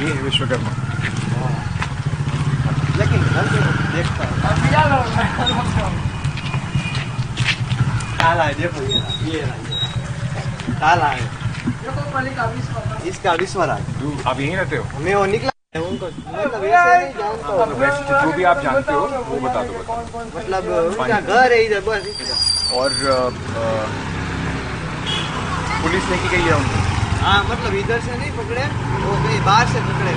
ये 0.00 0.14
है 0.14 0.22
विश्वकर्मा। 0.22 0.70
लेकिन 2.98 3.22
घर 3.22 3.42
देखता 3.96 6.09
ताला 8.20 8.44
है 8.44 8.54
देखो 8.54 8.82
ये 8.84 8.98
ये 9.32 9.40
ताला 10.80 11.06
है। 11.08 11.24
इसका 13.08 13.32
विश्वरा 13.40 13.74
आप 14.30 14.40
यहीं 14.40 14.56
रहते 14.56 14.76
हो? 14.76 14.84
मैं 15.00 15.14
वो 15.14 15.24
निकला 15.26 15.48
मतलब 15.76 16.60
जो 18.22 18.32
भी 18.36 18.44
आप 18.50 18.60
जानते 18.62 18.92
हो 18.92 19.00
वो 19.28 19.36
बता 19.40 19.62
दो 19.64 19.72
मतलब 20.36 20.62
उनका 20.98 21.20
घर 21.20 21.52
है 21.52 21.58
इधर 21.64 21.80
बस। 21.88 22.02
और 22.74 22.88
पुलिस 25.82 26.08
लेके 26.10 26.28
गई 26.28 26.42
है 26.42 26.54
उनको? 26.56 26.76
हाँ 27.20 27.38
मतलब 27.44 27.74
इधर 27.76 28.00
से 28.00 28.16
नहीं 28.16 28.32
पकड़े 28.38 28.64
वो 29.04 29.12
कहीं 29.24 29.40
बाहर 29.46 29.66
से 29.68 29.80
पकड़े। 29.88 30.12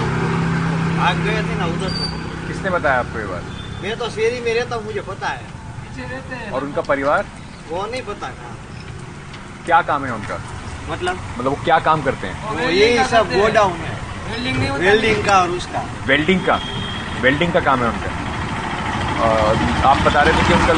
भाग 0.98 1.16
गए 1.26 1.42
थे 1.50 1.56
ना 1.60 1.66
उधर 1.76 1.90
से। 1.90 2.04
किसने 2.48 2.70
बताया 2.70 3.00
आपको 3.00 3.20
ये 3.20 3.26
बात? 3.26 3.44
मैं 3.84 3.98
तो 4.00 4.10
शेरी 4.10 4.40
में 4.42 4.54
रहता 4.54 4.76
हूँ 4.76 4.84
मुझे 4.86 5.02
पता 5.08 5.28
है। 5.28 5.44
पीछे 5.84 6.04
रहते 6.10 6.36
हैं। 6.36 6.52
और 6.52 6.64
उनका 6.64 6.82
परिवार? 6.92 7.26
वो 7.74 7.86
नहीं 7.86 8.02
पता 8.08 8.28
कहाँ 8.30 8.56
क्या 9.66 9.82
काम 9.82 10.04
है 10.06 10.12
उनका? 10.14 10.36
मतलब? 10.90 11.20
मतलब 11.38 11.48
वो 11.48 11.58
क्या 11.64 11.78
काम 11.86 12.02
करते 12.04 12.28
हैं? 12.28 12.36
वो 12.50 12.70
यही 12.72 13.04
सब 13.12 13.32
गोडाउन 13.34 13.78
है। 13.84 13.94
वेल्डिंग 14.32 14.58
वेल्डिंग 14.82 15.24
का 15.26 15.38
और 15.42 15.50
उसका। 15.52 15.82
वेल्डिंग 16.08 16.42
का? 16.46 16.58
वेल्डिंग 17.22 17.54
का 17.54 17.62
काम 17.68 17.84
है 17.84 17.88
उनका। 17.90 18.10
आप 19.90 19.98
बता 20.06 20.22
रहे 20.22 20.34
थे 20.34 20.44
कि 20.48 20.54
उनका 20.54 20.74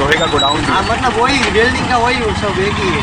लोहे 0.00 0.16
का 0.18 0.26
गोडाउन 0.32 0.64
हाँ 0.64 0.82
मतलब 0.84 1.20
वही 1.20 1.38
वेल्डिंग 1.50 1.86
का 1.90 1.96
वही 1.98 2.16
सब 2.40 2.58
एक 2.66 2.76
ही 2.76 2.88
है। 2.88 3.02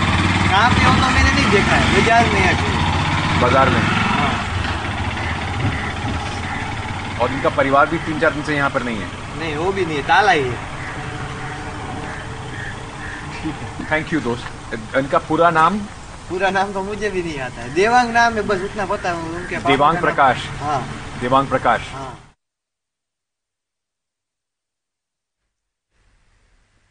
कहाँ 0.49 0.69
पे 0.69 0.83
हो 0.83 0.91
तो 0.95 1.11
मैंने 1.15 1.31
नहीं 1.31 1.49
देखा 1.51 1.75
है। 1.75 1.83
बाज़ार 1.93 2.25
में 2.33 2.39
है। 2.39 2.53
बाज़ार 3.41 3.69
में? 3.69 3.81
हाँ। 4.17 4.33
और 7.21 7.31
इनका 7.31 7.49
परिवार 7.57 7.85
भी 7.87 7.97
तीन 8.07 8.19
चार 8.19 8.31
दिन 8.33 8.43
से 8.43 8.55
यहाँ 8.55 8.69
पर 8.69 8.83
नहीं 8.83 8.97
है? 8.97 9.07
नहीं 9.39 9.55
वो 9.55 9.71
भी 9.71 9.85
नहीं 9.85 9.97
है। 9.97 10.03
ताला 10.07 10.31
ही 10.31 10.43
है। 10.43 10.57
थैंक 13.91 14.13
यू 14.13 14.19
दोस्त। 14.21 14.95
इनका 14.97 15.17
पूरा 15.27 15.49
नाम? 15.49 15.79
पूरा 16.29 16.49
नाम 16.49 16.73
तो 16.73 16.81
मुझे 16.83 17.09
भी 17.09 17.23
नहीं 17.23 17.39
आता 17.39 17.61
है। 17.61 17.73
देवांग 17.73 18.11
नाम 18.11 18.33
है 18.33 18.41
बस 18.47 18.61
उतना 18.61 18.85
पता 18.85 19.11
है 19.11 19.15
उनके 19.29 19.57
देवांग 19.67 19.97
प्रकाश। 19.97 20.47
हाँ। 20.59 20.81
देवांग 21.21 21.47
प्रकाश। 21.47 21.89
हाँ। 21.91 22.17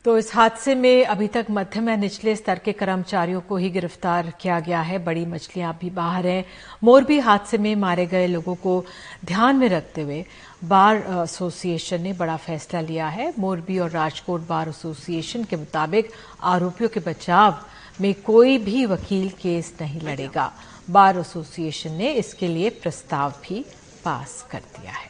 तो 0.05 0.17
इस 0.19 0.35
हादसे 0.35 0.75
में 0.75 1.05
अभी 1.07 1.27
तक 1.29 1.47
मध्यम 1.51 1.89
या 1.89 1.95
निचले 1.97 2.35
स्तर 2.37 2.59
के 2.59 2.73
कर्मचारियों 2.73 3.41
को 3.41 3.57
ही 3.57 3.71
गिरफ़्तार 3.71 4.33
किया 4.41 4.59
गया 4.61 4.81
है। 4.81 4.99
बड़ी 5.05 5.25
मछलियाँ 5.27 5.77
भी 5.81 5.91
बाहर 5.91 6.27
हैं। 6.27 6.45
मोरबी 6.85 7.19
हादसे 7.19 7.59
में 7.59 7.75
मारे 7.77 8.07
गए 8.07 8.27
लोगों 8.27 8.55
को 8.55 8.85
ध्यान 9.25 9.57
में 9.57 9.69
रखते 9.69 10.03
हुए 10.03 10.25
बार 10.63 10.97
एसोसिएशन 11.25 12.01
ने 12.03 12.13
बड़ा 12.13 12.37
फैसला 12.37 12.81
लिया 12.81 13.09
है। 13.09 13.33
मोरबी 13.39 13.79
और 13.79 13.91
राजकोट 13.91 14.47
बार 14.47 14.69
एसोसिएशन 14.69 15.45
के 15.45 15.57
मुताबिक 15.57 16.11
आरोपियों 16.43 16.89
के 16.91 17.01
बचाव 17.01 17.59
में 18.01 18.15
कोई 18.23 18.59
भी 18.59 18.85
वकील 18.87 19.29
केस 19.43 19.73
नहीं 19.81 20.01
लड़ेगा। 20.01 20.53
बार 20.91 21.19
एसोसिएशन 21.19 21.93
ने 21.93 22.13
इसके 22.13 22.49
लिए 22.49 22.71
प्रस्ताव 22.73 23.35
भी 23.43 23.65
पास 24.05 24.47
कर 24.51 24.59
दिया 24.59 24.93
है। 24.93 25.08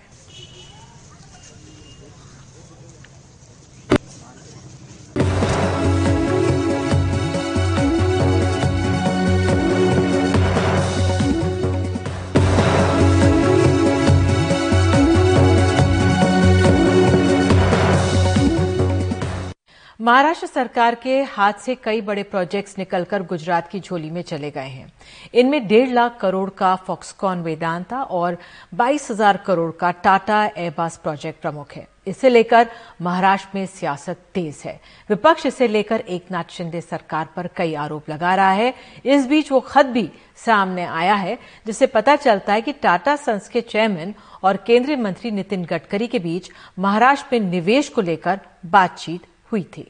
महाराष्ट्र 20.01 20.46
सरकार 20.46 20.94
के 20.94 21.22
हाथ 21.26 21.53
से 21.53 21.74
कई 21.74 22.01
बड़े 22.01 22.22
प्रोजेक्ट्स 22.22 22.76
निकलकर 22.78 23.22
गुजरात 23.22 23.68
की 23.68 23.78
झोली 23.80 24.11
में 24.11 24.20
चले 24.22 24.51
गए 24.51 24.66
हैं। 24.66 24.92
इनमें 25.34 25.66
डेढ़ 25.68 25.88
लाख 25.90 26.18
करोड़ 26.20 26.51
का 26.51 26.74
फॉक्सकॉन 26.76 27.40
वेदांता 27.42 28.03
और 28.03 28.36
बाईस 28.74 29.11
हज़ार 29.11 29.36
करोड़ 29.36 29.70
का 29.70 29.90
टाटा 29.90 30.44
एयरबस 30.46 30.96
प्रोजेक्ट 30.96 31.40
प्रमुख 31.42 31.72
है। 31.72 31.86
इसे 32.07 32.28
लेकर 32.28 32.68
महाराष्ट्र 33.03 33.59
में 33.59 33.66
सियासत 33.66 34.18
तेज 34.34 34.62
है। 34.64 34.78
विपक्ष 35.11 35.46
इसे 35.46 35.68
लेकर 35.68 36.01
एक 36.01 36.30
नाथ 36.32 36.51
शिंदे 36.51 36.80
सरकार 36.80 37.28
पर 37.36 37.49
कई 37.57 37.74
आरोप 37.76 38.11
लगा 38.11 38.34
रहा 38.34 38.51
है। 38.51 38.72
इस 39.05 39.26
बीच 39.26 39.51
वो 39.53 39.61
खत 39.61 39.86
भी 39.86 40.09
सामने 40.36 40.84
आया 40.84 41.14
है, 41.14 41.38
जिससे 41.66 41.86
पता 41.88 42.14
चलता 42.16 42.53
है 42.53 42.61
कि 42.61 42.72
टाटा 42.74 43.16
सन्स 43.16 43.49
के 43.49 43.61
चेयरमैन 43.62 44.14
और 44.42 44.57
केंद्रीय 44.66 44.96
मंत्री 44.96 45.30
नितिन 45.30 45.64
गडकरी 45.64 46.07
के 46.07 46.18
बीच 46.20 46.51
महाराष्ट्र 46.78 47.38
में 47.38 47.51
निवेश 47.51 47.88
को 47.88 48.01
लेकर 48.03 48.40
बातचीत 48.66 49.26
हुई 49.53 49.62
थी। 49.62 49.86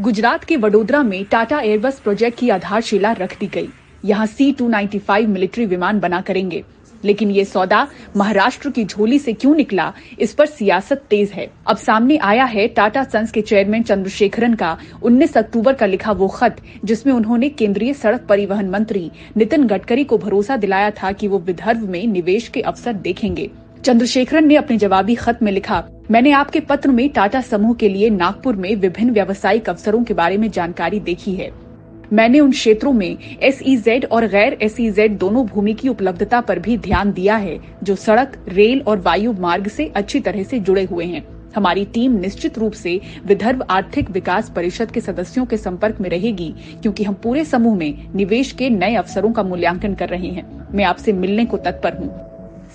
गुजरात 0.00 0.44
के 0.44 0.56
वडोदरा 0.56 1.02
में 1.02 1.24
टाटा 1.24 1.60
एयरबस 1.60 2.00
प्रोजेक्ट 2.00 2.38
की 2.38 2.48
आधारशिला 2.48 3.12
रख 3.12 3.38
दी 3.40 3.46
गई। 3.46 3.68
यहाँ 4.04 4.26
सी 4.26 4.52
टू 4.52 4.68
मिलिट्री 4.68 5.66
विमान 5.66 6.00
बना 6.00 6.20
करेंगे। 6.20 6.64
लेकिन 7.04 7.30
ये 7.30 7.44
सौदा 7.44 7.88
महाराष्ट्र 8.16 8.70
की 8.70 8.84
झोली 8.84 9.18
से 9.18 9.32
क्यों 9.32 9.54
निकला, 9.54 9.92
इस 10.20 10.34
पर 10.34 10.46
सियासत 10.46 11.04
तेज 11.10 11.30
है। 11.30 11.50
अब 11.66 11.76
सामने 11.76 12.16
आया 12.16 12.44
है 12.44 12.68
टाटा 12.68 13.04
सन्स 13.04 13.30
के 13.30 13.40
चेयरमैन 13.40 13.82
चंद्रशेखरन 13.82 14.54
का। 14.54 14.78
19 15.02 15.36
अक्टूबर 15.36 15.72
का 15.72 15.86
लिखा 15.86 16.12
वो 16.12 16.28
खत, 16.28 16.56
जिसमें 16.84 17.14
उन्होंने 17.14 17.48
केंद्रीय 17.48 17.94
सड़क 17.94 18.26
परिवहन 18.28 18.70
मंत्री 18.70 19.10
नितिन 19.36 19.66
गडकरी 19.66 20.04
को 20.04 20.18
भरोसा 20.18 20.56
दिलाया 20.56 20.90
था 20.90 21.12
कि 21.12 21.28
वो 21.28 21.38
विदर्भ 21.38 21.88
में 21.88 22.06
निवेश 22.06 22.48
के 22.48 22.60
अवसर 22.60 22.92
देखेंगे। 22.92 23.50
चंद्रशेखरन 23.84 24.46
ने 24.46 24.56
अपने 24.56 24.76
जवाबी 24.76 25.14
खत 25.14 25.38
में 25.42 25.50
लिखा, 25.52 25.84
मैंने 26.10 26.32
आपके 26.32 26.60
पत्र 26.60 26.90
में 26.90 27.08
टाटा 27.08 27.40
समूह 27.40 27.74
के 27.74 27.88
लिए 27.88 28.10
नागपुर 28.10 28.56
में 28.56 28.74
विभिन्न 28.76 29.10
व्यावसायिक 29.10 29.68
अवसरों 29.68 30.02
के 30.04 30.14
बारे 30.14 30.36
में 30.36 30.50
जानकारी 30.50 31.00
देखी 31.00 31.34
है। 31.34 31.50
मैंने 32.12 32.40
उन 32.40 32.50
क्षेत्रों 32.50 32.92
में 32.92 33.16
एस 33.42 33.62
e 33.62 34.04
और 34.04 34.26
गैर 34.26 34.58
एस 34.62 34.76
e 34.76 35.08
दोनों 35.10 35.46
भूमि 35.46 35.74
की 35.74 35.88
उपलब्धता 35.88 36.40
पर 36.40 36.58
भी 36.58 36.76
ध्यान 36.78 37.12
दिया 37.12 37.36
है, 37.36 37.58
जो 37.82 37.96
सड़क, 37.96 38.44
रेल 38.48 38.80
और 38.80 39.00
वायु 39.00 39.32
मार्ग 39.32 39.68
से 39.68 39.90
अच्छी 39.96 40.20
तरह 40.20 40.42
से 40.42 40.58
जुड़े 40.60 40.84
हुए 40.84 41.04
हैं। 41.04 41.24
हमारी 41.56 41.84
टीम 41.84 42.12
निश्चित 42.12 42.58
रूप 42.58 42.72
से 42.72 43.00
विदर्भ 43.26 43.66
आर्थिक 43.70 44.10
विकास 44.10 44.50
परिषद 44.50 44.90
के 44.90 45.00
सदस्यों 45.00 45.46
के 45.46 45.56
संपर्क 45.56 46.00
में 46.00 46.10
रहेगी, 46.10 46.54
क्योंकि 46.82 47.04
हम 47.04 47.14
पूरे 47.14 47.44
समूह 47.44 47.76
में 47.76 48.12
निवेश 48.14 48.52
के 48.52 48.70
नए 48.70 48.94
अवसरों 48.94 49.32
का 49.32 49.42
मूल्यांकन 49.42 49.94
कर 49.94 50.08
रहे 50.08 50.28
हैं। 50.28 50.50
मैं 50.74 50.84
आपसे 50.84 51.12
मिलने 51.12 51.44
को 51.44 51.56
तत्पर 51.56 51.96
हूँ। 51.96 52.31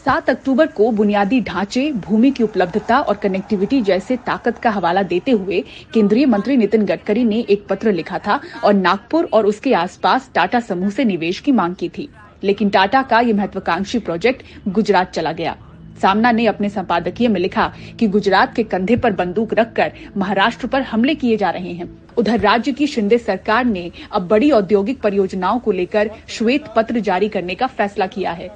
सात 0.08 0.30
अक्टूबर 0.30 0.68
को 0.68 0.90
बुनियादी 0.92 1.40
ढांचे, 1.42 1.92
भूमि 1.92 2.30
की 2.32 2.44
उपलब्धता 2.44 3.00
और 3.00 3.16
कनेक्टिविटी 3.16 3.82
जैसे 3.82 4.16
ताकत 4.18 4.58
का 4.58 4.70
हवाला 4.70 5.02
देते 5.04 5.32
हुए 5.32 5.60
केंद्रीय 5.94 6.26
मंत्री 6.26 6.56
नितिन 6.58 6.86
गडकरी 6.86 7.24
ने 7.24 7.40
एक 7.50 7.66
पत्र 7.70 7.92
लिखा 7.92 8.18
था 8.18 8.40
और 8.64 8.74
नागपुर 8.74 9.28
और 9.34 9.46
उसके 9.46 9.74
आसपास 9.74 10.30
टाटा 10.36 10.60
समूह 10.60 10.90
से 10.90 11.04
निवेश 11.04 11.40
की 11.40 11.52
मांग 11.52 11.76
की 11.76 11.90
थी। 11.90 12.08
लेकिन 12.44 12.70
टाटा 12.70 13.02
का 13.02 13.20
ये 13.20 13.34
महत्वाकांक्षी 13.34 14.00
प्रोजेक्ट 14.00 14.44
गुजरात 14.68 15.12
चला 15.12 15.32
गया। 15.32 15.56
सामना 16.02 16.32
ने 16.32 16.46
अपने 16.46 16.70
संपादकीय 16.70 17.28
में 17.28 17.40
लिखा 17.40 17.72
कि 18.00 18.08
गुजरात 18.08 18.56
के 18.56 18.64
कंधे 18.64 18.96
पर 18.96 19.14
बंदूक 19.14 19.54
रखकर 19.54 19.92
महाराष्ट्र 20.18 20.68
पर 20.68 20.82
हमले 20.84 21.16
किए 21.16 21.38
जा 21.38 21.50
रहे 21.50 21.74
हैं। 21.74 21.90
उधर 22.18 22.40
राज्य 22.40 22.72
की 22.72 22.88
शिंदे 22.88 23.18
सरकार 23.18 23.66
ने 23.66 23.92
अब 24.12 24.28
बड़ी 24.28 24.52
औद्योगिक 24.52 25.02
परियोजनाओं 25.02 25.60
को 25.60 25.72
लेकर 25.72 26.12
श्वेत 26.30 26.74
पत्र 26.76 27.00
जारी 27.00 27.30
करने 27.30 27.56
का 27.56 27.68
फैसला 27.68 28.08
किया 28.08 28.32
है। 28.32 28.50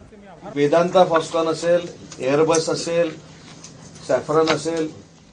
वेदांता 0.43 1.03
फॉक्सकॉन 1.05 1.47
असेल 1.47 1.81
एयरबस 2.19 2.69
असेल 2.69 3.09
सैफरन 4.07 4.47
असेल. 4.49 4.87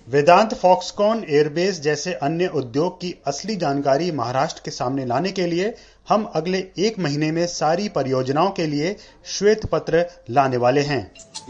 वेदांत 0.08 0.54
फॉक्सकॉन 0.54 1.22
एयरबेस 1.28 1.80
जैसे 1.80 2.12
अन्य 2.22 2.48
उद्योग 2.54 2.96
की 2.96 3.12
असली 3.26 3.54
जानकारी 3.56 4.10
महाराष्ट्र 4.10 4.62
के 4.64 4.70
सामने 4.70 5.06
लाने 5.06 5.30
के 5.30 5.48
लिए 5.50 5.70
हम 6.08 6.24
अगले 6.34 6.58
एक 6.78 6.98
महीने 6.98 7.30
में 7.30 7.46
सारी 7.46 7.88
परियोजनाओं 7.88 8.50
के 8.50 8.66
लिए 8.66 8.94
श्वेत 9.28 9.66
पत्र 9.66 10.04
लाने 10.30 10.56
वाले 10.56 10.80
हैं। 10.80 11.00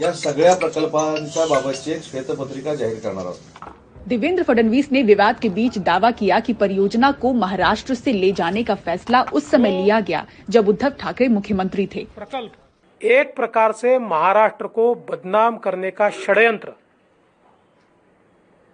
या 0.01 0.11
सगळ्या 0.13 0.53
प्रकल्पांच्या 0.55 1.45
बाबतची 1.45 1.91
एक 1.91 2.03
श्वेतपत्रिका 2.03 2.75
जाहीर 2.75 2.99
करणार 2.99 3.25
आहोत. 3.25 3.67
देवेंद्र 4.07 4.43
फडणवीस 4.43 4.87
ने 4.91 5.01
विवाद 5.03 5.39
के 5.41 5.49
बीच 5.49 5.77
दावा 5.77 6.11
किया 6.11 6.39
कि 6.39 6.53
परियोजना 6.53 7.11
को 7.11 7.33
महाराष्ट्र 7.33 7.95
से 7.95 8.13
ले 8.13 8.31
जाने 8.31 8.63
का 8.63 8.75
फैसला 8.85 9.23
उस 9.33 9.51
समय 9.51 9.71
लिया 9.71 9.99
गया 9.99 10.25
जब 10.49 10.69
उद्धव 10.69 10.89
ठाकरे 10.99 11.27
मुख्यमंत्री 11.27 11.87
थे। 11.87 12.05
प्रकल्प 12.15 12.51
एक 13.01 13.35
प्रकार 13.35 13.71
से 13.71 13.97
महाराष्ट्र 13.99 14.67
को 14.67 14.93
बदनाम 14.95 15.57
करने 15.57 15.91
का 15.91 16.09
षड्यंत्र। 16.09 16.71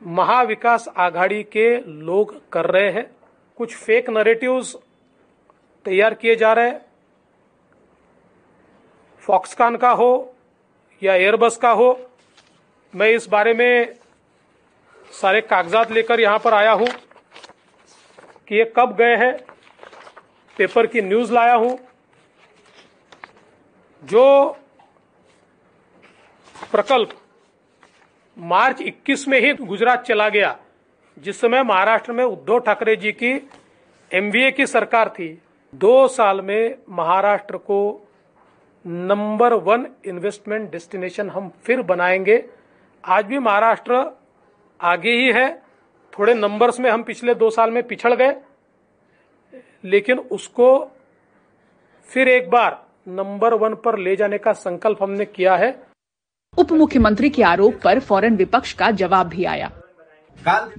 महाविकास 0.01 0.87
आघाड़ी 0.97 1.43
के 1.43 1.77
लोग 1.79 2.33
कर 2.49 2.65
रहे 2.65 2.89
हैं। 2.91 3.05
कुछ 3.57 3.75
फेक 3.75 4.09
नरेटिव्स 4.09 4.75
तैयार 5.85 6.13
किए 6.13 6.35
जा 6.35 6.53
रहे 6.53 6.69
हैं। 6.69 6.81
फॉक्सकॉन 9.23 9.77
का 9.77 9.89
हो 9.89 10.35
या 11.01 11.13
एयरबस 11.15 11.57
का 11.57 11.69
हो। 11.69 12.09
मैं 12.93 13.09
इस 13.09 13.27
बारे 13.29 13.53
में 13.53 13.95
सारे 15.11 15.41
कागजात 15.41 15.91
लेकर 15.91 16.19
यहाँ 16.19 16.39
पर 16.39 16.53
आया 16.53 16.71
हूँ 16.71 16.87
कि 18.47 18.55
ये 18.55 18.73
कब 18.77 18.95
गए 18.95 19.15
हैं। 19.15 19.33
पेपर 20.57 20.87
की 20.87 21.01
न्यूज़ 21.01 21.33
लाया 21.33 21.53
हूँ। 21.53 21.77
जो 24.03 24.57
प्रकल्प 26.71 27.09
मार्च 28.37 28.81
21 28.81 29.27
में 29.27 29.39
ही 29.39 29.53
गुजरात 29.53 30.03
चला 30.03 30.29
गया, 30.29 30.57
जिस 31.17 31.41
समय 31.41 31.63
महाराष्ट्र 31.63 32.11
में 32.11 32.23
उद्धव 32.23 32.59
ठाकरे 32.59 32.95
जी 32.95 33.11
की 33.11 33.49
एमबीए 34.11 34.51
की 34.51 34.67
सरकार 34.67 35.09
थी, 35.09 35.41
दो 35.75 36.07
साल 36.07 36.41
में 36.41 36.75
महाराष्ट्र 36.89 37.57
को 37.57 38.07
नंबर 38.85 39.53
वन 39.53 39.87
इन्वेस्टमेंट 40.05 40.71
डेस्टिनेशन 40.71 41.29
हम 41.29 41.51
फिर 41.63 41.81
बनाएँगे। 41.81 42.43
आज 43.03 43.25
भी 43.25 43.39
महाराष्ट्र 43.39 44.05
आगे 44.81 45.11
ही 45.11 45.31
है, 45.31 45.61
थोड़े 46.13 46.33
नंबर्स 46.33 46.79
में 46.79 46.91
हम 46.91 47.03
पिछले 47.03 47.35
दो 47.35 47.49
साल 47.49 47.71
में 47.71 47.83
पिछड़ 47.87 48.13
गए, 48.13 48.35
लेकिन 49.83 50.19
उसको 50.19 50.91
फिर 52.09 52.29
एक 52.29 52.49
बार 52.49 52.84
नंबर 53.07 53.53
वन 53.53 53.73
पर 53.73 53.99
ले 53.99 54.15
जाने 54.15 54.37
का 54.37 54.53
संकल्प 54.53 54.97
हमने 55.03 55.25
किया 55.25 55.55
है। 55.55 55.83
उप 56.57 56.71
मुख्यमंत्री 56.71 57.29
के 57.29 57.43
आरोप 57.43 57.79
पर 57.83 57.99
फ़ौरन 57.99 58.35
विपक्ष 58.35 58.73
का 58.73 58.91
जवाब 58.91 59.27
भी 59.27 59.45
आया। 59.45 59.71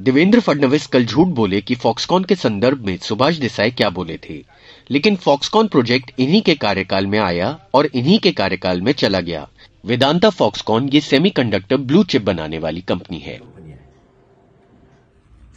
देवेंद्र 0.00 0.40
फडणवीस 0.40 0.86
कल 0.86 1.04
झूठ 1.04 1.26
बोले 1.26 1.60
कि 1.60 1.74
फॉक्सकॉन 1.74 2.24
के 2.24 2.34
संदर्भ 2.34 2.84
में 2.86 2.96
सुभाष 2.96 3.36
देसाई 3.36 3.70
क्या 3.70 3.90
बोले 3.90 4.18
थे। 4.30 4.44
लेकिन 4.90 5.16
फॉक्सकॉन 5.16 5.68
प्रोजेक्ट 5.68 6.12
इन्हीं 6.18 6.42
के 6.42 6.54
कार्यकाल 6.54 7.06
में 7.06 7.18
आया 7.18 7.58
और 7.74 7.86
इन्हीं 7.86 8.18
के 8.18 8.32
कार्यकाल 8.32 8.80
में 8.80 8.92
चला 8.92 9.20
गया। 9.20 9.48
वेदांता 9.86 10.30
फॉक्सकॉन 10.30 10.88
ये 10.88 11.00
सेमीकंडक्टर 11.00 11.76
ब्लू 11.76 12.04
चिप 12.04 12.22
बनाने 12.22 12.58
वाली 12.58 12.80
कंपनी 12.80 13.18
है। 13.18 13.40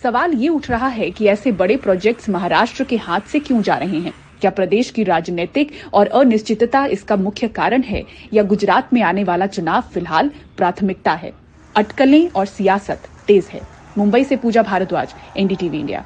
सवाल 0.04 0.34
ये 0.34 0.50
उठ 0.50 0.70
रहा 0.70 0.88
है 0.88 1.12
कि 1.12 1.28
ऐसे 1.28 1.52
बड़े 1.52 1.78
प्रोजेक्ट्स 1.78 2.30
महाराष्ट्र 2.30 2.84
के 2.84 2.98
हाथ 2.98 3.22
से 3.22 3.40
क्यों 3.40 3.62
जा 3.62 3.76
रहे 3.76 4.00
हैं? 4.00 4.29
क्या 4.42 4.52
प्रदेश 4.52 4.90
की 4.90 5.04
राजनीतिक 5.04 5.72
और 5.94 6.08
अनिश्चितता 6.08 6.86
इसका 6.86 7.16
मुख्य 7.16 7.48
कारण 7.48 7.82
है, 7.82 8.06
या 8.34 8.44
गुजरात 8.44 8.94
में 8.94 9.02
आने 9.02 9.24
वाला 9.24 9.48
चुनाव 9.48 9.82
फ़िलहाल 9.82 10.32
प्राथमिकता 10.58 11.14
है? 11.14 11.34
अटकलें 11.76 12.30
और 12.30 12.46
सियासत 12.46 13.10
तेज 13.28 13.50
है। 13.54 13.62
मुंबई 13.98 14.24
से 14.24 14.36
पूजा 14.36 14.64
भारद्वाज, 14.64 15.16
एनडीटीवी 15.38 15.80
इंडिया। 15.80 16.06